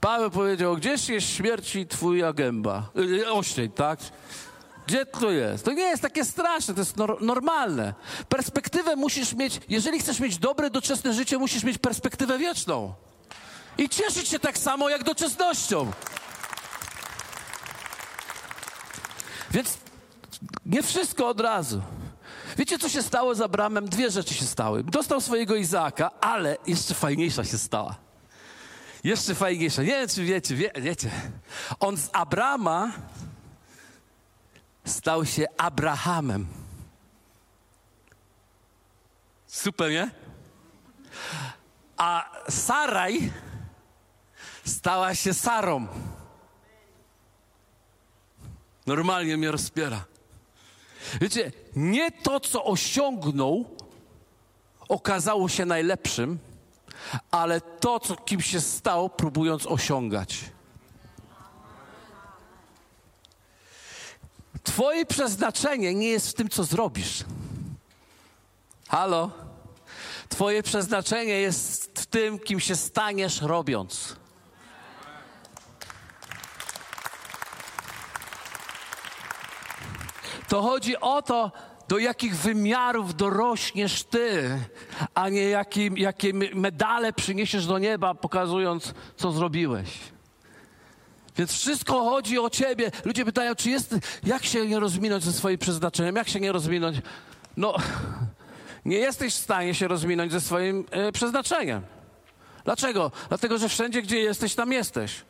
Paweł 0.00 0.30
powiedział, 0.30 0.76
gdzieś 0.76 1.08
jest 1.08 1.28
śmierci 1.28 1.86
twoja 1.86 2.32
gęba, 2.32 2.90
yy, 2.94 3.32
oścień, 3.32 3.70
tak? 3.70 3.98
Gdzie 4.86 5.06
to 5.06 5.30
jest? 5.30 5.64
To 5.64 5.72
nie 5.72 5.82
jest 5.82 6.02
takie 6.02 6.24
straszne, 6.24 6.74
to 6.74 6.80
jest 6.80 6.96
nor 6.96 7.22
normalne. 7.22 7.94
Perspektywę 8.28 8.96
musisz 8.96 9.34
mieć, 9.34 9.60
jeżeli 9.68 9.98
chcesz 10.00 10.20
mieć 10.20 10.38
dobre, 10.38 10.70
doczesne 10.70 11.14
życie, 11.14 11.38
musisz 11.38 11.64
mieć 11.64 11.78
perspektywę 11.78 12.38
wieczną. 12.38 12.94
I 13.78 13.88
cieszyć 13.88 14.28
się 14.28 14.38
tak 14.38 14.58
samo 14.58 14.88
jak 14.88 15.04
doczesnością. 15.04 15.90
Więc 19.50 19.78
nie 20.66 20.82
wszystko 20.82 21.28
od 21.28 21.40
razu. 21.40 21.82
Wiecie, 22.56 22.78
co 22.78 22.88
się 22.88 23.02
stało 23.02 23.34
z 23.34 23.40
Abramem? 23.40 23.88
Dwie 23.88 24.10
rzeczy 24.10 24.34
się 24.34 24.44
stały. 24.44 24.84
Dostał 24.84 25.20
swojego 25.20 25.56
Izaaka, 25.56 26.10
ale 26.20 26.56
jeszcze 26.66 26.94
fajniejsza 26.94 27.44
się 27.44 27.58
stała. 27.58 27.96
Jeszcze 29.04 29.34
fajniejsza. 29.34 29.82
Nie 29.82 29.88
wiem, 29.88 30.08
czy 30.08 30.24
wiecie, 30.24 30.54
wie, 30.54 30.70
wiecie. 30.76 31.10
On 31.80 31.96
z 31.96 32.10
Abrama 32.12 32.92
stał 34.84 35.26
się 35.26 35.46
Abrahamem. 35.58 36.46
Super, 39.46 39.90
nie? 39.90 40.10
A 41.96 42.30
Saraj 42.48 43.32
stała 44.64 45.14
się 45.14 45.34
Sarą. 45.34 45.86
Normalnie 48.86 49.36
mnie 49.36 49.50
rozpiera. 49.50 50.04
Wiecie, 51.20 51.52
nie 51.76 52.12
to, 52.12 52.40
co 52.40 52.64
osiągnął, 52.64 53.64
okazało 54.88 55.48
się 55.48 55.64
najlepszym, 55.64 56.38
ale 57.30 57.60
to, 57.60 58.00
co, 58.00 58.16
kim 58.16 58.40
się 58.40 58.60
stał, 58.60 59.10
próbując 59.10 59.66
osiągać. 59.66 60.38
Twoje 64.62 65.06
przeznaczenie 65.06 65.94
nie 65.94 66.08
jest 66.08 66.28
w 66.28 66.34
tym, 66.34 66.48
co 66.48 66.64
zrobisz. 66.64 67.24
Halo? 68.88 69.30
Twoje 70.28 70.62
przeznaczenie 70.62 71.34
jest 71.34 72.00
w 72.00 72.06
tym, 72.06 72.38
kim 72.38 72.60
się 72.60 72.76
staniesz 72.76 73.40
robiąc. 73.40 74.16
To 80.52 80.62
chodzi 80.62 81.00
o 81.00 81.22
to, 81.22 81.52
do 81.88 81.98
jakich 81.98 82.36
wymiarów 82.36 83.16
dorośniesz 83.16 84.04
ty, 84.04 84.58
a 85.14 85.28
nie 85.28 85.42
jakie, 85.42 85.90
jakie 85.96 86.32
medale 86.54 87.12
przyniesiesz 87.12 87.66
do 87.66 87.78
nieba, 87.78 88.14
pokazując, 88.14 88.94
co 89.16 89.32
zrobiłeś. 89.32 89.88
Więc 91.36 91.52
wszystko 91.52 92.04
chodzi 92.04 92.38
o 92.38 92.50
ciebie. 92.50 92.90
Ludzie 93.04 93.24
pytają, 93.24 93.54
czy 93.54 93.70
jest, 93.70 93.96
jak 94.24 94.44
się 94.44 94.66
nie 94.66 94.80
rozwinąć 94.80 95.24
ze 95.24 95.32
swoim 95.32 95.58
przeznaczeniem, 95.58 96.16
jak 96.16 96.28
się 96.28 96.40
nie 96.40 96.52
rozwinąć. 96.52 96.96
No, 97.56 97.76
nie 98.84 98.98
jesteś 98.98 99.34
w 99.34 99.38
stanie 99.38 99.74
się 99.74 99.88
rozwinąć 99.88 100.32
ze 100.32 100.40
swoim 100.40 100.84
e, 100.90 101.12
przeznaczeniem. 101.12 101.82
Dlaczego? 102.64 103.12
Dlatego, 103.28 103.58
że 103.58 103.68
wszędzie, 103.68 104.02
gdzie 104.02 104.18
jesteś, 104.18 104.54
tam 104.54 104.72
jesteś. 104.72 105.22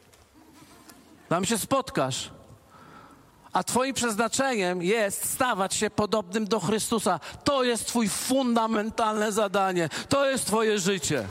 Tam 1.29 1.45
się 1.45 1.59
spotkasz. 1.59 2.31
A 3.53 3.62
Twoim 3.62 3.94
przeznaczeniem 3.94 4.82
jest 4.82 5.30
stawać 5.30 5.74
się 5.74 5.90
podobnym 5.90 6.44
do 6.44 6.61
Chrystusa. 6.61 7.20
To 7.44 7.64
jest 7.64 7.86
Twój 7.86 8.09
fundamentalne 8.09 9.32
zadanie. 9.32 9.88
To 10.09 10.30
jest 10.30 10.46
Twoje 10.46 10.78
życie. 10.78 11.28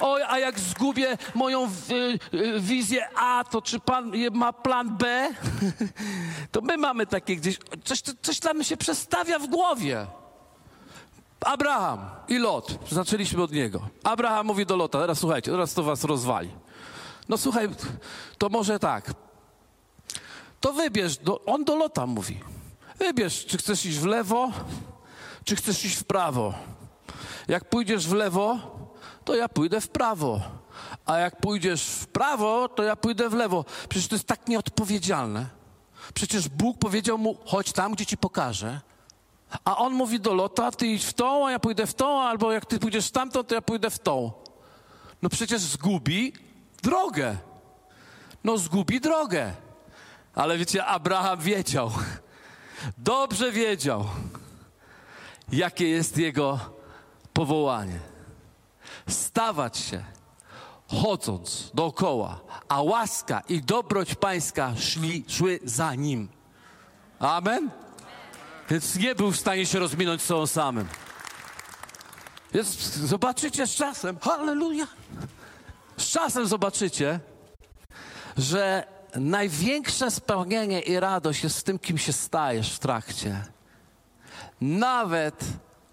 Oj, 0.00 0.22
a 0.28 0.38
jak 0.38 0.60
zgubię 0.60 1.18
moją 1.34 1.64
y, 1.64 2.18
y, 2.34 2.60
wizję 2.60 3.08
A, 3.16 3.44
to 3.50 3.62
czy 3.62 3.80
Pan 3.80 4.12
ma 4.32 4.52
plan 4.52 4.96
B? 4.96 5.30
to 6.52 6.60
my 6.60 6.76
mamy 6.76 7.06
takie 7.06 7.36
gdzieś, 7.36 7.58
coś, 7.84 8.02
coś 8.22 8.40
tam 8.40 8.64
się 8.64 8.76
przestawia 8.76 9.38
w 9.38 9.46
głowie. 9.46 10.06
Abraham 11.40 11.98
i 12.28 12.38
Lot, 12.38 12.78
zaczęliśmy 12.90 13.42
od 13.42 13.52
niego. 13.52 13.88
Abraham 14.04 14.46
mówi 14.46 14.66
do 14.66 14.76
Lota, 14.76 15.00
teraz 15.00 15.18
słuchajcie, 15.18 15.50
teraz 15.50 15.74
to 15.74 15.82
was 15.82 16.04
rozwali. 16.04 16.63
No 17.28 17.38
słuchaj, 17.38 17.68
to 18.38 18.48
może 18.48 18.78
tak. 18.78 19.12
To 20.60 20.72
wybierz, 20.72 21.16
do, 21.16 21.44
on 21.44 21.64
do 21.64 21.76
lota 21.76 22.06
mówi. 22.06 22.40
Wybierz, 22.98 23.46
czy 23.46 23.58
chcesz 23.58 23.86
iść 23.86 23.98
w 23.98 24.06
lewo, 24.06 24.52
czy 25.44 25.56
chcesz 25.56 25.84
iść 25.84 25.96
w 25.96 26.04
prawo. 26.04 26.54
Jak 27.48 27.68
pójdziesz 27.68 28.06
w 28.06 28.12
lewo, 28.12 28.58
to 29.24 29.34
ja 29.34 29.48
pójdę 29.48 29.80
w 29.80 29.88
prawo. 29.88 30.40
A 31.06 31.18
jak 31.18 31.40
pójdziesz 31.40 31.82
w 31.82 32.06
prawo, 32.06 32.68
to 32.68 32.82
ja 32.82 32.96
pójdę 32.96 33.28
w 33.28 33.34
lewo. 33.34 33.64
Przecież 33.88 34.08
to 34.08 34.14
jest 34.14 34.26
tak 34.26 34.48
nieodpowiedzialne. 34.48 35.46
Przecież 36.14 36.48
Bóg 36.48 36.78
powiedział 36.78 37.18
mu, 37.18 37.36
chodź 37.44 37.72
tam, 37.72 37.92
gdzie 37.92 38.06
ci 38.06 38.16
pokażę. 38.16 38.80
A 39.64 39.76
on 39.76 39.92
mówi 39.92 40.20
do 40.20 40.34
lota, 40.34 40.70
ty 40.72 40.86
idź 40.86 41.04
w 41.04 41.12
tą, 41.12 41.46
a 41.46 41.50
ja 41.50 41.58
pójdę 41.58 41.86
w 41.86 41.94
tą, 41.94 42.22
albo 42.22 42.52
jak 42.52 42.66
ty 42.66 42.78
pójdziesz 42.78 43.08
w 43.08 43.10
tamtą, 43.10 43.44
to 43.44 43.54
ja 43.54 43.62
pójdę 43.62 43.90
w 43.90 43.98
tą. 43.98 44.32
No 45.22 45.28
przecież 45.28 45.60
zgubi 45.60 46.32
drogę. 46.84 47.36
No 48.44 48.58
zgubi 48.58 49.00
drogę. 49.00 49.52
Ale 50.34 50.58
wiecie, 50.58 50.84
Abraham 50.84 51.40
wiedział, 51.40 51.92
dobrze 52.98 53.52
wiedział, 53.52 54.06
jakie 55.52 55.88
jest 55.88 56.16
jego 56.16 56.60
powołanie. 57.32 57.98
Stawać 59.08 59.78
się 59.78 60.04
chodząc 60.88 61.70
dookoła, 61.74 62.40
a 62.68 62.82
łaska 62.82 63.42
i 63.48 63.62
dobroć 63.62 64.14
pańska 64.14 64.72
szli, 64.76 65.24
szły 65.28 65.60
za 65.64 65.94
nim. 65.94 66.28
Amen? 67.18 67.70
Więc 68.70 68.96
nie 68.96 69.14
był 69.14 69.30
w 69.30 69.36
stanie 69.36 69.66
się 69.66 69.78
rozminąć 69.78 70.22
z 70.22 70.26
sobą 70.26 70.46
samym. 70.46 70.88
Więc 72.54 72.68
zobaczycie 72.94 73.66
z 73.66 73.74
czasem, 73.74 74.18
halleluja, 74.18 74.86
z 75.96 76.10
czasem 76.10 76.46
zobaczycie, 76.46 77.20
że 78.36 78.86
największe 79.16 80.10
spełnienie 80.10 80.80
i 80.80 81.00
radość 81.00 81.44
jest 81.44 81.60
w 81.60 81.62
tym, 81.62 81.78
kim 81.78 81.98
się 81.98 82.12
stajesz 82.12 82.72
w 82.72 82.78
trakcie. 82.78 83.42
Nawet 84.60 85.44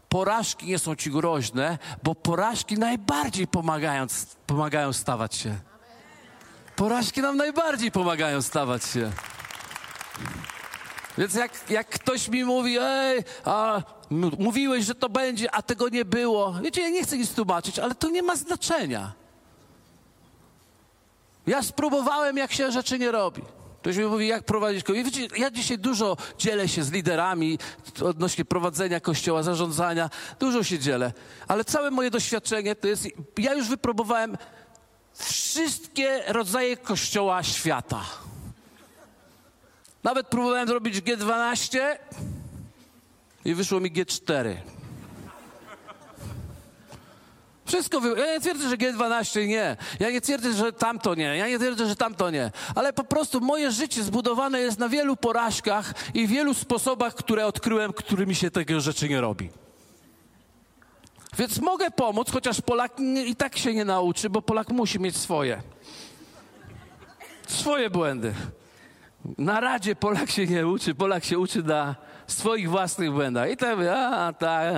porażki 0.09 0.65
nie 0.65 0.79
są 0.79 0.95
ci 0.95 1.11
groźne, 1.11 1.77
bo 2.03 2.15
porażki 2.15 2.77
najbardziej 2.77 3.47
pomagają, 3.47 4.07
pomagają 4.47 4.93
stawać 4.93 5.35
się. 5.35 5.55
Porażki 6.75 7.21
nam 7.21 7.37
najbardziej 7.37 7.91
pomagają 7.91 8.41
stawać 8.41 8.83
się. 8.83 9.11
Więc 11.17 11.33
jak, 11.33 11.69
jak 11.69 11.89
ktoś 11.89 12.27
mi 12.29 12.43
mówi, 12.43 12.77
ej, 12.81 13.23
a 13.45 13.81
mówiłeś, 14.39 14.85
że 14.85 14.95
to 14.95 15.09
będzie, 15.09 15.55
a 15.55 15.61
tego 15.61 15.89
nie 15.89 16.05
było. 16.05 16.53
Wiecie, 16.53 16.81
ja 16.81 16.89
nie 16.89 17.03
chcę 17.03 17.17
nic 17.17 17.33
tłumaczyć, 17.33 17.79
ale 17.79 17.95
to 17.95 18.09
nie 18.09 18.23
ma 18.23 18.35
znaczenia. 18.35 19.20
Ja 21.47 21.63
spróbowałem, 21.63 22.37
jak 22.37 22.53
się 22.53 22.71
rzeczy 22.71 22.99
nie 22.99 23.11
robi. 23.11 23.41
Ktoś 23.81 23.97
mi 23.97 24.05
mówi, 24.05 24.27
jak 24.27 24.43
prowadzić 24.43 24.83
kościół. 24.83 25.05
Wiecie, 25.05 25.27
ja 25.37 25.51
dzisiaj 25.51 25.77
dużo 25.77 26.17
dzielę 26.37 26.67
się 26.67 26.83
z 26.83 26.91
liderami 26.91 27.59
odnośnie 28.05 28.45
prowadzenia 28.45 28.99
kościoła, 28.99 29.43
zarządzania. 29.43 30.09
Dużo 30.39 30.63
się 30.63 30.79
dzielę. 30.79 31.13
Ale 31.47 31.65
całe 31.65 31.91
moje 31.91 32.11
doświadczenie 32.11 32.75
to 32.75 32.87
jest, 32.87 33.07
ja 33.37 33.53
już 33.53 33.69
wypróbowałem 33.69 34.37
wszystkie 35.13 36.23
rodzaje 36.27 36.77
kościoła 36.77 37.43
świata. 37.43 38.01
Nawet 40.03 40.27
próbowałem 40.27 40.67
zrobić 40.67 40.95
G12 40.95 41.79
i 43.45 43.53
wyszło 43.53 43.79
mi 43.79 43.91
G4. 43.91 44.55
Wszystko 47.71 48.01
wy... 48.01 48.09
Ja 48.17 48.25
nie 48.33 48.39
twierdzę, 48.39 48.69
że 48.69 48.77
G12 48.77 49.47
nie. 49.47 49.77
Ja 49.99 50.11
nie 50.11 50.21
twierdzę, 50.21 50.53
że 50.53 50.73
tamto 50.73 51.15
nie. 51.15 51.37
Ja 51.37 51.47
nie 51.47 51.59
twierdzę, 51.59 51.87
że 51.87 51.95
tamto 51.95 52.29
nie. 52.29 52.51
Ale 52.75 52.93
po 52.93 53.03
prostu 53.03 53.41
moje 53.41 53.71
życie 53.71 54.03
zbudowane 54.03 54.59
jest 54.59 54.79
na 54.79 54.89
wielu 54.89 55.15
porażkach 55.15 55.93
i 56.13 56.27
wielu 56.27 56.53
sposobach, 56.53 57.15
które 57.15 57.45
odkryłem, 57.45 57.93
którymi 57.93 58.35
się 58.35 58.51
tego 58.51 58.81
rzeczy 58.81 59.09
nie 59.09 59.21
robi. 59.21 59.49
Więc 61.37 61.59
mogę 61.59 61.91
pomóc, 61.91 62.31
chociaż 62.31 62.61
Polak 62.61 62.99
i 63.25 63.35
tak 63.35 63.57
się 63.57 63.73
nie 63.73 63.85
nauczy, 63.85 64.29
bo 64.29 64.41
Polak 64.41 64.69
musi 64.69 64.99
mieć 64.99 65.17
swoje. 65.17 65.61
Swoje 67.47 67.89
błędy. 67.89 68.33
Na 69.37 69.59
radzie 69.59 69.95
Polak 69.95 70.31
się 70.31 70.47
nie 70.47 70.67
uczy, 70.67 70.95
Polak 70.95 71.23
się 71.23 71.39
uczy 71.39 71.63
na 71.63 71.95
swoich 72.31 72.69
własnych 72.69 73.11
błędach. 73.11 73.51
I 73.51 73.57
tak, 73.57 73.79
a 73.89 74.33
tak, 74.33 74.73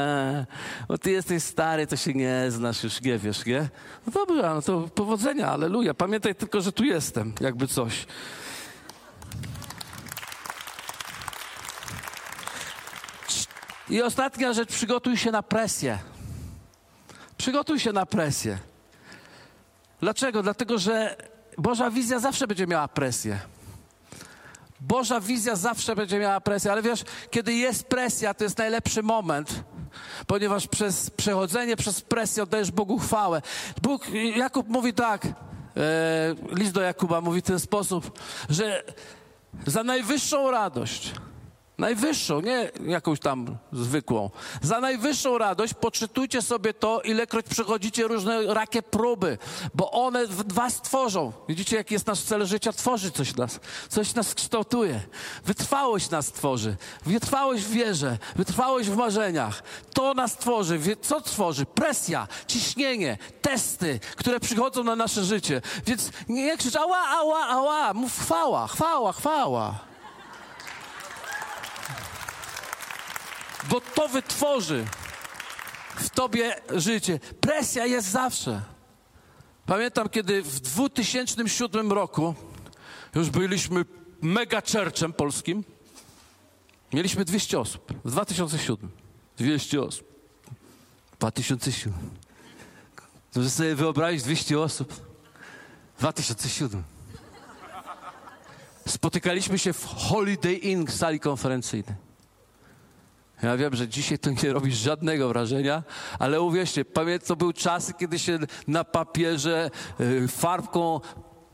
bo 0.87 0.97
ty 0.97 1.11
jesteś 1.11 1.43
stary, 1.43 1.87
to 1.87 1.95
się 1.95 2.13
nie 2.13 2.45
znasz, 2.49 2.83
już 2.83 3.01
nie 3.01 3.17
wiesz, 3.17 3.45
nie? 3.45 3.69
No 4.05 4.11
dobra, 4.11 4.53
no 4.53 4.61
to 4.61 4.81
powodzenia, 4.81 5.47
aleluja. 5.47 5.93
Pamiętaj 5.93 6.35
tylko, 6.35 6.61
że 6.61 6.71
tu 6.71 6.83
jestem, 6.83 7.33
jakby 7.41 7.67
coś. 7.67 8.05
I 13.89 14.01
ostatnia 14.01 14.53
rzecz, 14.53 14.69
przygotuj 14.69 15.17
się 15.17 15.31
na 15.31 15.43
presję. 15.43 15.97
Przygotuj 17.37 17.79
się 17.79 17.93
na 17.93 18.05
presję. 18.05 18.57
Dlaczego? 20.01 20.43
Dlatego, 20.43 20.77
że 20.77 21.17
Boża 21.57 21.91
wizja 21.91 22.19
zawsze 22.19 22.47
będzie 22.47 22.67
miała 22.67 22.87
presję. 22.87 23.39
Boża 24.87 25.19
wizja 25.19 25.55
zawsze 25.55 25.95
będzie 25.95 26.19
miała 26.19 26.41
presję, 26.41 26.71
ale 26.71 26.81
wiesz, 26.81 27.03
kiedy 27.31 27.53
jest 27.53 27.87
presja, 27.87 28.33
to 28.33 28.43
jest 28.43 28.57
najlepszy 28.57 29.03
moment, 29.03 29.63
ponieważ 30.27 30.67
przez 30.67 31.09
przechodzenie 31.09 31.75
przez 31.75 32.01
presję 32.01 32.43
oddajesz 32.43 32.71
Bogu 32.71 32.99
chwałę. 32.99 33.41
Bóg, 33.81 34.07
Jakub 34.35 34.69
mówi 34.69 34.93
tak, 34.93 35.25
e, 35.25 35.31
list 36.49 36.71
do 36.71 36.81
Jakuba 36.81 37.21
mówi 37.21 37.41
w 37.41 37.45
ten 37.45 37.59
sposób, 37.59 38.19
że 38.49 38.83
za 39.67 39.83
najwyższą 39.83 40.51
radość 40.51 41.13
Najwyższą, 41.77 42.41
nie 42.41 42.71
jakąś 42.85 43.19
tam 43.19 43.57
zwykłą. 43.71 44.29
Za 44.61 44.79
najwyższą 44.79 45.37
radość 45.37 45.73
poczytujcie 45.73 46.41
sobie 46.41 46.73
to, 46.73 47.01
ilekroć 47.01 47.45
przechodzicie 47.45 48.07
różne 48.07 48.53
rakie 48.53 48.81
próby, 48.81 49.37
bo 49.73 49.91
one 49.91 50.27
was 50.27 50.81
tworzą. 50.81 51.33
Widzicie, 51.49 51.75
jaki 51.75 51.93
jest 51.93 52.07
nasz 52.07 52.21
cel 52.21 52.45
życia? 52.45 52.73
Tworzy 52.73 53.11
coś 53.11 53.35
nas. 53.35 53.59
Coś 53.89 54.13
nas 54.13 54.33
kształtuje. 54.33 54.99
Wytrwałość 55.45 56.09
nas 56.09 56.31
tworzy. 56.31 56.75
Wytrwałość 57.05 57.63
w 57.63 57.71
wierze. 57.71 58.17
Wytrwałość 58.35 58.89
w 58.89 58.95
marzeniach. 58.95 59.63
To 59.93 60.13
nas 60.13 60.37
tworzy. 60.37 60.79
Co 61.01 61.21
tworzy? 61.21 61.65
Presja, 61.65 62.27
ciśnienie, 62.47 63.17
testy, 63.41 63.99
które 64.15 64.39
przychodzą 64.39 64.83
na 64.83 64.95
nasze 64.95 65.23
życie. 65.23 65.61
Więc 65.85 66.11
nie 66.29 66.57
krzycz 66.57 66.75
ała, 66.75 66.97
ała, 67.07 67.47
ała. 67.47 67.93
Mów 67.93 68.19
chwała, 68.19 68.67
chwała, 68.67 69.13
chwała. 69.13 69.92
Bo 73.69 73.81
to 73.81 74.07
wytworzy 74.07 74.85
w 75.95 76.09
tobie 76.09 76.55
życie. 76.75 77.19
Presja 77.41 77.85
jest 77.85 78.07
zawsze. 78.07 78.61
Pamiętam, 79.65 80.09
kiedy 80.09 80.41
w 80.41 80.59
2007 80.59 81.91
roku 81.91 82.35
już 83.15 83.29
byliśmy 83.29 83.85
mega 84.21 84.61
churchem 84.61 85.13
polskim. 85.13 85.63
Mieliśmy 86.93 87.25
200 87.25 87.59
osób. 87.59 87.93
W 88.05 88.11
2007. 88.11 88.91
200 89.37 89.81
osób. 89.81 90.07
2007. 91.19 91.93
Możesz 93.35 93.51
sobie 93.51 93.75
wyobrazić 93.75 94.23
200 94.23 94.59
osób. 94.59 94.93
2007. 95.99 96.83
Spotykaliśmy 98.87 99.59
się 99.59 99.73
w 99.73 99.85
Holiday 99.85 100.53
Inn 100.53 100.87
sali 100.87 101.19
konferencyjnej. 101.19 101.95
Ja 103.43 103.57
wiem, 103.57 103.75
że 103.75 103.87
dzisiaj 103.87 104.19
to 104.19 104.29
nie 104.43 104.53
robi 104.53 104.71
żadnego 104.71 105.27
wrażenia, 105.27 105.83
ale 106.19 106.41
uwierzcie, 106.41 106.85
pamiętam, 106.85 107.27
to 107.27 107.35
były 107.35 107.53
czasy, 107.53 107.93
kiedy 107.93 108.19
się 108.19 108.39
na 108.67 108.83
papierze 108.83 109.71
y, 109.99 110.27
farbką 110.27 111.01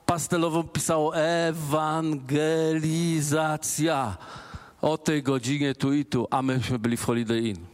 pastelową 0.06 0.64
pisało 0.64 1.18
ewangelizacja 1.18 4.18
o 4.82 4.98
tej 4.98 5.24
godzinie 5.24 5.76
tu 5.76 5.94
i 5.94 6.06
tu, 6.06 6.28
a 6.32 6.42
myśmy 6.42 6.80
byli 6.80 6.98
w 6.98 7.06
Holiday 7.06 7.40
Inn. 7.40 7.66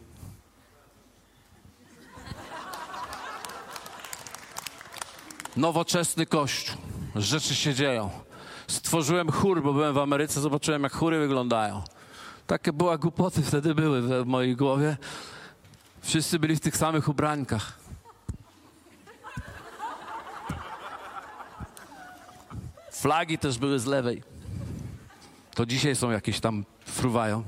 Nowoczesny 5.57 6.25
kościół. 6.25 6.77
Rzeczy 7.15 7.55
się 7.55 7.73
dzieją. 7.73 8.09
Stworzyłem 8.67 9.31
chór, 9.31 9.63
bo 9.63 9.73
byłem 9.73 9.93
w 9.93 9.97
Ameryce, 9.97 10.41
zobaczyłem, 10.41 10.83
jak 10.83 10.93
chóry 10.93 11.19
wyglądają. 11.19 11.81
Takie 12.47 12.73
była 12.73 12.97
głupoty 12.97 13.41
wtedy 13.41 13.75
były 13.75 14.23
w 14.23 14.27
mojej 14.27 14.55
głowie. 14.55 14.97
Wszyscy 16.01 16.39
byli 16.39 16.55
w 16.55 16.59
tych 16.59 16.77
samych 16.77 17.07
ubrankach. 17.07 17.79
Flagi 22.91 23.37
też 23.37 23.57
były 23.57 23.79
z 23.79 23.85
lewej. 23.85 24.23
To 25.55 25.65
dzisiaj 25.65 25.95
są 25.95 26.11
jakieś 26.11 26.39
tam 26.39 26.65
fruwają. 26.85 27.43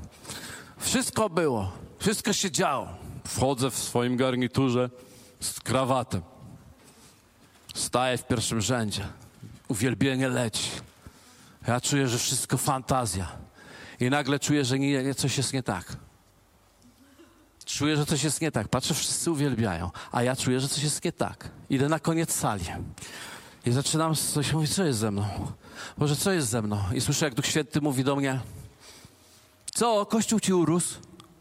Wszystko 0.78 1.30
było. 1.30 1.72
Wszystko 1.98 2.32
się 2.32 2.50
działo. 2.50 2.88
Wchodzę 3.24 3.70
w 3.70 3.78
swoim 3.78 4.16
garniturze 4.16 4.90
z 5.40 5.60
krawatem. 5.60 6.22
Staję 7.74 8.18
w 8.18 8.26
pierwszym 8.26 8.60
rzędzie. 8.60 9.06
Uwielbienie 9.68 10.28
leci. 10.28 10.70
Ja 11.66 11.80
czuję, 11.80 12.08
że 12.08 12.18
wszystko 12.18 12.56
fantazja. 12.56 13.47
I 14.00 14.10
nagle 14.10 14.38
czuję, 14.38 14.64
że 14.64 14.78
nie, 14.78 15.14
coś 15.14 15.36
jest 15.36 15.52
nie 15.52 15.62
tak. 15.62 15.96
Czuję, 17.64 17.96
że 17.96 18.06
coś 18.06 18.24
jest 18.24 18.40
nie 18.40 18.52
tak. 18.52 18.68
Patrzę, 18.68 18.94
wszyscy 18.94 19.30
uwielbiają, 19.30 19.90
a 20.12 20.22
ja 20.22 20.36
czuję, 20.36 20.60
że 20.60 20.68
coś 20.68 20.82
jest 20.82 21.04
nie 21.04 21.12
tak. 21.12 21.50
Idę 21.70 21.88
na 21.88 21.98
koniec 21.98 22.32
sali. 22.32 22.64
I 23.66 23.72
zaczynam 23.72 24.14
coś 24.14 24.52
mówić, 24.52 24.74
co 24.74 24.84
jest 24.84 24.98
ze 24.98 25.10
mną? 25.10 25.24
Boże, 25.98 26.16
co 26.16 26.32
jest 26.32 26.48
ze 26.48 26.62
mną? 26.62 26.80
I 26.94 27.00
słyszę, 27.00 27.24
jak 27.24 27.34
Duch 27.34 27.46
Święty 27.46 27.80
mówi 27.80 28.04
do 28.04 28.16
mnie, 28.16 28.40
co, 29.74 30.06
Kościół 30.06 30.40
ci 30.40 30.54
urósł? 30.54 30.94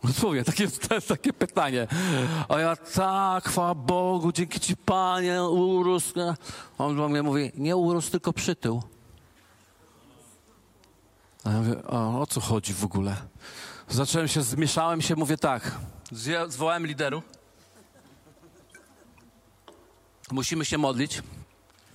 Dosłownie, 0.03 0.43
takie, 0.43 0.67
takie 1.07 1.33
pytanie. 1.33 1.87
A 2.49 2.59
ja 2.59 2.75
tak, 2.75 3.49
chwała 3.49 3.75
Bogu, 3.75 4.31
dzięki 4.31 4.59
Ci 4.59 4.77
Panie, 4.77 5.43
urósł. 5.43 6.13
On 6.77 6.97
do 6.97 7.09
mnie 7.09 7.23
mówi, 7.23 7.51
nie 7.55 7.75
urósł, 7.75 8.11
tylko 8.11 8.33
przytył. 8.33 8.83
A 11.47 11.51
ja 11.51 11.57
mówię, 11.57 11.83
o, 11.83 12.21
o 12.21 12.27
co 12.27 12.41
chodzi 12.41 12.73
w 12.73 12.83
ogóle? 12.83 13.15
Zacząłem 13.89 14.27
się, 14.27 14.41
zmieszałem 14.41 15.01
się, 15.01 15.15
mówię 15.15 15.37
tak, 15.37 15.71
zwołałem 16.47 16.87
liderów. 16.87 17.23
Musimy 20.31 20.65
się 20.65 20.77
modlić. 20.77 21.21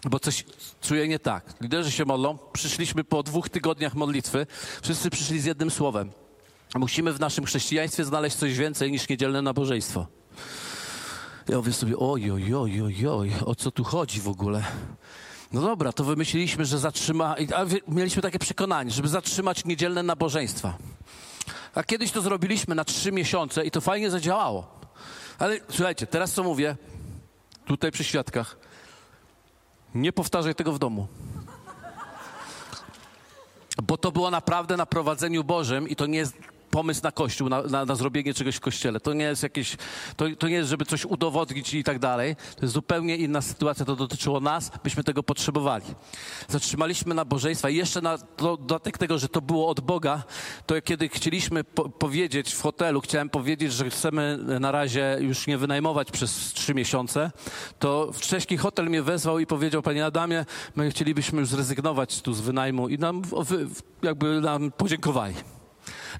bo 0.04 0.20
coś 0.20 0.44
czuję 0.80 1.08
nie 1.08 1.18
tak. 1.18 1.54
Liderzy 1.60 1.90
się 1.90 2.04
modlą, 2.04 2.38
przyszliśmy 2.52 3.04
po 3.04 3.22
dwóch 3.22 3.48
tygodniach 3.48 3.94
modlitwy, 3.94 4.46
wszyscy 4.82 5.10
przyszli 5.10 5.40
z 5.40 5.44
jednym 5.44 5.70
słowem. 5.70 6.12
Musimy 6.74 7.12
w 7.12 7.20
naszym 7.20 7.44
chrześcijaństwie 7.44 8.04
znaleźć 8.04 8.36
coś 8.36 8.56
więcej 8.56 8.92
niż 8.92 9.08
niedzielne 9.08 9.42
nabożeństwo. 9.42 10.06
Ja 11.48 11.56
mówię 11.56 11.72
sobie, 11.72 11.98
oj, 11.98 12.30
oj, 12.30 12.54
oj, 12.54 12.82
oj, 12.82 13.06
oj, 13.06 13.32
o 13.44 13.54
co 13.54 13.70
tu 13.70 13.84
chodzi 13.84 14.20
w 14.20 14.28
ogóle? 14.28 14.64
No 15.52 15.60
dobra, 15.60 15.92
to 15.92 16.04
wymyśliliśmy, 16.04 16.64
że 16.64 16.78
zatrzyma, 16.78 17.36
mieliśmy 17.88 18.22
takie 18.22 18.38
przekonanie, 18.38 18.90
żeby 18.90 19.08
zatrzymać 19.08 19.64
niedzielne 19.64 20.02
nabożeństwa. 20.02 20.74
A 21.74 21.82
kiedyś 21.82 22.12
to 22.12 22.20
zrobiliśmy 22.20 22.74
na 22.74 22.84
trzy 22.84 23.12
miesiące 23.12 23.64
i 23.64 23.70
to 23.70 23.80
fajnie 23.80 24.10
zadziałało. 24.10 24.80
Ale 25.38 25.60
słuchajcie, 25.70 26.06
teraz 26.06 26.32
co 26.32 26.42
mówię, 26.42 26.76
tutaj 27.64 27.92
przy 27.92 28.04
świadkach, 28.04 28.56
nie 29.94 30.12
powtarzaj 30.12 30.54
tego 30.54 30.72
w 30.72 30.78
domu. 30.78 31.06
Bo 33.82 33.96
to 33.96 34.12
było 34.12 34.30
naprawdę 34.30 34.76
na 34.76 34.86
prowadzeniu 34.86 35.44
Bożym 35.44 35.88
i 35.88 35.96
to 35.96 36.06
nie 36.06 36.18
jest 36.18 36.34
pomysł 36.72 37.00
na 37.02 37.12
kościół, 37.12 37.48
na, 37.48 37.62
na, 37.62 37.84
na, 37.84 37.94
zrobienie 37.94 38.34
czegoś 38.34 38.56
w 38.56 38.60
kościele. 38.60 39.00
To 39.00 39.12
nie 39.12 39.24
jest 39.24 39.42
jakieś, 39.42 39.76
to, 40.16 40.24
to 40.38 40.48
nie 40.48 40.54
jest, 40.54 40.70
żeby 40.70 40.84
coś 40.84 41.04
udowodnić 41.04 41.74
i 41.74 41.84
tak 41.84 41.98
dalej. 41.98 42.36
To 42.36 42.62
jest 42.62 42.74
zupełnie 42.74 43.16
inna 43.16 43.40
sytuacja, 43.42 43.84
to 43.84 43.96
dotyczyło 43.96 44.40
nas, 44.40 44.70
byśmy 44.84 45.04
tego 45.04 45.22
potrzebowali. 45.22 45.84
Zatrzymaliśmy 46.48 47.14
nabożeństwa 47.14 47.70
i 47.70 47.76
jeszcze 47.76 48.00
na 48.00 48.18
dodatek 48.38 48.98
tego, 48.98 49.18
że 49.18 49.28
to 49.28 49.40
było 49.40 49.68
od 49.68 49.80
Boga, 49.80 50.22
to 50.66 50.82
kiedy 50.82 51.08
chcieliśmy 51.08 51.64
po, 51.64 51.88
powiedzieć 51.88 52.54
w 52.54 52.62
hotelu, 52.62 53.00
chciałem 53.00 53.28
powiedzieć, 53.28 53.72
że 53.72 53.90
chcemy 53.90 54.38
na 54.60 54.72
razie 54.72 55.18
już 55.20 55.46
nie 55.46 55.58
wynajmować 55.58 56.10
przez 56.10 56.52
trzy 56.52 56.74
miesiące, 56.74 57.30
to 57.78 58.12
wcześniej 58.12 58.58
hotel 58.58 58.86
mnie 58.86 59.02
wezwał 59.02 59.38
i 59.38 59.46
powiedział, 59.46 59.82
panie 59.82 60.06
Adamie, 60.06 60.44
my 60.76 60.90
chcielibyśmy 60.90 61.40
już 61.40 61.48
zrezygnować 61.48 62.22
tu 62.22 62.34
z 62.34 62.40
wynajmu 62.40 62.88
i 62.88 62.98
nam 62.98 63.22
jakby 64.02 64.40
nam 64.40 64.70
podziękowali. 64.70 65.34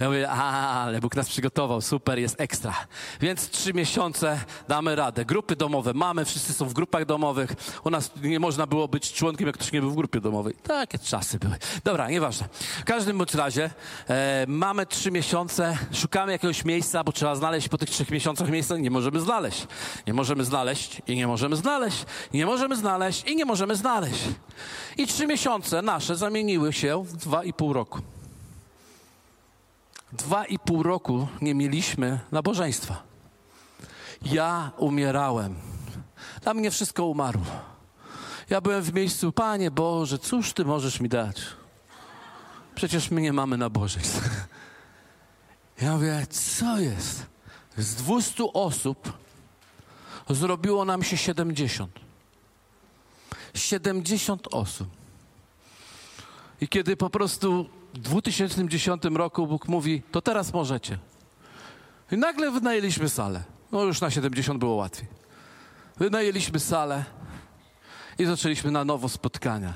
Ja 0.01 0.09
mówię, 0.09 0.31
a, 0.31 0.83
ale 0.83 1.01
Bóg 1.01 1.17
nas 1.17 1.29
przygotował, 1.29 1.81
super, 1.81 2.19
jest 2.19 2.41
ekstra. 2.41 2.75
Więc 3.21 3.51
trzy 3.51 3.75
miesiące 3.75 4.41
damy 4.69 4.97
radę. 4.97 5.25
Grupy 5.25 5.57
domowe 5.57 5.95
mamy, 5.95 6.25
wszyscy 6.25 6.53
są 6.53 6.69
w 6.69 6.73
grupach 6.73 7.05
domowych. 7.05 7.53
U 7.85 7.91
nas 7.91 8.11
nie 8.23 8.41
można 8.41 8.67
było 8.67 8.89
być 8.89 9.13
członkiem, 9.13 9.47
jak 9.47 9.57
ktoś 9.57 9.73
nie 9.73 9.81
był 9.81 9.91
w 9.91 9.97
grupie 9.97 10.21
domowej. 10.21 10.55
Takie 10.55 10.99
czasy 10.99 11.39
były. 11.39 11.57
Dobra, 11.85 12.11
nieważne. 12.11 12.49
W 12.81 12.85
każdym 12.85 13.19
bądź 13.19 13.35
razie 13.35 13.71
e, 14.09 14.45
mamy 14.49 14.87
trzy 14.87 15.11
miesiące, 15.11 15.79
szukamy 15.93 16.33
jakiegoś 16.33 16.65
miejsca, 16.65 17.05
bo 17.05 17.13
trzeba 17.13 17.35
znaleźć 17.35 17.69
po 17.69 17.79
tych 17.79 17.91
trzech 17.91 18.11
miesiącach 18.11 18.51
miejsca. 18.51 18.77
Nie 18.77 18.91
możemy 18.91 19.21
znaleźć. 19.21 19.67
Nie 20.07 20.15
możemy 20.15 20.45
znaleźć 20.45 21.03
i 21.07 21.17
nie 21.17 21.27
możemy 21.27 21.57
znaleźć. 21.57 22.05
Nie 22.35 22.47
możemy 22.47 22.77
znaleźć 22.77 23.25
i 23.31 23.37
nie 23.37 23.45
możemy 23.45 23.77
znaleźć. 23.77 24.25
I 24.97 25.07
trzy 25.07 25.27
miesiące 25.27 25.83
nasze 25.83 26.17
zamieniły 26.17 26.73
się 26.73 27.05
w 27.05 27.17
dwa 27.17 27.45
i 27.45 27.53
pół 27.53 27.73
roku. 27.73 28.01
Dwa 30.13 30.45
i 30.45 30.59
pół 30.59 30.83
roku 30.83 31.29
nie 31.41 31.55
mieliśmy 31.55 32.21
nabożeństwa. 32.33 33.03
Ja 34.23 34.71
umierałem. 34.77 35.55
Dla 36.43 36.55
mnie 36.55 36.71
wszystko 36.71 37.07
umarło. 37.07 37.47
Ja 38.51 38.61
byłem 38.61 38.83
w 38.83 38.95
miejscu, 38.95 39.33
Panie 39.33 39.71
Boże, 39.71 40.19
cóż 40.19 40.53
Ty 40.53 40.65
możesz 40.65 41.01
mi 41.01 41.09
dać? 41.09 41.43
Przecież 42.75 43.11
my 43.11 43.21
nie 43.21 43.33
mamy 43.33 43.57
nabożeństw. 43.57 44.31
Ja 45.81 45.93
mówię, 45.93 46.27
co 46.31 46.79
jest? 46.79 47.27
Z 47.77 47.95
200 47.95 48.45
osób 48.53 49.13
zrobiło 50.31 50.85
nam 50.85 51.03
się 51.03 51.17
70. 51.17 52.01
70 53.55 54.49
osób. 54.51 54.89
I 56.61 56.69
kiedy 56.69 56.97
po 56.97 57.11
prostu 57.11 57.69
2010 57.95 59.03
roku 59.05 59.47
Bóg 59.47 59.69
mówi, 59.69 60.03
to 60.13 60.23
teraz 60.23 60.53
możecie. 60.53 60.99
I 62.13 62.17
nagle 62.17 62.51
wynajęliśmy 62.51 63.09
salę. 63.09 63.43
No 63.73 63.83
już 63.83 64.01
na 64.01 64.11
70 64.11 64.59
było 64.59 64.75
łatwiej. 64.75 65.09
Wynajęliśmy 65.97 66.61
salę 66.61 67.05
i 68.19 68.25
zaczęliśmy 68.25 68.71
na 68.71 68.85
nowo 68.85 69.09
spotkania. 69.09 69.75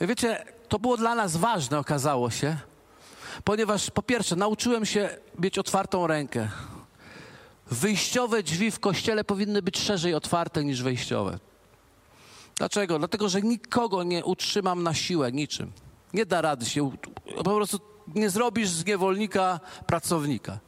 I 0.00 0.06
wiecie, 0.06 0.44
to 0.68 0.78
było 0.78 0.96
dla 0.96 1.14
nas 1.14 1.36
ważne, 1.36 1.78
okazało 1.78 2.30
się, 2.30 2.56
ponieważ 3.44 3.90
po 3.90 4.02
pierwsze 4.02 4.36
nauczyłem 4.36 4.86
się 4.86 5.08
mieć 5.38 5.58
otwartą 5.58 6.06
rękę. 6.06 6.48
Wyjściowe 7.70 8.42
drzwi 8.42 8.70
w 8.70 8.80
kościele 8.80 9.24
powinny 9.24 9.62
być 9.62 9.78
szerzej 9.78 10.14
otwarte 10.14 10.64
niż 10.64 10.82
wejściowe. 10.82 11.38
Dlaczego? 12.58 12.98
Dlatego, 12.98 13.28
że 13.28 13.42
nikogo 13.42 14.02
nie 14.02 14.24
utrzymam 14.24 14.82
na 14.82 14.94
siłę 14.94 15.32
niczym. 15.32 15.72
Nie 16.14 16.26
da 16.26 16.40
rady 16.40 16.66
się, 16.66 16.90
po 17.36 17.56
prostu 17.56 17.80
nie 18.14 18.30
zrobisz 18.30 18.68
z 18.68 18.86
niewolnika 18.86 19.60
pracownika. 19.86 20.58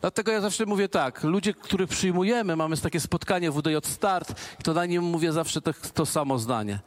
Dlatego 0.00 0.32
ja 0.32 0.40
zawsze 0.40 0.66
mówię 0.66 0.88
tak, 0.88 1.24
ludzie, 1.24 1.54
których 1.54 1.88
przyjmujemy, 1.88 2.56
mamy 2.56 2.76
takie 2.76 3.00
spotkanie 3.00 3.50
WDJ 3.50 3.76
Start 3.82 4.34
i 4.60 4.62
to 4.62 4.74
na 4.74 4.86
nim 4.86 5.04
mówię 5.04 5.32
zawsze 5.32 5.60
to, 5.60 5.72
to 5.94 6.06
samo 6.06 6.38
zdanie. 6.38 6.78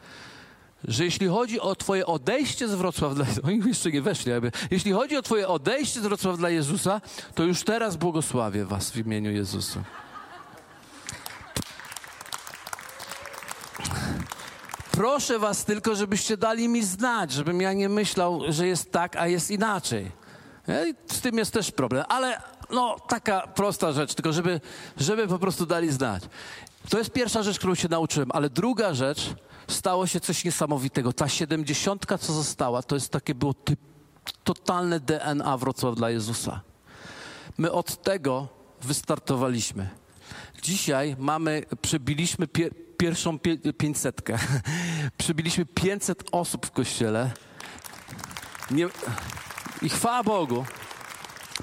Że 0.83 1.05
jeśli 1.05 1.27
chodzi 1.27 1.59
o 1.59 1.75
twoje 1.75 2.05
odejście 2.05 2.67
z 2.67 2.75
Wrocław 2.75 3.15
dla 3.15 3.25
oni 3.47 3.61
jeszcze 3.65 3.91
nie 3.91 4.01
weszli, 4.01 4.31
jakby. 4.31 4.51
jeśli 4.71 4.91
chodzi 4.91 5.17
o 5.17 5.21
twoje 5.21 5.47
odejście 5.47 6.01
z 6.01 6.03
Wrocław 6.03 6.37
dla 6.37 6.49
Jezusa, 6.49 7.01
to 7.35 7.43
już 7.43 7.63
teraz 7.63 7.95
błogosławię 7.95 8.65
was 8.65 8.91
w 8.91 8.97
imieniu 8.97 9.31
Jezusa. 9.31 9.83
Proszę 14.95 15.39
was 15.39 15.65
tylko, 15.65 15.95
żebyście 15.95 16.37
dali 16.37 16.67
mi 16.67 16.83
znać, 16.83 17.31
żebym 17.31 17.61
ja 17.61 17.73
nie 17.73 17.89
myślał, 17.89 18.41
że 18.49 18.67
jest 18.67 18.91
tak, 18.91 19.15
a 19.15 19.27
jest 19.27 19.51
inaczej. 19.51 20.11
Z 21.07 21.21
tym 21.21 21.37
jest 21.37 21.53
też 21.53 21.71
problem, 21.71 22.05
ale 22.09 22.41
no 22.69 22.95
taka 23.07 23.47
prosta 23.47 23.91
rzecz, 23.91 24.13
tylko 24.13 24.33
żeby, 24.33 24.61
żeby 24.97 25.27
po 25.27 25.39
prostu 25.39 25.65
dali 25.65 25.91
znać. 25.91 26.23
To 26.89 26.97
jest 26.97 27.09
pierwsza 27.09 27.43
rzecz, 27.43 27.57
którą 27.57 27.75
się 27.75 27.87
nauczyłem, 27.89 28.29
ale 28.31 28.49
druga 28.49 28.93
rzecz, 28.93 29.33
stało 29.67 30.07
się 30.07 30.19
coś 30.19 30.45
niesamowitego. 30.45 31.13
Ta 31.13 31.29
siedemdziesiątka, 31.29 32.17
co 32.17 32.33
została, 32.33 32.83
to 32.83 32.95
jest 32.95 33.11
takie 33.11 33.35
było 33.35 33.53
typ, 33.53 33.79
totalne 34.43 34.99
DNA 34.99 35.57
Wrocław 35.57 35.95
dla 35.95 36.09
Jezusa. 36.09 36.61
My 37.57 37.71
od 37.71 38.01
tego 38.03 38.47
wystartowaliśmy. 38.81 39.89
Dzisiaj 40.61 41.15
mamy, 41.19 41.63
przebiliśmy 41.81 42.47
pier 42.47 42.84
pierwszą 42.97 43.39
pięćsetkę. 43.77 44.37
Przybiliśmy 45.17 45.65
500 45.65 46.23
osób 46.31 46.65
w 46.65 46.71
kościele. 46.71 47.31
Nie... 48.71 48.87
I 49.81 49.89
chwała 49.89 50.23
Bogu. 50.23 50.65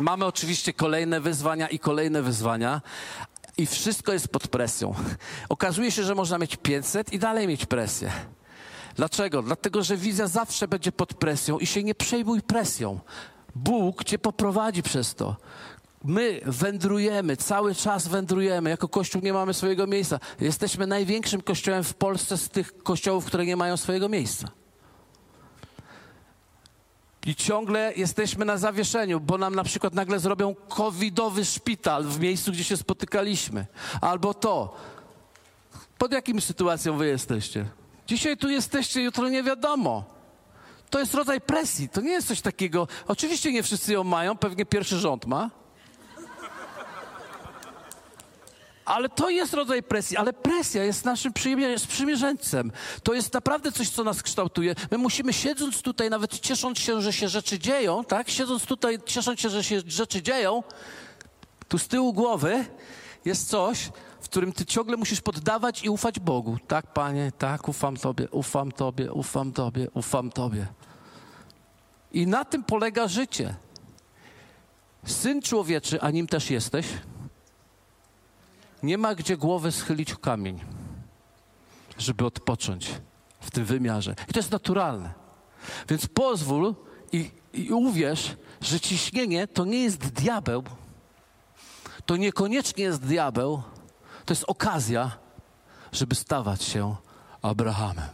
Mamy 0.01 0.24
oczywiście 0.24 0.72
kolejne 0.72 1.20
wyzwania 1.20 1.68
i 1.68 1.78
kolejne 1.78 2.22
wyzwania. 2.22 2.80
I 3.59 3.66
wszystko 3.66 4.12
jest 4.12 4.28
pod 4.28 4.49
presją. 4.49 4.95
Okazuje 5.49 5.91
się, 5.91 6.05
że 6.05 6.14
można 6.14 6.39
mieć 6.39 6.57
500 6.57 7.12
i 7.12 7.18
dalej 7.18 7.49
mieć 7.49 7.66
presję. 7.66 8.12
Dlaczego? 8.97 9.43
Dlatego, 9.43 9.83
że 9.83 9.97
wizja 9.97 10.26
zawsze 10.26 10.68
będzie 10.68 10.93
pod 10.93 11.14
presją 11.14 11.59
i 11.59 11.66
się 11.66 11.83
nie 11.83 11.95
przejmuj 11.95 12.43
presją. 12.43 13.01
Bóg 13.55 14.05
cię 14.05 14.18
poprowadzi 14.18 14.83
przez 14.83 15.14
to. 15.14 15.37
My 16.05 16.40
wędrujemy, 16.46 17.36
cały 17.36 17.74
czas 17.74 18.09
wędrujemy. 18.09 18.70
Jako 18.70 18.88
Kościół 18.88 19.22
nie 19.22 19.32
mamy 19.32 19.55
swojego 19.55 19.86
miejsca. 19.86 20.20
Jesteśmy 20.40 20.86
największym 20.86 21.42
kościołem 21.42 21.84
w 21.84 21.94
Polsce 21.94 22.38
z 22.38 22.48
tych 22.48 22.82
kościołów, 22.82 23.24
które 23.24 23.46
nie 23.46 23.57
mają 23.57 23.76
swojego 23.76 24.09
miejsca. 24.09 24.48
I 27.26 27.34
ciągle 27.34 27.92
jesteśmy 27.96 28.44
na 28.44 28.57
zawieszeniu, 28.57 29.20
bo 29.20 29.38
nam 29.38 29.55
na 29.55 29.64
przykład 29.64 29.94
nagle 29.94 30.18
zrobią 30.18 30.55
covidowy 30.68 31.44
szpital 31.44 32.05
w 32.05 32.20
miejscu, 32.20 32.53
gdzie 32.53 32.64
się 32.64 32.76
spotykaliśmy. 32.76 33.66
Albo 34.00 34.34
to. 34.34 34.76
Pod 35.98 36.12
jakim 36.12 36.40
sytuacją 36.40 36.96
wy 36.96 37.07
jesteście? 37.07 37.66
Dzisiaj 38.07 38.36
tu 38.36 38.48
jesteście, 38.48 39.03
jutro 39.03 39.28
nie 39.28 39.42
wiadomo. 39.42 40.05
To 40.90 40.98
jest 40.98 41.14
rodzaj 41.14 41.40
presji. 41.40 41.88
To 41.88 42.00
nie 42.00 42.11
jest 42.11 42.28
coś 42.28 42.40
takiego. 42.40 42.88
Oczywiście 43.09 43.53
nie 43.53 43.62
wszyscy 43.62 43.92
ją 43.92 44.05
mają, 44.05 44.36
pewnie 44.36 44.66
pierwszy 44.66 44.98
rząd 44.98 45.26
ma. 45.26 45.61
Ale 48.85 49.09
to 49.09 49.30
jest 49.30 49.55
rodzaj 49.55 49.83
presji, 49.83 50.16
ale 50.16 50.33
presja 50.33 50.85
jest 50.85 51.05
naszym 51.05 51.33
sprzymierzeńcem. 51.76 52.72
To 53.03 53.14
jest 53.14 53.35
naprawdę 53.35 53.72
coś, 53.72 53.89
co 53.89 54.05
nas 54.05 54.22
kształtuje. 54.22 54.74
My 54.91 54.99
musimy 54.99 55.33
siedząc 55.33 55.83
tutaj, 55.83 56.11
nawet 56.11 56.41
ciesząc 56.41 56.78
się, 56.78 57.03
że 57.03 57.12
się 57.12 57.28
rzeczy 57.28 57.59
dzieją, 57.59 58.05
tak? 58.05 58.30
Siedząc 58.30 58.66
tutaj, 58.66 58.99
ciesząc 59.07 59.41
się, 59.41 59.49
że 59.51 59.64
się 59.64 59.83
rzeczy 59.87 60.22
dzieją, 60.22 60.62
tu 61.68 61.78
z 61.78 61.89
tyłu 61.89 62.12
głowy 62.12 62.64
jest 63.24 63.49
coś, 63.49 63.91
w 64.20 64.24
którym 64.24 64.53
ty 64.53 64.66
ciągle 64.66 64.97
musisz 64.97 65.20
poddawać 65.20 65.85
i 65.85 65.89
ufać 65.89 66.20
Bogu. 66.20 66.59
Tak, 66.68 66.93
Panie, 66.93 67.33
tak, 67.39 67.68
ufam 67.68 67.97
Tobie, 67.97 68.30
ufam 68.30 68.72
Tobie, 68.72 69.12
ufam 69.12 69.53
Tobie, 69.53 69.91
ufam 69.95 70.30
Tobie. 70.30 70.66
I 72.12 72.26
na 72.26 72.45
tym 72.45 72.64
polega 72.64 73.09
życie. 73.09 73.55
Syn 75.07 75.43
człowieczy, 75.43 76.01
a 76.01 76.11
nim 76.11 76.26
też 76.26 76.51
jesteś, 76.51 76.87
nie 78.83 78.99
ma 78.99 79.14
gdzie 79.14 79.37
głowy 79.37 79.72
schylić 79.72 80.12
w 80.12 80.18
kamień, 80.18 80.61
żeby 81.99 82.26
odpocząć. 82.26 82.91
w 83.43 83.51
tym 83.51 83.64
wymiarze. 83.64 84.14
I 84.28 84.33
to 84.33 84.39
jest 84.39 84.51
naturalne. 84.51 85.14
Więc 85.89 86.07
pozwól 86.07 86.74
i, 87.12 87.30
i 87.53 87.72
uwierz, 87.72 88.37
że 88.61 88.80
ciśnienie 88.80 89.47
to 89.47 89.64
nie 89.64 89.83
jest 89.83 89.99
diabeł, 89.99 90.62
to 92.07 92.16
niekoniecznie 92.16 92.85
jest 92.85 93.07
diabeł, 93.07 93.62
to 94.24 94.33
jest 94.33 94.45
okazja, 94.47 95.11
żeby 95.93 96.14
stawać 96.14 96.62
się 96.62 96.97
Abrahamem. 97.43 98.09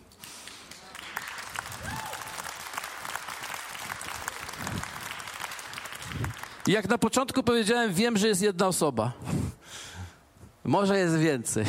I 6.66 6.72
jak 6.72 6.88
na 6.88 6.98
początku 6.98 7.42
powiedziałem, 7.42 7.94
wiem, 7.94 8.16
że 8.16 8.28
jest 8.28 8.42
jedna 8.42 8.66
osoba. 8.66 9.12
Może 10.68 10.98
jest 10.98 11.16
więcej. 11.16 11.64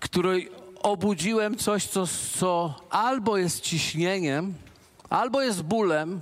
Której 0.00 0.50
obudziłem 0.82 1.56
coś, 1.56 1.86
co, 1.86 2.06
co 2.38 2.74
albo 2.90 3.36
jest 3.36 3.60
ciśnieniem, 3.60 4.54
albo 5.10 5.42
jest 5.42 5.62
bólem. 5.62 6.20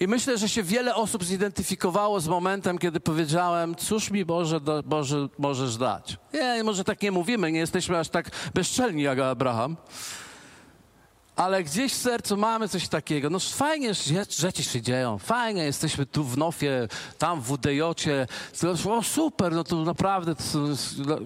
I 0.00 0.06
myślę, 0.06 0.38
że 0.38 0.48
się 0.48 0.62
wiele 0.62 0.94
osób 0.94 1.24
zidentyfikowało 1.24 2.20
z 2.20 2.28
momentem, 2.28 2.78
kiedy 2.78 3.00
powiedziałem, 3.00 3.74
cóż 3.74 4.10
mi 4.10 4.24
Boże, 4.24 4.60
do, 4.60 4.82
Boże 4.82 5.28
możesz 5.38 5.76
dać. 5.76 6.16
Nie, 6.34 6.64
może 6.64 6.84
tak 6.84 7.02
nie 7.02 7.12
mówimy, 7.12 7.52
nie 7.52 7.60
jesteśmy 7.60 7.98
aż 7.98 8.08
tak 8.08 8.30
bezczelni 8.54 9.02
jak 9.02 9.18
Abraham. 9.18 9.76
Ale 11.36 11.64
gdzieś 11.64 11.92
w 11.92 11.96
sercu 11.96 12.36
mamy 12.36 12.68
coś 12.68 12.88
takiego. 12.88 13.30
No 13.30 13.38
fajnie, 13.38 13.94
że 13.94 14.24
rzeczy 14.30 14.62
się 14.62 14.82
dzieją. 14.82 15.18
Fajnie, 15.18 15.64
jesteśmy 15.64 16.06
tu 16.06 16.24
w 16.24 16.38
Nofie, 16.38 16.88
tam 17.18 17.40
w 17.40 17.50
Udejocie. 17.50 18.26
O 18.90 19.02
super, 19.02 19.52
no 19.52 19.64
to 19.64 19.76
naprawdę... 19.76 20.34
To, 20.34 20.42
no, 21.06 21.18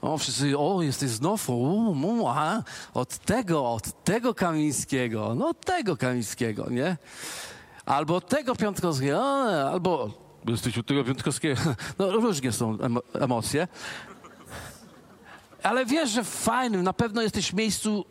o, 0.00 0.18
wszyscy, 0.18 0.58
o, 0.58 0.82
jesteś 0.82 1.10
z 1.10 1.20
Nofu, 1.20 1.94
a, 2.26 2.62
od 2.94 3.18
tego, 3.18 3.72
od 3.72 4.04
tego 4.04 4.34
Kamińskiego, 4.34 5.34
no 5.34 5.48
od 5.48 5.64
tego 5.64 5.96
Kamińskiego, 5.96 6.70
nie? 6.70 6.96
Albo 7.86 8.16
od 8.16 8.28
tego 8.28 8.56
Piątkowskiego, 8.56 9.22
albo 9.70 10.10
jesteś 10.48 10.78
od 10.78 10.86
tego 10.86 11.04
Piątkowskiego. 11.04 11.60
No 11.98 12.12
różnie 12.12 12.52
są 12.52 12.78
emocje. 13.14 13.68
Ale 15.62 15.86
wiesz, 15.86 16.10
że 16.10 16.24
fajnym, 16.24 16.82
na 16.82 16.92
pewno 16.92 17.22
jesteś 17.22 17.50
w 17.50 17.54
miejscu 17.54 18.04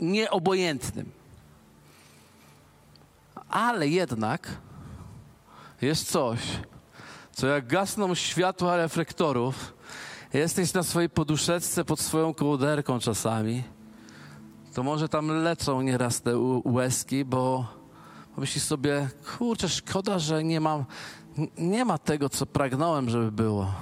nieobojętnym. 0.00 1.10
Ale 3.48 3.88
jednak 3.88 4.48
jest 5.82 6.10
coś, 6.10 6.40
co 7.32 7.46
jak 7.46 7.66
gasną 7.66 8.14
światła 8.14 8.76
reflektorów, 8.76 9.74
jesteś 10.32 10.72
na 10.72 10.82
swojej 10.82 11.10
poduszeczce 11.10 11.84
pod 11.84 12.00
swoją 12.00 12.34
kołderką 12.34 12.98
czasami, 12.98 13.62
to 14.74 14.82
może 14.82 15.08
tam 15.08 15.28
lecą 15.28 15.80
nieraz 15.80 16.22
te 16.22 16.38
łezki, 16.64 17.24
bo 17.24 17.66
myślisz 18.36 18.64
sobie, 18.64 19.08
kurczę, 19.38 19.68
szkoda, 19.68 20.18
że 20.18 20.44
nie 20.44 20.60
mam, 20.60 20.84
nie 21.58 21.84
ma 21.84 21.98
tego, 21.98 22.28
co 22.28 22.46
pragnąłem, 22.46 23.10
żeby 23.10 23.32
było. 23.32 23.74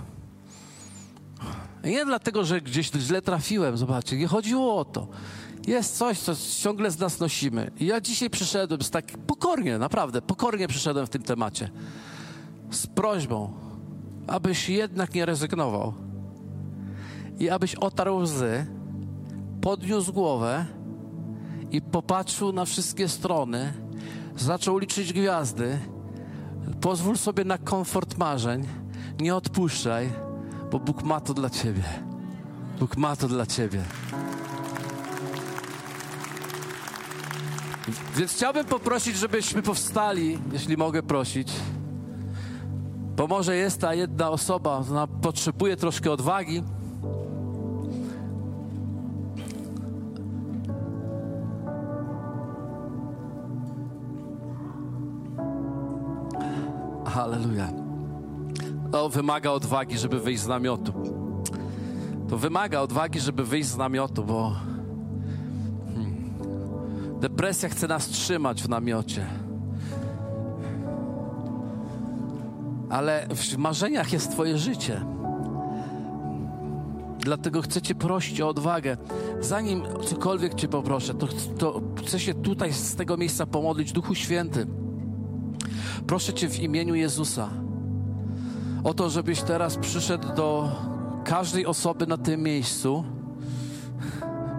Nie 1.85 2.05
dlatego, 2.05 2.45
że 2.45 2.61
gdzieś 2.61 2.91
źle 2.91 3.23
trafiłem, 3.23 3.77
zobaczcie, 3.77 4.17
nie 4.17 4.27
chodziło 4.27 4.77
o 4.77 4.85
to. 4.85 5.09
Jest 5.67 5.97
coś, 5.97 6.19
co 6.19 6.33
ciągle 6.61 6.91
z 6.91 6.99
nas 6.99 7.21
nosimy. 7.21 7.71
I 7.81 7.87
ja 7.87 8.01
dzisiaj 8.01 8.31
przyszedłem 8.31 8.83
z 8.83 8.91
tak 8.91 9.05
pokornie, 9.27 9.79
naprawdę, 9.79 10.23
pokornie 10.23 10.69
przyszedłem 10.69 11.07
w 11.07 11.11
tym 11.11 11.23
temacie. 11.23 11.71
Z 12.71 12.87
prośbą, 12.87 13.53
abyś 14.27 14.69
jednak 14.69 15.15
nie 15.15 15.27
rezygnował. 15.27 15.95
I 17.39 17.51
abyś 17.51 17.75
otarł 17.75 18.17
łzy, 18.17 18.67
podniósł 19.61 20.13
głowę 20.13 20.67
i 21.71 21.83
popatrzył 21.83 22.53
na 22.53 22.65
wszystkie 22.65 23.09
strony, 23.09 23.73
zaczął 24.37 24.79
liczyć 24.79 25.13
gwiazdy, 25.13 25.79
pozwól 26.81 27.17
sobie 27.17 27.45
na 27.45 27.59
komfort 27.59 28.19
marzeń, 28.19 28.67
nie 29.21 29.37
odpuszczaj, 29.37 30.13
bo 30.71 30.79
Bóg 30.79 31.03
ma 31.03 31.21
to 31.21 31.35
dla 31.35 31.51
ciebie. 31.51 31.85
Bóg 32.81 32.97
ma 32.97 33.17
to 33.17 33.29
dla 33.29 33.47
ciebie. 33.47 33.83
Więc 38.17 38.33
chciałbym 38.33 38.65
poprosić, 38.65 39.17
żebyśmy 39.17 39.63
powstali, 39.63 40.39
jeśli 40.53 40.77
mogę 40.77 41.03
prosić. 41.03 41.53
Bo 43.17 43.27
może 43.27 43.57
jest 43.57 43.81
ta 43.81 43.95
jedna 43.95 44.31
osoba, 44.31 44.77
ona 44.91 45.07
potrzebuje 45.07 45.77
troszkę 45.77 46.13
odwagi. 46.13 46.63
Halleluja. 57.07 57.69
To 58.93 59.09
wymaga 59.09 59.51
odwagi, 59.51 59.99
żeby 59.99 60.21
wyjść 60.21 60.43
z 60.43 60.47
namiotu. 60.47 60.93
To 62.29 62.39
wymaga 62.39 62.81
odwagi, 62.81 63.21
żeby 63.21 63.45
wyjść 63.45 63.69
z 63.69 63.77
namiotu, 63.77 64.25
bo 64.25 64.57
Depresja 67.23 67.69
chce 67.69 67.89
nas 67.89 68.09
trzymać 68.09 68.63
w 68.63 68.69
namiocie. 68.69 69.27
Ale 72.91 73.29
w 73.35 73.57
marzeniach 73.57 74.13
jest 74.13 74.31
Twoje 74.31 74.59
życie. 74.59 75.05
Dlatego 77.19 77.63
chcę 77.63 77.83
Cię 77.83 77.95
prosić 77.95 78.41
o 78.41 78.49
odwagę. 78.49 78.97
Zanim 79.41 79.83
cokolwiek 80.05 80.55
Cię 80.55 80.69
poproszę, 80.69 81.15
to, 81.15 81.27
to 81.59 81.83
chcę 82.07 82.21
się 82.21 82.35
tutaj 82.35 82.73
z 82.73 82.95
tego 82.95 83.17
miejsca 83.17 83.47
pomodlić, 83.47 83.93
Duchu 83.93 84.15
Święty. 84.15 84.67
Proszę 86.07 86.35
Cię 86.35 86.49
w 86.49 86.59
imieniu 86.59 86.95
Jezusa 86.95 87.51
o 88.85 88.95
to, 88.95 89.11
żebyś 89.11 89.43
teraz 89.43 89.77
przyszedł 89.77 90.35
do 90.35 90.73
każdej 91.25 91.67
osoby 91.67 92.07
na 92.07 92.19
tym 92.19 92.43
miejscu 92.43 93.05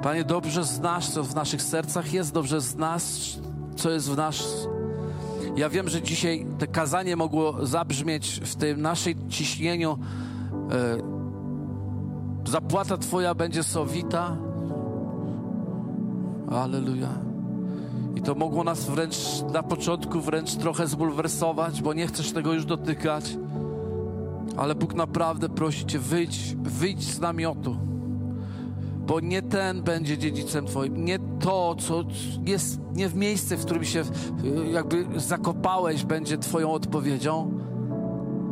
Panie, 0.04 0.24
dobrze 0.24 0.64
znasz, 0.64 1.10
co 1.10 1.24
w 1.24 1.36
naszych 1.36 1.62
sercach 1.62 2.14
jest, 2.14 2.34
dobrze 2.34 2.62
znasz, 2.62 3.38
co 3.76 3.92
jest 3.92 4.10
w 4.10 4.18
nas. 4.18 4.68
Ja 5.56 5.70
wiem, 5.70 5.90
że 5.90 6.02
dzisiaj 6.02 6.46
to 6.60 6.66
kazanie 6.72 7.16
mogło 7.16 7.66
zabrzmieć 7.66 8.42
w 8.44 8.56
tym 8.56 8.82
naszej 8.82 9.16
ciśnieniu. 9.30 9.98
E, 10.72 10.98
zapłata 12.52 12.98
Twoja 12.98 13.36
będzie 13.36 13.64
sowita. 13.64 14.38
Aleluja. 16.52 17.10
I 18.16 18.22
to 18.22 18.36
mogło 18.36 18.64
nas 18.64 18.90
wręcz 18.90 19.18
na 19.54 19.64
początku 19.64 20.22
wręcz 20.22 20.56
trochę 20.56 20.88
zbulwersować, 20.88 21.82
bo 21.82 21.94
nie 21.94 22.08
chcesz 22.08 22.32
tego 22.32 22.54
już 22.54 22.66
dotykać. 22.66 23.38
Ale 24.58 24.76
Bóg 24.76 24.94
naprawdę 24.94 25.50
prosi 25.50 25.86
Cię, 25.86 26.00
wyjdź, 26.00 26.56
wyjdź 26.56 27.04
z 27.04 27.20
namiotu 27.20 27.93
bo 29.08 29.20
nie 29.20 29.42
ten 29.42 29.82
będzie 29.82 30.18
dziedzicem 30.18 30.66
Twoim, 30.66 31.06
nie 31.06 31.20
to, 31.40 31.76
co 31.76 32.04
jest, 32.46 32.80
nie 32.96 33.10
w 33.10 33.16
miejsce, 33.16 33.58
w 33.58 33.66
którym 33.66 33.84
się 33.84 34.04
jakby 34.72 35.06
zakopałeś, 35.16 36.04
będzie 36.04 36.38
Twoją 36.38 36.72
odpowiedzią, 36.72 37.52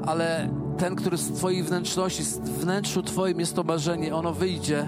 ale 0.05 0.49
ten, 0.77 0.95
który 0.95 1.17
z 1.17 1.31
Twojej 1.31 1.63
wnętrzności, 1.63 2.23
z 2.23 2.37
wnętrzu 2.37 3.03
Twoim 3.03 3.39
jest 3.39 3.55
to 3.55 3.63
marzenie, 3.63 4.15
ono 4.15 4.33
wyjdzie 4.33 4.87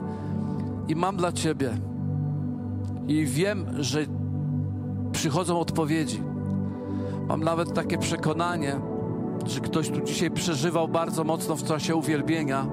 i 0.88 0.96
mam 0.96 1.18
dla 1.18 1.32
Ciebie. 1.32 1.78
I 3.08 3.26
wiem, 3.26 3.66
że 3.80 4.06
przychodzą 5.12 5.60
odpowiedzi. 5.60 6.22
Mam 7.28 7.44
nawet 7.44 7.74
takie 7.74 7.98
przekonanie, 7.98 8.76
że 9.46 9.60
ktoś 9.60 9.90
tu 9.90 10.02
dzisiaj 10.02 10.32
przeżywał 10.32 10.88
bardzo 10.88 11.24
mocno 11.24 11.56
w 11.56 11.64
czasie 11.64 11.96
uwielbienia 11.96 12.66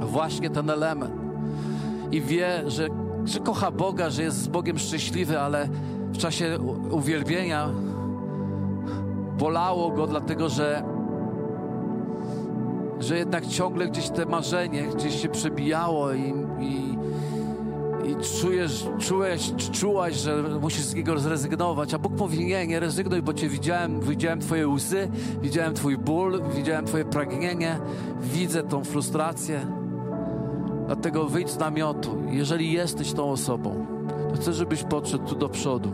właśnie 0.00 0.50
ten 0.50 0.70
element 0.70 1.19
i 2.12 2.20
wie, 2.20 2.70
że, 2.70 2.88
że 3.24 3.40
kocha 3.40 3.70
Boga, 3.70 4.10
że 4.10 4.22
jest 4.22 4.36
z 4.36 4.48
Bogiem 4.48 4.78
szczęśliwy, 4.78 5.40
ale 5.40 5.68
w 6.12 6.18
czasie 6.18 6.58
uwielbienia 6.90 7.68
bolało 9.38 9.90
go, 9.90 10.06
dlatego 10.06 10.48
że, 10.48 10.82
że 13.00 13.18
jednak 13.18 13.46
ciągle 13.46 13.88
gdzieś 13.88 14.10
te 14.10 14.26
marzenie 14.26 14.82
gdzieś 14.82 15.22
się 15.22 15.28
przebijało 15.28 16.12
i, 16.12 16.34
i, 16.60 16.98
i 18.10 18.16
czujesz, 18.40 18.86
czułeś, 18.98 19.52
czułaś, 19.72 20.14
że 20.14 20.42
musisz 20.60 20.84
z 20.84 20.94
niego 20.94 21.18
zrezygnować, 21.18 21.94
a 21.94 21.98
Bóg 21.98 22.12
mówi, 22.18 22.44
nie, 22.44 22.66
nie 22.66 22.80
rezygnuj, 22.80 23.22
bo 23.22 23.34
Cię 23.34 23.48
widziałem, 23.48 24.00
widziałem 24.00 24.40
Twoje 24.40 24.68
łzy, 24.68 25.08
widziałem 25.42 25.74
Twój 25.74 25.98
ból, 25.98 26.42
widziałem 26.56 26.84
Twoje 26.84 27.04
pragnienie, 27.04 27.78
widzę 28.20 28.62
tą 28.62 28.84
frustrację. 28.84 29.79
Dlatego 30.90 31.28
wyjdź 31.28 31.50
z 31.50 31.58
namiotu. 31.58 32.22
Jeżeli 32.30 32.72
jesteś 32.72 33.12
tą 33.12 33.30
osobą, 33.30 33.86
to 34.28 34.36
chcę, 34.36 34.52
żebyś 34.52 34.82
podszedł 34.82 35.24
tu 35.24 35.34
do 35.34 35.48
przodu. 35.48 35.92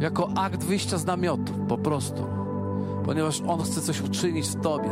Jako 0.00 0.28
akt 0.36 0.64
wyjścia 0.64 0.98
z 0.98 1.06
namiotu, 1.06 1.52
po 1.68 1.78
prostu. 1.78 2.22
Ponieważ 3.04 3.42
On 3.46 3.62
chce 3.62 3.80
coś 3.80 4.00
uczynić 4.00 4.46
w 4.48 4.60
Tobie. 4.60 4.90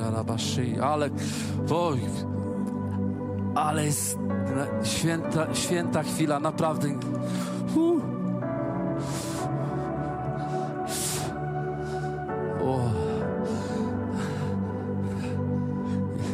rabashi, 0.00 0.80
ale 0.80 1.10
oj, 1.70 2.00
ale 3.54 3.84
jest 3.84 4.18
święta, 4.82 5.54
święta 5.54 6.02
chwila, 6.02 6.40
naprawdę. 6.40 6.88
Uh. 7.76 8.10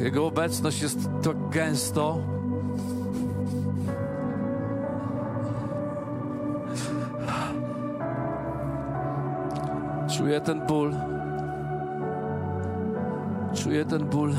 Jego 0.00 0.26
obecność 0.26 0.82
jest 0.82 0.98
tak 1.22 1.48
gęsto. 1.50 2.18
Czuję 10.16 10.40
ten 10.40 10.66
ból. 10.66 11.15
Czuję 13.66 13.84
ten 13.84 14.04
ból. 14.10 14.32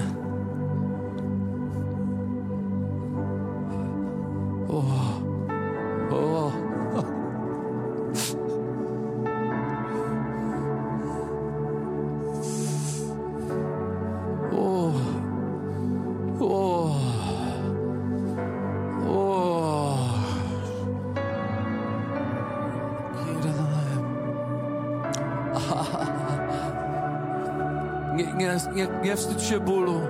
Nie, 28.76 28.88
nie, 29.04 29.16
wstydź 29.16 29.44
się 29.44 29.60
bólu. 29.60 30.02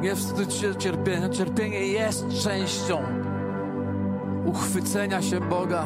Nie 0.00 0.16
wstydź 0.16 0.54
się 0.54 0.76
cierpienia. 0.76 1.28
Cierpienie 1.28 1.86
jest 1.86 2.28
częścią 2.42 3.02
uchwycenia 4.46 5.22
się 5.22 5.40
Boga. 5.40 5.84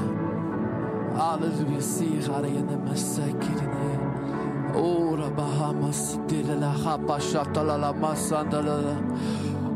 Aleluja. 1.20 1.80
Siharene 1.80 2.76
mesekirine. 2.76 3.98
Ora 4.74 5.30
bahamas 5.30 6.18
la 6.60 6.72
hapa 6.84 7.20
shatalala 7.20 7.92
masandalala. 7.92 8.96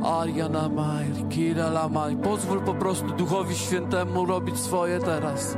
Ariana 0.02 0.68
Majer, 0.68 1.28
Kira 1.28 1.70
Lamaj. 1.70 2.16
Pozwól 2.16 2.60
po 2.60 2.74
prostu 2.74 3.06
Duchowi 3.16 3.54
Świętemu 3.54 4.26
robić 4.26 4.58
swoje 4.58 5.00
teraz. 5.00 5.56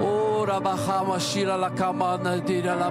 Ora 0.00 0.60
bahama 0.60 1.20
shira 1.20 1.56
la 1.56 1.70
kamana 1.70 2.38
dira 2.38 2.74
la. 2.74 2.90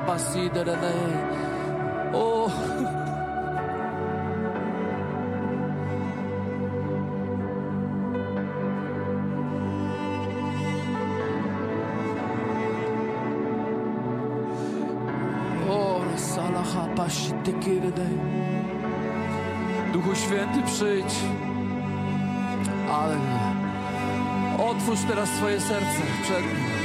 Przed 26.27 26.45
nim. 26.45 26.77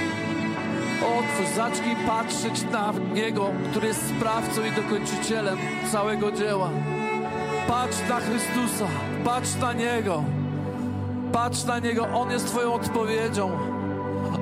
Otwórz, 1.18 1.56
zacznij 1.56 1.96
patrzeć 2.06 2.62
na 2.72 2.92
Niego, 3.14 3.50
który 3.70 3.88
jest 3.88 4.08
sprawcą 4.08 4.64
i 4.64 4.70
dokończycielem 4.82 5.58
całego 5.92 6.32
dzieła. 6.32 6.70
Patrz 7.68 7.96
na 8.08 8.20
Chrystusa, 8.20 8.86
patrz 9.24 9.56
na 9.56 9.72
Niego. 9.72 10.24
Patrz 11.32 11.64
na 11.64 11.78
Niego, 11.78 12.08
On 12.14 12.30
jest 12.30 12.46
Twoją 12.46 12.72
odpowiedzią. 12.72 13.50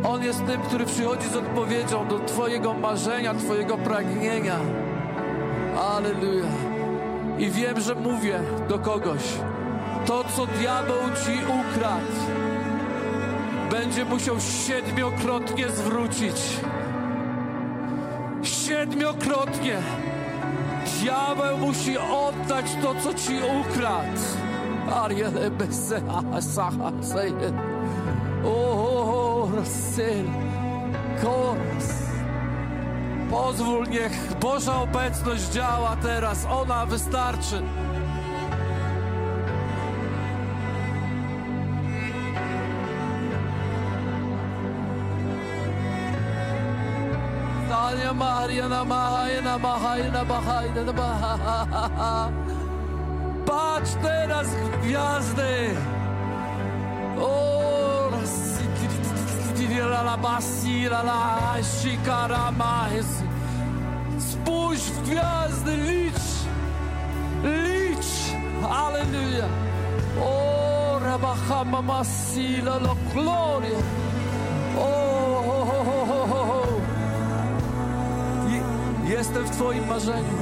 On 0.05 0.22
jest 0.22 0.46
tym, 0.46 0.61
który 0.61 0.86
przychodzi 0.86 1.28
z 1.28 1.36
odpowiedzią 1.36 2.09
do 2.09 2.18
Twojego 2.18 2.74
marzenia, 2.74 3.34
Twojego 3.34 3.78
pragnienia. 3.78 4.57
Aleluja. 5.96 6.51
I 7.38 7.51
wiem, 7.51 7.80
że 7.80 7.94
mówię 7.94 8.40
do 8.68 8.78
kogoś. 8.78 9.22
To, 10.07 10.24
co 10.36 10.46
diabeł 10.46 11.03
Ci 11.24 11.38
ukradł, 11.44 12.49
będzie 13.70 14.04
musiał 14.04 14.40
siedmiokrotnie 14.40 15.68
zwrócić. 15.68 16.36
Siedmiokrotnie. 18.42 19.78
Diabeł 21.00 21.58
musi 21.58 21.98
oddać 21.98 22.66
to, 22.82 22.94
co 22.94 23.14
ci 23.14 23.38
ukradł. 23.60 24.20
Ariele 24.94 25.50
bese 25.50 26.02
saha. 26.40 26.92
O, 28.44 29.48
syn, 29.64 30.32
koras. 31.22 32.00
Pozwól, 33.30 33.86
niech 33.88 34.38
Boża 34.40 34.82
obecność 34.82 35.42
działa 35.42 35.96
teraz. 36.02 36.46
Ona 36.50 36.86
wystarczy. 36.86 37.62
Teraz 54.02 54.46
w 54.48 54.82
gwiazdy. 54.82 55.74
O, 57.20 58.11
la 59.90 60.02
la 60.02 60.16
basira 60.16 61.02
la 61.02 61.56
shikara 61.62 62.50
mahis. 62.50 63.22
Spójrz 64.18 64.82
w 64.82 65.02
gwiazdy, 65.02 65.76
licz, 65.76 66.44
licz. 67.44 68.32
Aleluja. 68.70 69.46
O, 70.22 70.98
rabachama 71.04 71.82
masila 71.82 72.78
la 72.78 72.94
gloria. 73.14 73.78
O, 74.78 75.19
Jestem 79.11 79.45
w 79.45 79.51
Twoim 79.51 79.87
marzeniu. 79.87 80.39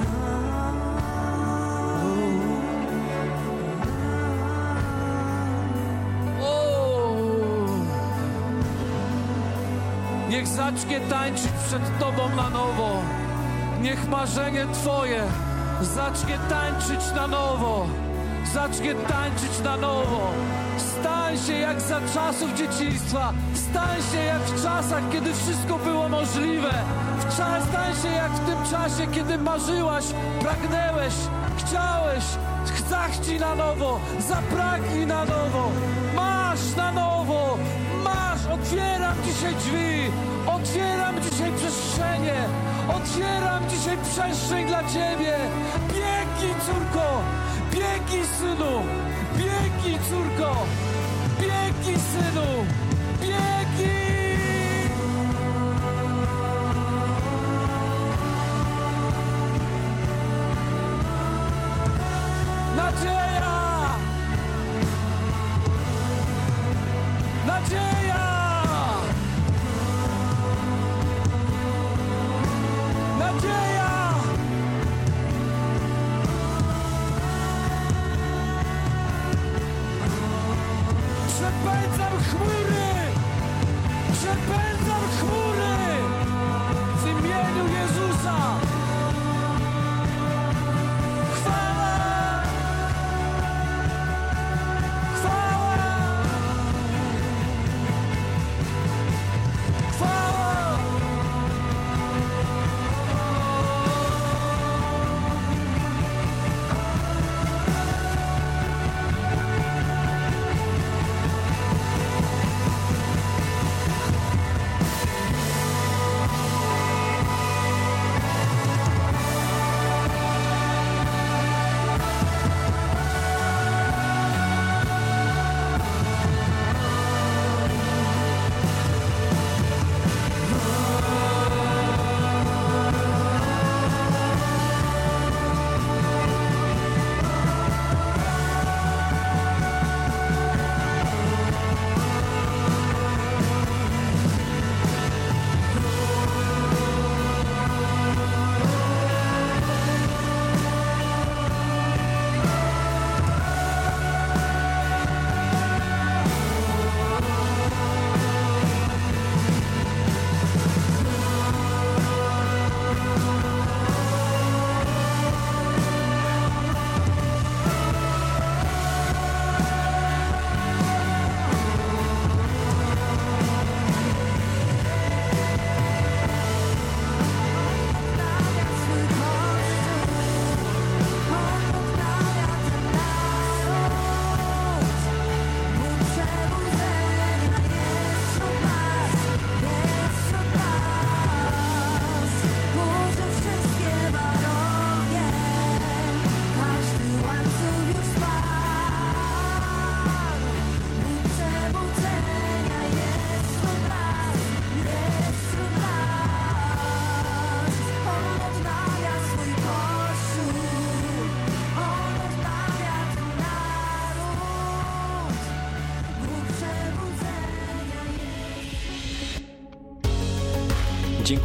Niech 10.29 10.47
zacznie 10.47 11.01
tańczyć 11.01 11.53
przed 11.67 11.99
Tobą 11.99 12.37
na 12.37 12.51
nowo. 12.51 13.03
Niech 13.83 14.09
marzenie 14.09 14.67
Twoje 14.73 15.23
zacznie 15.83 16.39
tańczyć 16.49 17.15
na 17.17 17.27
nowo. 17.27 17.87
Zacznie 18.55 18.95
tańczyć 18.95 19.61
na 19.65 19.77
nowo. 19.77 20.31
Stań 20.79 21.39
się 21.39 21.53
jak 21.53 21.81
za 21.81 22.01
czasów 22.15 22.55
dzieciństwa. 22.55 23.33
Stań 23.55 24.03
się 24.13 24.25
jak 24.25 24.43
w 24.43 24.63
czasach, 24.63 25.03
kiedy 25.13 25.35
wszystko 25.35 25.79
było 25.79 26.09
możliwe. 26.09 26.85
Czas, 27.37 27.65
stań 27.65 27.95
się 28.03 28.09
jak 28.09 28.33
w 28.33 28.47
tym 28.47 28.59
czasie, 28.71 29.07
kiedy 29.13 29.39
marzyłaś, 29.39 30.05
pragnęłeś, 30.41 31.15
chciałeś. 31.59 32.25
Zachci 32.89 33.39
na 33.39 33.55
nowo, 33.55 34.01
zapragnij 34.29 35.07
na 35.07 35.25
nowo. 35.25 35.71
Masz 36.15 36.77
na 36.77 36.93
nowo, 36.93 37.59
masz. 38.05 38.47
Otwieram 38.47 39.17
dzisiaj 39.25 39.55
drzwi. 39.55 40.11
Otwieram 40.47 41.23
dzisiaj 41.23 41.53
przestrzenie. 41.53 42.39
Otwieram 42.97 43.69
dzisiaj 43.69 43.99
przestrzeń 43.99 44.67
dla 44.67 44.85
Ciebie. 44.85 45.37
Biegnij, 45.89 46.55
córko. 46.67 47.23
Biegnij, 47.73 48.27
synu. 48.39 48.83
Biegnij, 49.37 49.99
córko. 50.11 50.67
Biegnij, 51.41 51.97
synu. 51.97 52.88